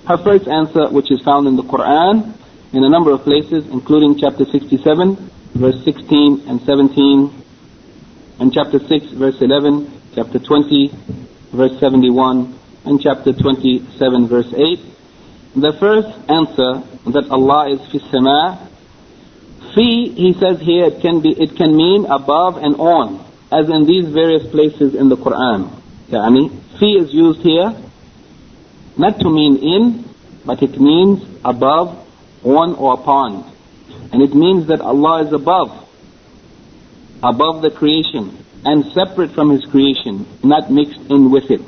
Her 0.07 0.18
first 0.18 0.46
answer, 0.46 0.88
which 0.88 1.11
is 1.11 1.20
found 1.22 1.48
in 1.48 1.57
the 1.57 1.64
Quran, 1.64 2.32
in 2.72 2.84
a 2.84 2.88
number 2.88 3.11
of 3.11 3.22
places, 3.24 3.66
including 3.70 4.16
chapter 4.20 4.44
67, 4.44 5.16
verse 5.55 5.82
16 5.84 6.44
and 6.46 6.61
17, 6.62 7.42
and 8.38 8.53
chapter 8.53 8.78
6, 8.78 9.07
verse 9.18 9.42
11, 9.42 9.90
chapter 10.14 10.38
20, 10.38 10.92
verse 11.53 11.78
71, 11.80 12.57
and 12.85 13.01
chapter 13.01 13.33
27, 13.33 14.28
verse 14.28 14.53
8. 14.53 14.80
The 15.55 15.72
first 15.78 16.09
answer 16.28 16.83
that 17.12 17.28
Allah 17.30 17.74
is 17.74 17.80
fi 17.93 17.99
sama. 18.11 18.68
Fi, 19.74 20.09
he 20.14 20.35
says 20.39 20.61
here, 20.61 20.87
it 20.87 21.01
can 21.01 21.20
be, 21.20 21.30
it 21.30 21.57
can 21.57 21.76
mean 21.76 22.07
above 22.07 22.57
and 22.57 22.76
on, 22.76 23.24
as 23.53 23.68
in 23.68 23.87
these 23.87 24.07
various 24.12 24.51
places 24.51 24.95
in 24.95 25.09
the 25.09 25.16
Quran. 25.16 25.70
Yani, 26.09 26.51
fi 26.78 26.87
is 26.99 27.12
used 27.12 27.41
here, 27.41 27.74
not 28.99 29.20
to 29.20 29.30
mean 29.30 29.57
in, 29.59 30.05
but 30.45 30.62
it 30.62 30.78
means 30.80 31.22
above, 31.45 31.99
on 32.45 32.74
or 32.74 32.95
upon. 32.95 33.51
And 34.12 34.22
it 34.22 34.35
means 34.35 34.66
that 34.66 34.80
Allah 34.80 35.26
is 35.26 35.33
above, 35.33 35.89
above 37.22 37.62
the 37.62 37.70
creation, 37.70 38.45
and 38.64 38.85
separate 38.93 39.30
from 39.33 39.51
His 39.51 39.64
creation, 39.70 40.26
not 40.43 40.70
mixed 40.70 41.01
in 41.09 41.30
with 41.30 41.51
it. 41.51 41.62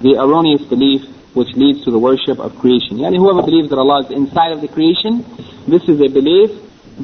The 0.00 0.16
erroneous 0.18 0.62
belief 0.62 1.02
which 1.34 1.54
leads 1.54 1.84
to 1.84 1.90
the 1.90 1.98
worship 1.98 2.38
of 2.38 2.56
creation. 2.58 2.98
Yani 2.98 3.16
whoever 3.16 3.42
believes 3.42 3.70
that 3.70 3.78
Allah 3.78 4.04
is 4.04 4.10
inside 4.10 4.52
of 4.52 4.60
the 4.60 4.68
creation, 4.68 5.24
this 5.66 5.82
is 5.88 6.00
a 6.00 6.08
belief 6.08 6.50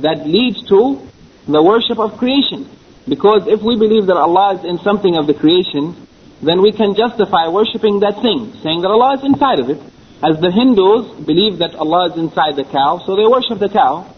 that 0.02 0.26
leads 0.26 0.62
to 0.68 1.02
the 1.46 1.62
worship 1.62 1.98
of 1.98 2.16
creation. 2.18 2.68
Because 3.06 3.46
if 3.46 3.62
we 3.62 3.76
believe 3.76 4.06
that 4.06 4.16
Allah 4.16 4.56
is 4.56 4.64
in 4.64 4.78
something 4.78 5.16
of 5.16 5.26
the 5.26 5.34
creation, 5.34 5.94
then 6.42 6.62
we 6.62 6.72
can 6.72 6.94
justify 6.94 7.48
worshipping 7.48 8.00
that 8.00 8.22
thing, 8.22 8.52
saying 8.62 8.80
that 8.82 8.90
Allah 8.90 9.18
is 9.18 9.24
inside 9.24 9.60
of 9.60 9.70
it. 9.70 9.80
As 10.22 10.40
the 10.40 10.50
Hindus 10.50 11.26
believe 11.26 11.58
that 11.58 11.74
Allah 11.74 12.10
is 12.10 12.16
inside 12.16 12.56
the 12.56 12.64
cow, 12.64 13.02
so 13.04 13.14
they 13.14 13.26
worship 13.26 13.58
the 13.58 13.68
cow. 13.68 14.08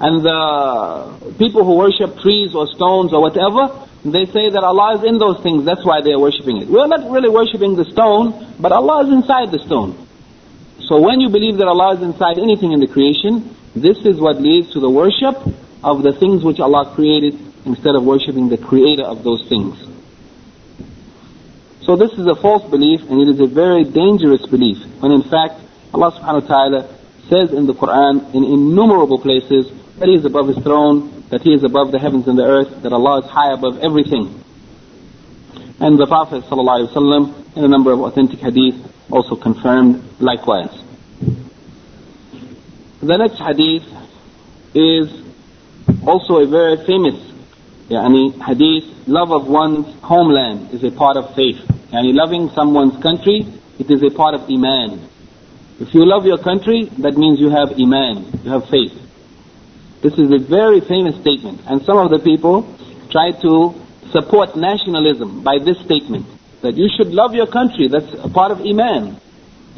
And 0.00 0.24
the 0.24 1.34
people 1.38 1.64
who 1.64 1.76
worship 1.76 2.18
trees 2.18 2.54
or 2.54 2.66
stones 2.66 3.12
or 3.12 3.20
whatever, 3.20 3.86
they 4.04 4.26
say 4.26 4.50
that 4.50 4.62
Allah 4.62 4.98
is 4.98 5.04
in 5.04 5.18
those 5.18 5.40
things, 5.42 5.64
that's 5.64 5.84
why 5.84 6.00
they 6.02 6.12
are 6.12 6.18
worshipping 6.18 6.58
it. 6.60 6.68
We're 6.68 6.86
not 6.86 7.10
really 7.10 7.30
worshipping 7.30 7.76
the 7.76 7.84
stone, 7.86 8.56
but 8.60 8.72
Allah 8.72 9.06
is 9.06 9.12
inside 9.12 9.50
the 9.50 9.60
stone. 9.64 9.96
So 10.88 11.00
when 11.00 11.20
you 11.20 11.30
believe 11.30 11.56
that 11.58 11.66
Allah 11.66 11.96
is 11.96 12.02
inside 12.02 12.38
anything 12.38 12.72
in 12.72 12.80
the 12.80 12.86
creation, 12.86 13.56
this 13.74 13.98
is 14.04 14.20
what 14.20 14.40
leads 14.40 14.72
to 14.72 14.80
the 14.80 14.90
worship 14.90 15.36
of 15.82 16.02
the 16.02 16.12
things 16.12 16.44
which 16.44 16.60
Allah 16.60 16.92
created 16.94 17.40
instead 17.64 17.94
of 17.94 18.04
worshipping 18.04 18.48
the 18.48 18.58
creator 18.58 19.04
of 19.04 19.24
those 19.24 19.48
things. 19.48 19.80
So 21.82 21.96
this 21.96 22.12
is 22.12 22.26
a 22.26 22.34
false 22.34 22.68
belief 22.70 23.02
and 23.08 23.20
it 23.20 23.28
is 23.28 23.40
a 23.40 23.46
very 23.46 23.84
dangerous 23.84 24.44
belief 24.46 24.84
when 25.00 25.12
in 25.12 25.22
fact 25.22 25.60
Allah 25.92 26.12
subhanahu 26.12 26.42
wa 26.42 26.48
ta'ala 26.48 26.98
says 27.28 27.52
in 27.52 27.66
the 27.66 27.74
Quran 27.74 28.34
in 28.34 28.44
innumerable 28.44 29.18
places 29.18 29.70
that 29.98 30.08
He 30.08 30.14
is 30.14 30.24
above 30.24 30.48
His 30.48 30.58
throne, 30.58 31.13
that 31.30 31.42
He 31.42 31.52
is 31.52 31.64
above 31.64 31.92
the 31.92 31.98
heavens 31.98 32.28
and 32.28 32.38
the 32.38 32.44
earth, 32.44 32.82
that 32.82 32.92
Allah 32.92 33.20
is 33.20 33.30
high 33.30 33.52
above 33.52 33.78
everything. 33.78 34.42
And 35.80 35.98
the 35.98 36.06
Prophet 36.06 36.44
ﷺ 36.44 37.56
in 37.56 37.64
a 37.64 37.68
number 37.68 37.92
of 37.92 38.00
authentic 38.00 38.38
hadith 38.38 38.74
also 39.10 39.36
confirmed 39.36 40.02
likewise. 40.20 40.72
The 43.02 43.16
next 43.16 43.38
hadith 43.38 43.84
is 44.74 45.22
also 46.06 46.38
a 46.38 46.46
very 46.46 46.76
famous 46.86 47.34
yani, 47.88 48.32
hadith, 48.42 49.06
love 49.06 49.30
of 49.30 49.46
one's 49.46 49.86
homeland 50.02 50.72
is 50.72 50.82
a 50.84 50.90
part 50.90 51.16
of 51.16 51.34
faith. 51.34 51.60
Yani 51.92 52.14
loving 52.14 52.48
someone's 52.50 53.00
country, 53.02 53.46
it 53.78 53.90
is 53.90 54.02
a 54.02 54.10
part 54.10 54.34
of 54.34 54.42
iman. 54.48 55.08
If 55.80 55.92
you 55.94 56.06
love 56.06 56.24
your 56.24 56.38
country, 56.38 56.84
that 56.98 57.16
means 57.16 57.40
you 57.40 57.50
have 57.50 57.72
iman, 57.72 58.40
you 58.44 58.50
have 58.50 58.68
faith. 58.68 58.92
This 60.04 60.18
is 60.18 60.30
a 60.30 60.38
very 60.38 60.80
famous 60.84 61.16
statement, 61.16 61.62
and 61.64 61.80
some 61.88 61.96
of 61.96 62.10
the 62.10 62.18
people 62.18 62.68
try 63.08 63.32
to 63.40 63.72
support 64.12 64.54
nationalism 64.54 65.42
by 65.42 65.56
this 65.56 65.80
statement 65.80 66.26
that 66.60 66.76
you 66.76 66.90
should 66.94 67.08
love 67.08 67.32
your 67.32 67.46
country. 67.46 67.88
That's 67.88 68.12
a 68.20 68.28
part 68.28 68.52
of 68.52 68.60
iman. 68.60 69.18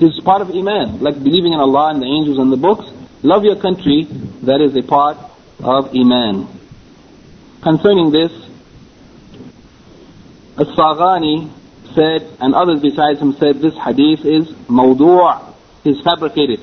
It 0.01 0.07
is 0.07 0.21
part 0.25 0.43
of 0.43 0.51
iman, 0.51 0.99
like 0.99 1.23
believing 1.23 1.53
in 1.53 1.61
Allah 1.61 1.95
and 1.95 2.03
the 2.03 2.11
angels 2.11 2.39
and 2.39 2.51
the 2.51 2.57
books. 2.57 2.91
Love 3.23 3.45
your 3.45 3.55
country. 3.63 4.09
That 4.43 4.61
is 4.61 4.77
a 4.77 4.83
part 4.83 5.17
of 5.61 5.95
iman. 5.95 6.49
Concerning 7.63 8.11
this, 8.11 8.33
As-Saghani 10.59 11.53
said, 11.95 12.37
and 12.41 12.53
others 12.53 12.81
besides 12.83 13.21
him 13.21 13.33
said, 13.39 13.63
this 13.63 13.75
hadith 13.79 14.27
is 14.27 14.49
mawdu' 14.67 15.55
is 15.85 16.03
fabricated. 16.03 16.59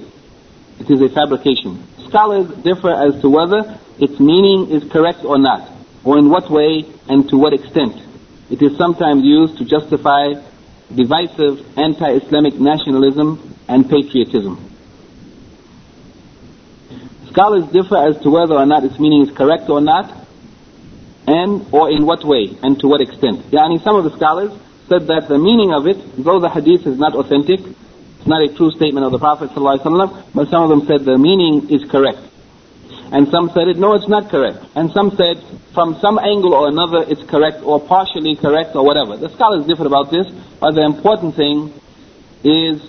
It 0.82 0.92
is 0.92 1.00
a 1.02 1.08
fabrication. 1.08 1.88
Scholars 2.14 2.48
differ 2.62 2.94
as 2.94 3.20
to 3.22 3.28
whether 3.28 3.80
its 3.98 4.20
meaning 4.20 4.70
is 4.70 4.84
correct 4.92 5.26
or 5.26 5.40
not, 5.40 5.68
or 6.04 6.20
in 6.20 6.30
what 6.30 6.48
way 6.48 6.86
and 7.10 7.28
to 7.30 7.38
what 7.38 7.54
extent. 7.54 8.00
It 8.52 8.62
is 8.62 8.78
sometimes 8.78 9.24
used 9.24 9.58
to 9.58 9.66
justify 9.66 10.34
divisive 10.94 11.66
anti-Islamic 11.76 12.60
nationalism 12.60 13.58
and 13.68 13.90
patriotism. 13.90 14.62
Scholars 17.32 17.66
differ 17.74 17.98
as 17.98 18.22
to 18.22 18.30
whether 18.30 18.54
or 18.54 18.68
not 18.68 18.84
its 18.84 19.00
meaning 19.00 19.28
is 19.28 19.36
correct 19.36 19.68
or 19.68 19.82
not, 19.82 20.06
and 21.26 21.66
or 21.74 21.90
in 21.90 22.06
what 22.06 22.24
way 22.24 22.56
and 22.62 22.80
to 22.82 22.88
what 22.88 23.02
extent. 23.02 23.42
Yani 23.50 23.84
some 23.84 23.96
of 23.96 24.04
the 24.04 24.16
scholars 24.16 24.52
said 24.88 25.08
that 25.08 25.30
the 25.30 25.40
meaning 25.40 25.74
of 25.74 25.88
it, 25.88 25.98
though 26.24 26.40
the 26.40 26.50
hadith 26.50 26.86
is 26.86 27.00
not 27.00 27.16
authentic, 27.16 27.60
it's 28.24 28.30
not 28.30 28.42
a 28.42 28.48
true 28.56 28.72
statement 28.72 29.06
of 29.06 29.12
the 29.12 29.20
Prophet 29.20 29.50
ﷺ, 29.50 30.32
but 30.34 30.48
some 30.48 30.64
of 30.64 30.70
them 30.72 30.88
said 30.88 31.04
the 31.04 31.18
meaning 31.18 31.68
is 31.68 31.84
correct. 31.92 32.24
And 33.12 33.28
some 33.28 33.52
said 33.52 33.68
it, 33.68 33.76
no, 33.76 33.96
it's 33.96 34.08
not 34.08 34.32
correct. 34.32 34.64
And 34.80 34.92
some 34.96 35.12
said, 35.20 35.44
from 35.74 36.00
some 36.00 36.18
angle 36.18 36.54
or 36.54 36.70
another, 36.70 37.04
it's 37.04 37.22
correct 37.30 37.60
or 37.68 37.84
partially 37.84 38.38
correct 38.40 38.80
or 38.80 38.86
whatever. 38.86 39.18
The 39.18 39.28
scholars 39.36 39.68
differ 39.68 39.86
about 39.86 40.10
this, 40.10 40.32
but 40.62 40.72
the 40.72 40.88
important 40.88 41.36
thing 41.36 41.76
is 42.48 42.80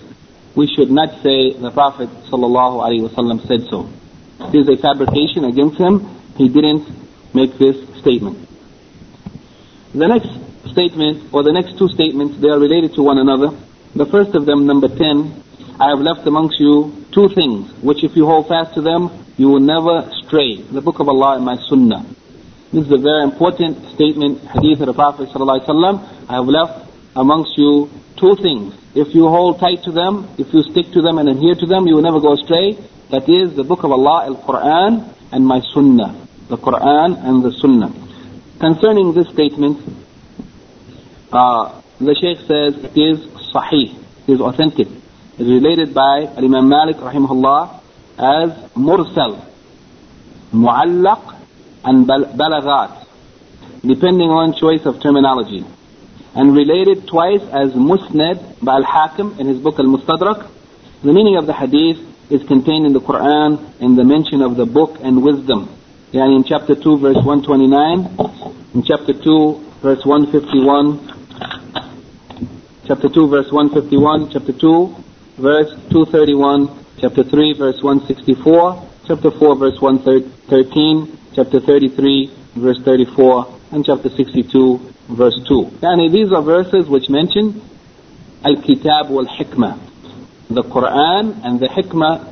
we 0.55 0.71
should 0.71 0.89
not 0.89 1.19
say 1.19 1.51
the 1.51 1.71
Prophet 1.75 2.07
ﷺ 2.31 3.11
said 3.45 3.67
so. 3.67 3.91
It 4.39 4.55
is 4.55 4.69
a 4.71 4.79
fabrication 4.79 5.43
against 5.43 5.75
him. 5.75 5.99
He 6.37 6.47
didn't 6.47 6.87
make 7.35 7.59
this 7.59 7.75
statement. 7.99 8.39
The 9.91 10.07
next 10.07 10.31
statement, 10.71 11.33
or 11.33 11.43
the 11.43 11.51
next 11.51 11.77
two 11.77 11.89
statements, 11.89 12.39
they 12.39 12.47
are 12.47 12.59
related 12.59 12.95
to 12.95 13.03
one 13.03 13.17
another. 13.19 13.51
The 13.95 14.05
first 14.05 14.35
of 14.35 14.45
them, 14.45 14.65
number 14.65 14.89
10, 14.89 14.99
I 15.79 15.89
have 15.95 15.99
left 15.99 16.27
amongst 16.27 16.59
you 16.59 16.91
two 17.13 17.29
things, 17.29 17.71
which 17.81 18.03
if 18.03 18.13
you 18.17 18.25
hold 18.25 18.49
fast 18.49 18.75
to 18.75 18.81
them, 18.81 19.07
you 19.37 19.47
will 19.47 19.61
never 19.63 20.11
stray. 20.23 20.57
The 20.61 20.81
book 20.81 20.99
of 20.99 21.07
Allah 21.07 21.37
and 21.37 21.45
my 21.45 21.55
sunnah. 21.69 22.03
This 22.73 22.87
is 22.87 22.91
a 22.91 22.97
very 22.97 23.23
important 23.23 23.87
statement, 23.95 24.43
hadith 24.51 24.81
of 24.81 24.87
the 24.87 24.93
Prophet. 24.93 25.29
I 25.31 26.33
have 26.35 26.45
left 26.45 26.91
amongst 27.15 27.57
you 27.57 27.89
two 28.19 28.35
things. 28.35 28.75
If 28.95 29.15
you 29.15 29.29
hold 29.29 29.59
tight 29.59 29.83
to 29.83 29.93
them, 29.93 30.27
if 30.37 30.53
you 30.53 30.63
stick 30.63 30.91
to 30.91 31.01
them 31.01 31.17
and 31.17 31.29
adhere 31.29 31.55
to 31.55 31.65
them, 31.65 31.87
you 31.87 31.95
will 31.95 32.03
never 32.03 32.19
go 32.19 32.33
astray. 32.33 32.75
That 33.11 33.29
is 33.29 33.55
the 33.55 33.63
book 33.63 33.85
of 33.85 33.91
Allah, 33.91 34.25
Al-Quran, 34.25 35.07
and 35.31 35.47
my 35.47 35.61
sunnah. 35.73 36.27
The 36.49 36.57
Quran 36.57 37.15
and 37.23 37.43
the 37.43 37.53
sunnah. 37.53 37.95
Concerning 38.59 39.13
this 39.13 39.29
statement, 39.29 39.79
uh, 41.31 41.81
the 41.99 42.13
Shaykh 42.13 42.39
says 42.43 42.75
it 42.83 42.97
is 42.99 43.34
sahih, 43.55 43.95
is 44.27 44.41
authentic. 44.41 44.87
It 45.37 45.41
is 45.41 45.47
related 45.47 45.93
by 45.93 46.27
Imam 46.37 46.67
Malik 46.67 46.97
rahimahullah 46.97 47.81
as 48.17 48.49
mursal, 48.73 49.45
muallaq 50.53 51.35
and 51.83 52.07
balaghat, 52.07 53.05
depending 53.81 54.29
on 54.29 54.53
choice 54.59 54.85
of 54.85 55.01
terminology. 55.01 55.63
And 56.33 56.53
related 56.53 57.07
twice 57.07 57.41
as 57.43 57.71
musnad 57.73 58.63
by 58.63 58.75
Al-Hakim 58.75 59.39
in 59.39 59.47
his 59.47 59.59
book 59.59 59.79
Al-Mustadrak. 59.79 60.51
The 61.01 61.13
meaning 61.13 61.37
of 61.37 61.45
the 61.45 61.53
hadith 61.53 61.99
is 62.29 62.43
contained 62.47 62.85
in 62.85 62.93
the 62.93 62.99
Quran 62.99 63.79
in 63.79 63.95
the 63.95 64.03
mention 64.03 64.41
of 64.41 64.57
the 64.57 64.65
book 64.65 64.97
and 65.01 65.23
wisdom. 65.23 65.69
Yani 66.11 66.35
in 66.37 66.43
chapter 66.43 66.75
2 66.75 66.97
verse 66.97 67.15
129, 67.23 68.19
in 68.73 68.83
chapter 68.83 69.13
2 69.13 69.79
verse 69.81 70.03
151, 70.03 71.14
chapter 72.87 73.09
2 73.09 73.27
verse 73.27 73.51
151, 73.51 74.29
chapter 74.29 74.53
2 74.53 74.95
verse 75.37 75.73
231, 75.89 76.69
chapter 77.01 77.23
3 77.23 77.53
verse 77.57 77.81
164, 77.81 78.89
chapter 79.07 79.31
4 79.31 79.55
verse 79.55 79.81
113, 79.81 81.17
chapter 81.33 81.59
33 81.59 82.31
verse 82.55 82.79
34, 82.83 83.59
and 83.71 83.85
chapter 83.85 84.09
62 84.09 84.77
verse 85.09 85.33
2. 85.47 85.65
Yani 85.81 86.11
these 86.11 86.31
are 86.31 86.43
verses 86.43 86.87
which 86.87 87.09
mention 87.09 87.59
Al-Kitab 88.43 89.09
wal-Hikmah. 89.09 89.79
The 90.49 90.61
Quran 90.61 91.43
and 91.43 91.59
the 91.59 91.67
Hikmah, 91.67 92.31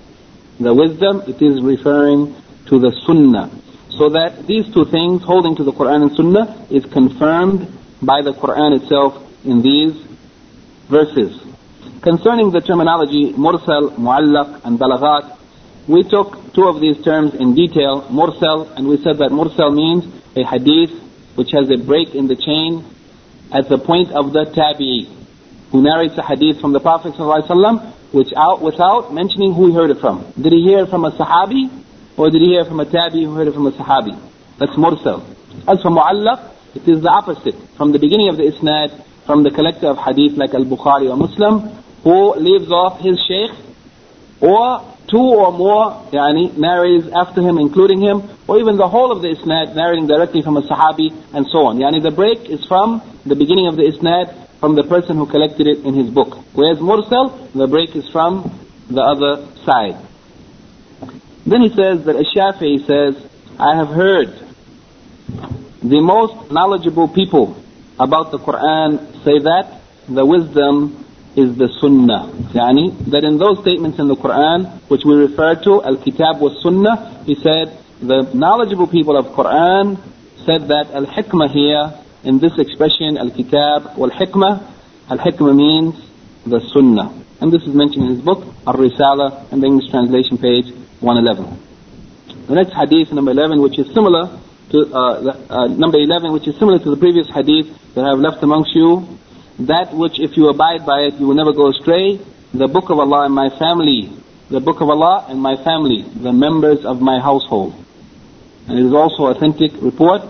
the 0.59 0.73
wisdom, 0.73 1.23
it 1.25 1.41
is 1.41 1.63
referring 1.63 2.35
to 2.67 2.79
the 2.79 2.91
Sunnah. 3.07 3.49
So 3.89 4.09
that 4.09 4.45
these 4.45 4.71
two 4.71 4.85
things, 4.85 5.23
holding 5.23 5.55
to 5.55 5.63
the 5.63 5.71
Quran 5.71 6.03
and 6.03 6.15
Sunnah, 6.15 6.67
is 6.69 6.85
confirmed 6.85 7.67
by 8.03 8.21
the 8.21 8.33
Quran 8.33 8.79
itself 8.79 9.17
in 9.45 9.61
these 9.61 10.12
verses. 10.89 11.41
Concerning 12.01 12.51
the 12.51 12.59
terminology 12.59 13.33
mursal, 13.33 13.95
muallaq, 13.95 14.65
and 14.65 14.79
balaghat, 14.79 15.37
we 15.87 16.03
took 16.03 16.53
two 16.53 16.67
of 16.67 16.79
these 16.79 17.01
terms 17.03 17.33
in 17.33 17.55
detail, 17.55 18.03
mursal, 18.09 18.71
and 18.77 18.87
we 18.87 18.97
said 18.97 19.17
that 19.17 19.31
mursal 19.31 19.73
means 19.73 20.05
a 20.35 20.43
hadith 20.43 20.91
which 21.35 21.51
has 21.51 21.69
a 21.69 21.77
break 21.77 22.15
in 22.15 22.27
the 22.27 22.35
chain 22.35 22.85
at 23.51 23.69
the 23.69 23.77
point 23.77 24.11
of 24.11 24.33
the 24.33 24.45
tabi'i, 24.45 25.07
who 25.71 25.81
narrates 25.81 26.17
a 26.17 26.23
hadith 26.23 26.59
from 26.61 26.73
the 26.73 26.79
Prophet 26.79 27.13
ﷺ, 27.13 27.93
which 28.13 28.31
out, 28.37 28.61
without 28.61 29.13
mentioning 29.13 29.53
who 29.53 29.67
he 29.67 29.73
heard 29.73 29.89
it 29.89 29.99
from. 29.99 30.31
Did 30.39 30.53
he 30.53 30.61
hear 30.63 30.79
it 30.85 30.89
from 30.89 31.05
a 31.05 31.11
sahabi, 31.11 31.69
or 32.17 32.29
did 32.29 32.41
he 32.41 32.49
hear 32.49 32.61
it 32.61 32.67
from 32.67 32.79
a 32.79 32.85
tabi'i 32.85 33.25
who 33.25 33.33
heard 33.33 33.47
it 33.47 33.53
from 33.53 33.67
a 33.67 33.71
sahabi? 33.71 34.19
That's 34.59 34.73
mursal. 34.73 35.23
As 35.67 35.81
for 35.81 35.89
muallaq, 35.89 36.51
it 36.75 36.87
is 36.87 37.01
the 37.01 37.09
opposite. 37.09 37.55
From 37.77 37.91
the 37.91 37.99
beginning 37.99 38.29
of 38.29 38.37
the 38.37 38.43
isnad, 38.43 39.03
from 39.25 39.43
the 39.43 39.51
collector 39.51 39.87
of 39.87 39.97
hadith 39.97 40.37
like 40.37 40.53
Al-Bukhari 40.53 41.09
or 41.09 41.17
Muslim, 41.17 41.61
who 42.03 42.35
leaves 42.35 42.71
off 42.71 42.99
his 42.99 43.17
sheikh, 43.27 43.51
or 44.41 44.83
two 45.07 45.17
or 45.17 45.51
more 45.51 45.91
yani, 46.11 46.55
narrates 46.57 47.07
after 47.15 47.41
him, 47.41 47.57
including 47.57 48.01
him, 48.01 48.29
or 48.47 48.59
even 48.59 48.77
the 48.77 48.87
whole 48.87 49.11
of 49.11 49.21
the 49.21 49.29
isnad 49.29 49.75
narrating 49.75 50.07
directly 50.07 50.41
from 50.41 50.57
a 50.57 50.61
sahabi, 50.61 51.13
and 51.33 51.47
so 51.47 51.67
on. 51.67 51.77
Yani 51.77 52.01
the 52.01 52.11
break 52.11 52.49
is 52.49 52.65
from 52.65 53.01
the 53.25 53.35
beginning 53.35 53.67
of 53.67 53.75
the 53.75 53.83
isnad, 53.83 54.59
from 54.59 54.75
the 54.75 54.83
person 54.83 55.17
who 55.17 55.25
collected 55.25 55.67
it 55.67 55.85
in 55.85 55.93
his 55.93 56.09
book. 56.09 56.37
Whereas 56.53 56.79
mursal, 56.79 57.51
the 57.53 57.67
break 57.67 57.95
is 57.95 58.09
from 58.09 58.59
the 58.89 59.01
other 59.01 59.47
side. 59.63 59.97
Then 61.45 61.61
he 61.61 61.69
says 61.69 62.05
that 62.05 62.15
Ash-Shafi'i 62.15 62.85
says, 62.85 63.29
I 63.59 63.75
have 63.75 63.89
heard 63.89 64.29
the 65.81 66.01
most 66.01 66.51
knowledgeable 66.51 67.07
people 67.09 67.61
about 67.99 68.31
the 68.31 68.39
Quran 68.39 69.23
say 69.23 69.39
that 69.39 69.81
the 70.07 70.25
wisdom 70.25 71.05
is 71.35 71.55
the 71.57 71.67
Sunnah. 71.79 72.29
Yani, 72.53 73.09
that 73.09 73.23
in 73.23 73.37
those 73.37 73.59
statements 73.61 73.99
in 73.99 74.07
the 74.07 74.15
Quran, 74.15 74.81
which 74.89 75.03
we 75.05 75.15
refer 75.15 75.55
to, 75.55 75.83
Al-Kitab 75.83 76.39
was 76.39 76.61
Sunnah, 76.61 77.23
he 77.25 77.35
said, 77.35 77.79
the 78.01 78.29
knowledgeable 78.33 78.87
people 78.87 79.17
of 79.17 79.27
Quran 79.27 79.97
said 80.45 80.67
that 80.67 80.91
Al-Hikmah 80.93 81.49
here, 81.49 81.93
in 82.23 82.39
this 82.39 82.57
expression, 82.59 83.17
Al-Kitab 83.17 83.97
wal-Hikmah, 83.97 84.71
Al-Hikmah 85.09 85.55
means 85.55 85.95
the 86.45 86.59
Sunnah. 86.73 87.23
And 87.41 87.51
this 87.51 87.63
is 87.63 87.73
mentioned 87.73 88.05
in 88.05 88.15
his 88.15 88.21
book, 88.21 88.45
Al-Risala, 88.67 89.51
in 89.51 89.59
the 89.59 89.67
English 89.67 89.89
translation, 89.89 90.37
page 90.37 90.71
111. 90.99 91.59
The 92.47 92.55
next 92.55 92.73
hadith, 92.73 93.11
number 93.11 93.31
11, 93.31 93.61
which 93.61 93.79
is 93.79 93.87
similar 93.93 94.39
to, 94.71 94.85
uh, 94.93 95.37
uh, 95.49 95.67
number 95.67 95.97
11, 95.97 96.31
which 96.31 96.47
is 96.47 96.57
similar 96.57 96.79
to 96.79 96.89
the 96.89 96.97
previous 96.97 97.27
hadith 97.29 97.67
that 97.95 98.05
I 98.05 98.09
have 98.09 98.19
left 98.19 98.43
amongst 98.43 98.73
you, 98.75 99.07
that 99.59 99.93
which 99.93 100.19
if 100.19 100.35
you 100.35 100.49
abide 100.49 100.85
by 100.85 101.01
it, 101.01 101.15
you 101.15 101.27
will 101.27 101.35
never 101.35 101.53
go 101.53 101.69
astray, 101.69 102.19
the 102.53 102.67
book 102.67 102.89
of 102.89 102.99
Allah 102.99 103.25
and 103.25 103.33
my 103.33 103.49
family, 103.57 104.09
the 104.49 104.59
book 104.59 104.81
of 104.81 104.89
Allah 104.89 105.25
and 105.29 105.39
my 105.39 105.55
family, 105.63 106.01
the 106.01 106.31
members 106.31 106.85
of 106.85 107.01
my 107.01 107.19
household. 107.19 107.73
And 108.67 108.79
it 108.79 108.85
is 108.85 108.93
also 108.93 109.25
authentic 109.27 109.71
report. 109.81 110.21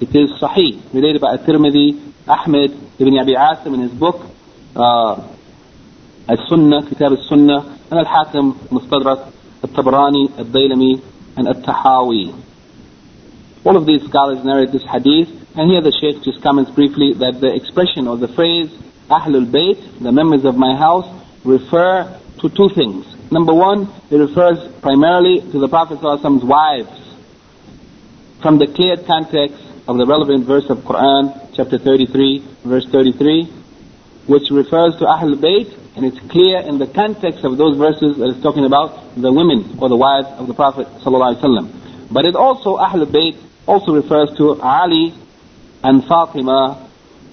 It 0.00 0.14
is 0.14 0.30
Sahih, 0.40 0.92
related 0.92 1.20
by 1.20 1.34
At-Tirmidhi, 1.34 2.08
Ahmed 2.28 2.72
ibn 2.98 3.18
Abi 3.18 3.34
Asim 3.34 3.74
in 3.74 3.80
his 3.80 3.92
book, 3.92 4.26
uh, 4.76 5.22
As-Sunnah, 6.28 6.86
and 7.90 7.98
Al-Hakim, 7.98 8.54
Mustadrak, 8.68 9.32
Al-Tabrani, 9.64 10.38
Al-Dailami, 10.38 11.02
and 11.36 11.48
Al-Tahawi. 11.48 12.47
All 13.64 13.76
of 13.76 13.86
these 13.86 14.04
scholars 14.04 14.44
narrate 14.44 14.72
this 14.72 14.84
hadith, 14.84 15.28
and 15.56 15.70
here 15.70 15.80
the 15.80 15.92
Shaykh 15.92 16.22
just 16.22 16.42
comments 16.42 16.70
briefly 16.70 17.12
that 17.14 17.40
the 17.40 17.54
expression 17.54 18.06
or 18.06 18.16
the 18.16 18.28
phrase 18.28 18.70
Ahlul 19.10 19.46
Bayt, 19.46 20.00
the 20.00 20.12
members 20.12 20.44
of 20.44 20.56
my 20.56 20.76
house, 20.76 21.06
refer 21.44 22.20
to 22.40 22.48
two 22.48 22.68
things. 22.74 23.06
Number 23.32 23.54
one, 23.54 23.88
it 24.10 24.16
refers 24.16 24.58
primarily 24.80 25.40
to 25.40 25.58
the 25.58 25.68
Prophet's 25.68 26.02
wives. 26.02 26.90
From 28.40 28.58
the 28.58 28.66
clear 28.68 28.96
context 28.96 29.58
of 29.88 29.98
the 29.98 30.06
relevant 30.06 30.46
verse 30.46 30.68
of 30.70 30.78
Quran, 30.78 31.50
chapter 31.54 31.78
33, 31.78 32.44
verse 32.64 32.86
33, 32.86 33.46
which 34.26 34.50
refers 34.50 34.94
to 34.96 35.04
Ahlul 35.04 35.40
Bayt, 35.40 35.74
and 35.96 36.06
it's 36.06 36.20
clear 36.30 36.60
in 36.60 36.78
the 36.78 36.86
context 36.86 37.44
of 37.44 37.56
those 37.56 37.76
verses 37.76 38.18
that 38.18 38.28
it's 38.30 38.42
talking 38.42 38.64
about 38.64 39.16
the 39.16 39.32
women 39.32 39.78
or 39.80 39.88
the 39.88 39.96
wives 39.96 40.28
of 40.38 40.46
the 40.46 40.54
Prophet. 40.54 40.86
But 42.10 42.24
it 42.24 42.36
also, 42.36 42.76
Ahlul 42.76 43.06
Bayt, 43.06 43.36
also 43.68 43.92
refers 43.94 44.34
to 44.38 44.60
Ali 44.62 45.12
and 45.84 46.02
Fatima 46.04 46.88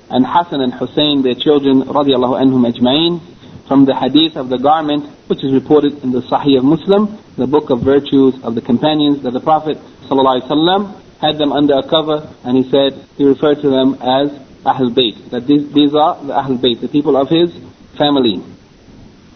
and 0.09 0.25
Hassan 0.27 0.61
and 0.61 0.73
Hussein, 0.73 1.23
their 1.23 1.33
children, 1.33 1.81
radiallahu 1.83 2.35
anhum 2.43 2.69
ajma'in, 2.69 3.21
from 3.67 3.85
the 3.85 3.95
hadith 3.95 4.35
of 4.35 4.49
the 4.49 4.57
garment, 4.57 5.05
which 5.27 5.43
is 5.43 5.53
reported 5.53 6.03
in 6.03 6.11
the 6.11 6.21
Sahih 6.21 6.59
of 6.59 6.65
Muslim, 6.65 7.17
the 7.37 7.47
book 7.47 7.69
of 7.71 7.81
virtues 7.81 8.35
of 8.43 8.53
the 8.53 8.61
companions 8.61 9.23
that 9.23 9.31
the 9.31 9.39
Prophet 9.39 9.77
ﷺ 10.03 11.01
had 11.19 11.37
them 11.39 11.51
under 11.51 11.75
a 11.79 11.87
cover, 11.87 12.29
and 12.43 12.57
he 12.57 12.69
said, 12.69 12.93
he 13.17 13.23
referred 13.23 13.61
to 13.61 13.69
them 13.69 13.95
as 13.95 14.29
Ahl 14.65 14.91
Bayt, 14.91 15.31
that 15.31 15.47
these, 15.47 15.71
these 15.73 15.95
are 15.95 16.21
the 16.21 16.33
Ahl 16.33 16.57
Bayt, 16.57 16.81
the 16.81 16.89
people 16.89 17.15
of 17.17 17.29
his 17.29 17.49
family. 17.97 18.43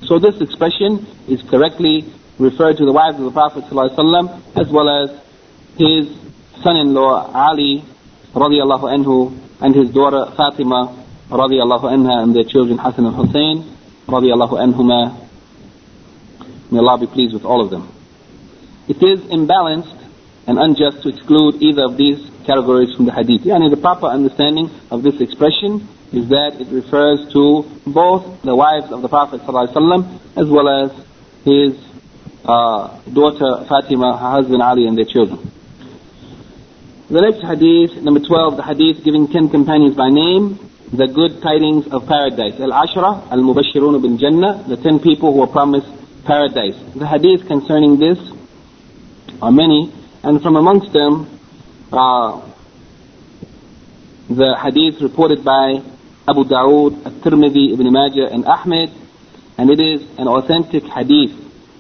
So 0.04 0.20
this 0.20 0.40
expression 0.42 1.08
is 1.28 1.42
correctly 1.44 2.06
referred 2.38 2.78
to 2.78 2.86
the 2.86 2.92
wives 2.92 3.18
of 3.18 3.24
the 3.24 3.32
Prophet 3.32 3.64
ﷺ, 3.66 4.60
as 4.60 4.70
well 4.70 4.90
as 4.90 5.10
his 5.78 6.29
son-in-law 6.64 7.32
Ali 7.34 7.84
radiallahu 8.34 8.86
anhu 8.96 9.36
and 9.62 9.76
his 9.76 9.90
daughter 9.92 10.32
Fatima 10.36 11.06
radiallahu 11.30 11.86
anha 11.86 12.24
and 12.24 12.36
their 12.36 12.44
children 12.44 12.78
Hassan 12.78 13.06
and 13.06 13.16
Hussein 13.16 13.76
radiallahu 14.08 14.58
anhuma. 14.58 15.28
May 16.72 16.80
Allah 16.80 16.98
be 17.00 17.08
pleased 17.08 17.34
with 17.34 17.46
all 17.46 17.62
of 17.64 17.70
them. 17.70 17.92
It 18.88 18.98
is 19.04 19.20
imbalanced 19.30 19.96
and 20.48 20.58
unjust 20.58 21.04
to 21.04 21.10
exclude 21.10 21.62
either 21.62 21.84
of 21.86 21.98
these 21.98 22.20
categories 22.46 22.96
from 22.96 23.06
the 23.06 23.12
hadith. 23.12 23.42
Yani 23.42 23.70
the 23.70 23.78
proper 23.78 24.08
understanding 24.08 24.70
of 24.90 25.04
this 25.04 25.22
expression 25.22 25.88
is 26.12 26.28
that 26.30 26.58
it 26.60 26.68
refers 26.74 27.32
to 27.34 27.64
both 27.86 28.42
the 28.42 28.56
wives 28.56 28.92
of 28.92 29.02
the 29.04 29.08
Prophet 29.10 29.42
ﷺ 29.42 30.38
as 30.38 30.50
well 30.50 30.68
as 30.68 30.90
his 31.46 31.78
uh, 32.46 33.00
daughter 33.14 33.66
Fatima, 33.70 34.18
her 34.18 34.32
husband 34.42 34.62
Ali 34.62 34.88
and 34.88 34.98
their 34.98 35.06
children. 35.06 35.52
The 37.10 37.22
next 37.22 37.42
hadith, 37.42 38.04
number 38.04 38.20
12, 38.20 38.58
the 38.58 38.62
hadith 38.62 39.04
giving 39.04 39.28
10 39.28 39.50
companions 39.50 39.98
by 39.98 40.10
name, 40.10 40.60
the 40.94 41.08
good 41.10 41.42
tidings 41.42 41.88
of 41.90 42.06
paradise. 42.06 42.54
Al-Ashra, 42.62 43.26
Al-Mubashirun 43.34 44.00
bin 44.00 44.20
Jannah, 44.20 44.64
the 44.70 44.78
10 44.78 45.00
people 45.00 45.34
who 45.34 45.42
are 45.42 45.48
promised 45.50 45.90
paradise. 46.24 46.78
The 46.94 47.08
hadith 47.08 47.48
concerning 47.48 47.98
this 47.98 48.20
are 49.42 49.50
many, 49.50 49.92
and 50.22 50.40
from 50.44 50.56
amongst 50.56 50.94
them, 50.94 51.26
uh, 51.92 52.46
the 54.30 54.54
hadith 54.62 55.02
reported 55.02 55.44
by 55.44 55.82
Abu 56.30 56.46
Dawood, 56.46 57.08
At-Tirmidhi, 57.10 57.74
Ibn 57.74 57.92
Majah, 57.92 58.30
and 58.30 58.46
Ahmed, 58.46 58.94
and 59.58 59.72
it 59.72 59.82
is 59.82 60.06
an 60.20 60.28
authentic 60.28 60.84
hadith, 60.84 61.34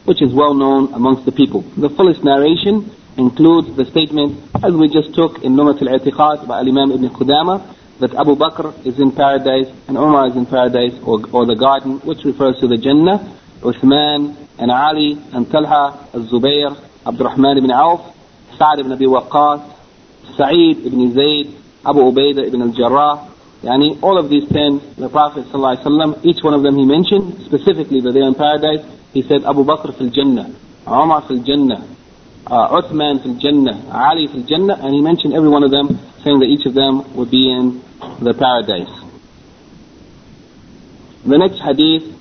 which 0.05 0.23
is 0.23 0.33
well 0.33 0.55
known 0.55 0.91
amongst 0.95 1.25
the 1.25 1.31
people. 1.31 1.61
The 1.77 1.93
fullest 1.93 2.23
narration 2.23 2.95
includes 3.19 3.75
the 3.75 3.83
statement, 3.91 4.39
as 4.63 4.73
we 4.73 4.87
just 4.87 5.13
took 5.13 5.43
in 5.43 5.53
Lum'at 5.59 5.81
al-I'tiqad 5.83 6.47
by 6.47 6.59
Imam 6.61 6.91
Ibn 6.91 7.09
Qudama, 7.09 7.75
that 7.99 8.15
Abu 8.15 8.35
Bakr 8.35 8.71
is 8.87 8.97
in 8.97 9.11
paradise 9.11 9.67
and 9.87 9.97
Umar 9.97 10.27
is 10.27 10.37
in 10.37 10.45
paradise 10.45 10.95
or, 11.03 11.19
or 11.35 11.45
the 11.45 11.55
garden, 11.55 11.99
which 12.07 12.23
refers 12.23 12.57
to 12.61 12.67
the 12.67 12.77
Jannah, 12.77 13.19
Uthman 13.59 14.37
and 14.57 14.71
Ali 14.71 15.19
and 15.33 15.51
Talha, 15.51 16.07
Al-Zubayr, 16.13 16.79
Abdurrahman 17.05 17.57
ibn 17.57 17.71
Auf, 17.71 18.15
Sa'd 18.57 18.79
ibn 18.79 18.93
Abi 18.93 19.05
Waqqas, 19.05 19.75
Sa'id 20.37 20.85
ibn 20.87 21.11
Zayd, 21.13 21.53
Abu 21.85 21.99
Ubaidah 21.99 22.47
ibn 22.47 22.61
al-Jarrah, 22.61 23.27
Yani 23.63 24.01
all 24.01 24.17
of 24.17 24.29
these 24.29 24.47
ten, 24.47 24.79
the 24.95 25.09
Prophet 25.09 25.43
ﷺ, 25.51 26.23
each 26.23 26.41
one 26.41 26.53
of 26.53 26.63
them 26.63 26.77
he 26.77 26.85
mentioned 26.85 27.43
specifically 27.43 27.99
that 27.99 28.13
they 28.13 28.21
are 28.21 28.31
in 28.31 28.35
paradise. 28.35 28.85
He 29.11 29.21
said 29.23 29.43
Abu 29.43 29.65
Bakr 29.65 29.97
fil 29.97 30.09
Jannah, 30.09 30.55
Umar 30.87 31.27
fil 31.27 31.43
Jannah, 31.43 31.83
uh, 32.47 32.81
Uthman 32.81 33.21
fil 33.23 33.35
Jannah, 33.35 33.89
Ali 33.91 34.27
fil 34.27 34.43
Jannah, 34.43 34.75
and 34.75 34.93
he 34.93 35.01
mentioned 35.01 35.33
every 35.33 35.49
one 35.49 35.63
of 35.63 35.71
them, 35.71 35.87
saying 36.23 36.39
that 36.39 36.47
each 36.47 36.65
of 36.65 36.73
them 36.73 37.15
would 37.15 37.31
be 37.31 37.49
in 37.49 37.83
the 38.21 38.33
paradise. 38.33 38.89
The 41.25 41.37
next 41.37 41.59
hadith, 41.59 42.15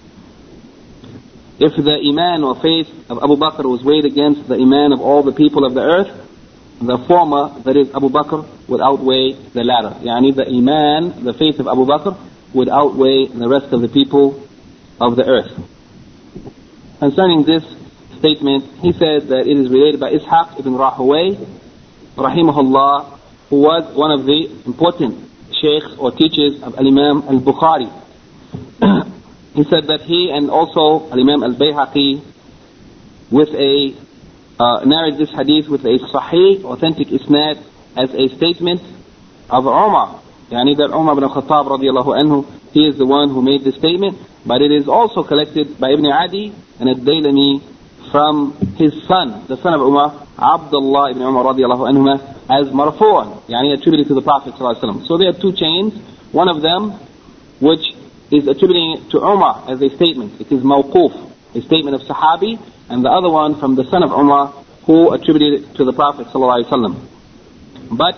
if 1.60 1.74
the 1.76 1.98
iman 2.10 2.44
or 2.44 2.54
faith 2.60 2.88
of 3.10 3.18
Abu 3.18 3.36
Bakr 3.36 3.64
was 3.64 3.82
weighed 3.82 4.04
against 4.04 4.48
the 4.48 4.54
iman 4.54 4.92
of 4.92 5.00
all 5.00 5.22
the 5.22 5.32
people 5.32 5.64
of 5.64 5.74
the 5.74 5.82
earth, 5.82 6.28
the 6.80 6.98
former, 7.08 7.60
that 7.62 7.76
is 7.76 7.90
Abu 7.94 8.08
Bakr, 8.08 8.46
would 8.68 8.80
outweigh 8.80 9.32
the 9.32 9.64
latter. 9.64 9.98
Yani 10.00 10.34
the 10.34 10.46
iman, 10.46 11.24
the 11.24 11.32
faith 11.34 11.58
of 11.58 11.66
Abu 11.66 11.84
Bakr, 11.84 12.16
would 12.54 12.68
outweigh 12.68 13.26
the 13.26 13.48
rest 13.48 13.72
of 13.72 13.80
the 13.82 13.88
people 13.88 14.46
of 15.00 15.16
the 15.16 15.24
earth. 15.24 15.50
Concerning 16.98 17.44
this, 17.44 17.64
statement, 18.18 18.64
he 18.80 18.92
said 18.92 19.28
that 19.28 19.46
it 19.46 19.56
is 19.58 19.70
related 19.70 20.00
by 20.00 20.12
Ishaq 20.12 20.60
ibn 20.60 20.74
Rahaway, 20.74 21.36
rahimahullah, 22.16 23.18
who 23.50 23.60
was 23.60 23.94
one 23.94 24.10
of 24.10 24.26
the 24.26 24.46
important 24.66 25.28
sheikhs 25.60 25.96
or 25.98 26.12
teachers 26.12 26.62
of 26.62 26.78
Al-Imam 26.78 27.22
al-Bukhari. 27.28 27.88
he 29.54 29.64
said 29.64 29.86
that 29.88 30.02
he 30.02 30.30
and 30.30 30.50
also 30.50 31.10
Al-Imam 31.10 31.42
al-Bayhaqi 31.42 32.22
with 33.30 33.48
a, 33.54 33.94
uh, 34.58 34.84
narrated 34.84 35.18
this 35.18 35.30
hadith 35.30 35.68
with 35.68 35.84
a 35.84 35.98
sahih, 36.12 36.64
authentic 36.64 37.08
isnad 37.08 37.62
as 37.96 38.14
a 38.14 38.28
statement 38.36 38.80
of 39.50 39.64
Umar. 39.64 40.22
Yani 40.50 40.76
that 40.76 40.90
Umar 40.94 41.16
ibn 41.16 41.28
Khattab 41.28 41.68
radiallahu 41.68 42.16
anhu, 42.16 42.46
he 42.72 42.86
is 42.86 42.96
the 42.96 43.06
one 43.06 43.30
who 43.30 43.42
made 43.42 43.64
this 43.64 43.76
statement, 43.76 44.18
but 44.46 44.62
it 44.62 44.72
is 44.72 44.88
also 44.88 45.22
collected 45.22 45.78
by 45.78 45.90
Ibn 45.90 46.06
Adi 46.06 46.54
and 46.80 46.88
Ad-Dailami 46.88 47.62
from 48.10 48.52
his 48.76 48.92
son, 49.06 49.46
the 49.48 49.56
son 49.62 49.74
of 49.74 49.80
Umar, 49.80 50.26
Abdullah 50.38 51.10
ibn 51.10 51.22
Umar 51.22 51.44
radiallahu 51.54 51.88
anhuma, 51.90 52.20
as 52.50 52.68
marfu'an, 52.72 53.42
yani 53.48 53.74
attributed 53.76 54.08
to 54.08 54.14
the 54.14 54.22
Prophet 54.22 54.54
sallallahu 54.54 55.06
So 55.06 55.18
there 55.18 55.28
are 55.28 55.38
two 55.38 55.52
chains, 55.52 55.94
one 56.32 56.48
of 56.48 56.62
them 56.62 56.92
which 57.60 57.84
is 58.30 58.46
attributing 58.46 58.98
it 58.98 59.10
to 59.10 59.18
Umar 59.18 59.64
as 59.68 59.80
a 59.82 59.88
statement. 59.96 60.40
It 60.40 60.52
is 60.52 60.62
mawquf, 60.62 61.32
a 61.54 61.60
statement 61.62 61.96
of 61.96 62.02
Sahabi, 62.02 62.60
and 62.88 63.04
the 63.04 63.10
other 63.10 63.30
one 63.30 63.58
from 63.58 63.74
the 63.74 63.84
son 63.90 64.02
of 64.02 64.10
Umar 64.12 64.48
who 64.86 65.12
attributed 65.12 65.62
it 65.64 65.74
to 65.76 65.84
the 65.84 65.92
Prophet 65.92 66.28
sallallahu 66.28 66.96
But 67.92 68.16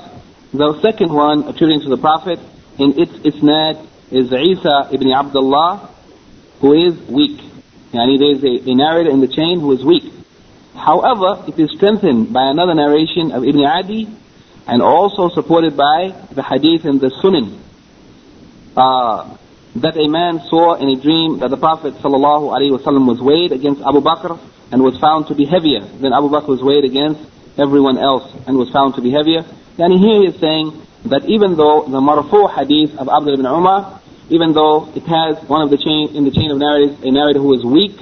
the 0.52 0.80
second 0.80 1.12
one 1.12 1.48
attributing 1.48 1.82
to 1.82 1.90
the 1.90 2.00
Prophet 2.00 2.38
in 2.78 2.98
its 2.98 3.12
isnad 3.26 3.86
is 4.10 4.32
Isa 4.32 4.88
ibn 4.92 5.12
Abdullah 5.12 5.90
who 6.60 6.72
is 6.74 6.98
weak. 7.08 7.40
Yani 7.92 8.18
there 8.18 8.32
is 8.36 8.44
a, 8.44 8.70
a 8.70 8.74
narrator 8.74 9.10
in 9.10 9.20
the 9.20 9.28
chain 9.28 9.60
who 9.60 9.72
is 9.72 9.84
weak. 9.84 10.12
However, 10.74 11.44
it 11.48 11.58
is 11.58 11.70
strengthened 11.76 12.32
by 12.32 12.50
another 12.50 12.74
narration 12.74 13.32
of 13.32 13.44
Ibn 13.44 13.64
Adi 13.64 14.08
and 14.66 14.82
also 14.82 15.28
supported 15.28 15.76
by 15.76 16.14
the 16.30 16.42
hadith 16.42 16.84
in 16.84 16.98
the 16.98 17.10
Sunan 17.22 17.58
uh, 18.76 19.36
that 19.76 19.96
a 19.96 20.08
man 20.08 20.40
saw 20.48 20.74
in 20.74 20.88
a 20.88 21.00
dream 21.00 21.38
that 21.40 21.50
the 21.50 21.56
Prophet 21.56 21.94
ﷺ 21.94 23.06
was 23.06 23.20
weighed 23.20 23.52
against 23.52 23.82
Abu 23.82 24.00
Bakr 24.00 24.38
and 24.72 24.82
was 24.82 24.98
found 24.98 25.26
to 25.28 25.34
be 25.34 25.44
heavier 25.44 25.80
than 25.80 26.12
Abu 26.12 26.28
Bakr 26.28 26.48
was 26.48 26.62
weighed 26.62 26.84
against 26.84 27.20
everyone 27.58 27.98
else 27.98 28.30
and 28.46 28.56
was 28.56 28.70
found 28.70 28.94
to 28.94 29.02
be 29.02 29.10
heavier. 29.10 29.44
And 29.78 29.98
here 29.98 30.22
he 30.22 30.26
is 30.26 30.40
saying 30.40 30.86
that 31.06 31.24
even 31.26 31.56
though 31.56 31.86
the 31.86 32.00
marfu 32.00 32.50
hadith 32.50 32.98
of 32.98 33.08
Abdullah 33.08 33.34
ibn 33.34 33.46
Umar, 33.46 33.99
even 34.30 34.54
though 34.54 34.88
it 34.94 35.02
has 35.04 35.42
one 35.48 35.62
of 35.62 35.70
the 35.70 35.76
chain, 35.76 36.14
in 36.16 36.24
the 36.24 36.30
chain 36.30 36.50
of 36.50 36.58
narrators, 36.58 36.96
a 37.02 37.10
narrator 37.10 37.40
who 37.40 37.52
is 37.54 37.64
weak, 37.64 37.98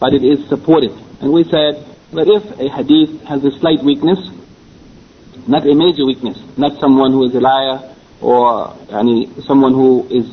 but 0.00 0.14
it 0.14 0.24
is 0.24 0.48
supported. 0.48 0.90
And 1.20 1.32
we 1.32 1.44
said 1.44 1.84
that 2.12 2.26
if 2.26 2.42
a 2.58 2.68
hadith 2.68 3.22
has 3.28 3.44
a 3.44 3.52
slight 3.60 3.84
weakness, 3.84 4.18
not 5.46 5.68
a 5.68 5.74
major 5.74 6.04
weakness, 6.06 6.40
not 6.56 6.80
someone 6.80 7.12
who 7.12 7.28
is 7.28 7.34
a 7.34 7.40
liar 7.40 7.94
or 8.20 8.76
any, 8.90 9.28
someone 9.42 9.74
who 9.74 10.08
is 10.08 10.26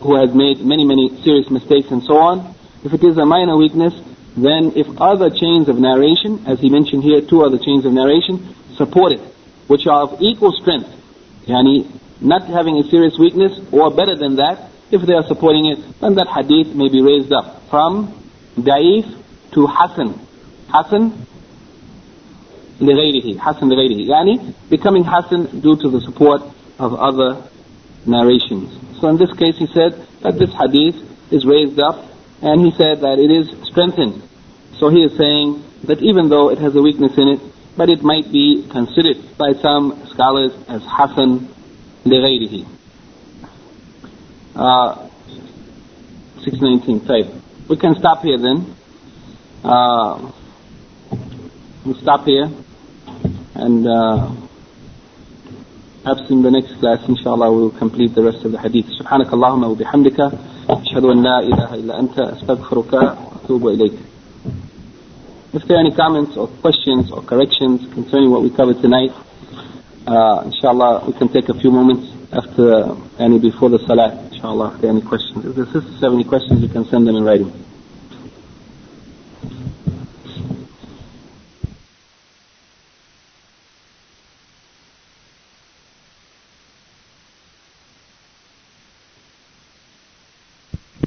who 0.00 0.16
has 0.20 0.34
made 0.34 0.60
many, 0.60 0.84
many 0.84 1.08
serious 1.24 1.50
mistakes 1.50 1.90
and 1.90 2.02
so 2.04 2.18
on. 2.18 2.54
If 2.84 2.92
it 2.92 3.02
is 3.02 3.16
a 3.16 3.24
minor 3.24 3.56
weakness, 3.56 3.94
then 4.36 4.72
if 4.76 4.86
other 5.00 5.30
chains 5.30 5.68
of 5.68 5.78
narration, 5.78 6.44
as 6.46 6.60
he 6.60 6.68
mentioned 6.68 7.02
here, 7.02 7.22
two 7.22 7.42
other 7.42 7.58
chains 7.58 7.86
of 7.86 7.92
narration, 7.92 8.54
support 8.76 9.12
it, 9.12 9.20
which 9.66 9.86
are 9.86 10.02
of 10.02 10.20
equal 10.20 10.52
strength, 10.52 10.90
yani 11.46 11.88
not 12.21 12.43
having 12.47 12.77
a 12.77 12.83
serious 12.89 13.17
weakness 13.17 13.59
or 13.71 13.89
better 13.91 14.15
than 14.15 14.35
that, 14.37 14.69
if 14.91 15.01
they 15.05 15.13
are 15.13 15.23
supporting 15.27 15.67
it, 15.67 15.79
then 16.01 16.15
that 16.15 16.27
hadith 16.27 16.75
may 16.75 16.89
be 16.89 17.01
raised 17.01 17.31
up 17.31 17.61
from 17.69 18.13
da'if 18.57 19.05
to 19.53 19.67
hasan. 19.67 20.19
Hasan 20.71 21.25
لغيره 22.81 23.39
حسن 23.39 23.69
لغيره 23.69 24.07
يعني 24.07 24.53
becoming 24.69 25.03
hasan 25.03 25.61
due 25.61 25.75
to 25.75 25.89
the 25.89 26.01
support 26.01 26.41
of 26.79 26.93
other 26.93 27.43
narrations. 28.05 28.71
So 29.01 29.09
in 29.09 29.17
this 29.17 29.31
case 29.33 29.57
he 29.57 29.67
said 29.67 30.07
that 30.21 30.39
this 30.39 30.51
hadith 30.53 30.95
is 31.31 31.45
raised 31.45 31.79
up 31.79 32.05
and 32.41 32.61
he 32.65 32.71
said 32.71 33.01
that 33.01 33.19
it 33.19 33.29
is 33.29 33.51
strengthened. 33.67 34.23
So 34.79 34.89
he 34.89 35.03
is 35.03 35.17
saying 35.17 35.63
that 35.83 36.01
even 36.01 36.29
though 36.29 36.49
it 36.49 36.59
has 36.59 36.75
a 36.75 36.81
weakness 36.81 37.17
in 37.17 37.27
it, 37.27 37.39
but 37.75 37.89
it 37.89 38.01
might 38.01 38.31
be 38.31 38.67
considered 38.71 39.37
by 39.37 39.53
some 39.61 40.07
scholars 40.11 40.51
as 40.67 40.81
Hasan 40.83 41.52
لغيره. 42.05 42.65
Uh, 44.55 45.09
619, 46.43 47.05
type. 47.05 47.27
We 47.69 47.77
can 47.77 47.95
stop 47.95 48.23
here 48.23 48.37
then. 48.37 48.75
Uh, 49.63 50.31
we'll 51.85 51.99
stop 52.01 52.25
here 52.25 52.49
and 53.55 53.87
uh, 53.87 54.31
perhaps 56.03 56.29
in 56.29 56.41
the 56.41 56.51
next 56.51 56.79
class 56.79 56.99
inshallah 57.07 57.51
we'll 57.51 57.71
complete 57.71 58.13
the 58.15 58.23
rest 58.23 58.45
of 58.45 58.51
the 58.51 58.59
hadith 58.59 58.85
سبحانك 58.99 59.33
اللهم 59.33 59.63
وبحمدك 59.63 60.19
أشهد 60.69 61.05
أن 61.05 61.23
لا 61.23 61.39
إله 61.39 61.75
إلا 61.75 61.99
أنت 61.99 62.19
أستغفرك 62.19 62.93
وأتوب 62.93 63.67
إليك 63.67 63.93
If 65.51 65.67
there 65.67 65.77
are 65.77 65.79
any 65.79 65.91
comments 65.95 66.37
or 66.37 66.47
questions 66.47 67.11
or 67.11 67.23
corrections 67.23 67.81
concerning 67.93 68.29
what 68.29 68.43
we 68.43 68.51
covered 68.51 68.81
tonight, 68.81 69.11
uh, 70.06 70.42
inshallah, 70.44 71.04
we 71.06 71.12
can 71.14 71.28
take 71.28 71.48
a 71.48 71.54
few 71.54 71.70
moments 71.70 72.12
after 72.32 72.94
any 73.18 73.38
before 73.38 73.70
the 73.70 73.78
salah, 73.86 74.28
inshallah, 74.30 74.74
after 74.74 74.88
any 74.88 75.00
questions. 75.00 75.44
If 75.46 75.54
the 75.54 75.64
sisters 75.66 76.00
have 76.00 76.12
any 76.12 76.24
questions, 76.24 76.60
you 76.60 76.68
can 76.68 76.84
send 76.86 77.06
them 77.06 77.16
in 77.16 77.24
writing. 77.24 77.52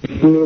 Mm-hmm. 0.07 0.37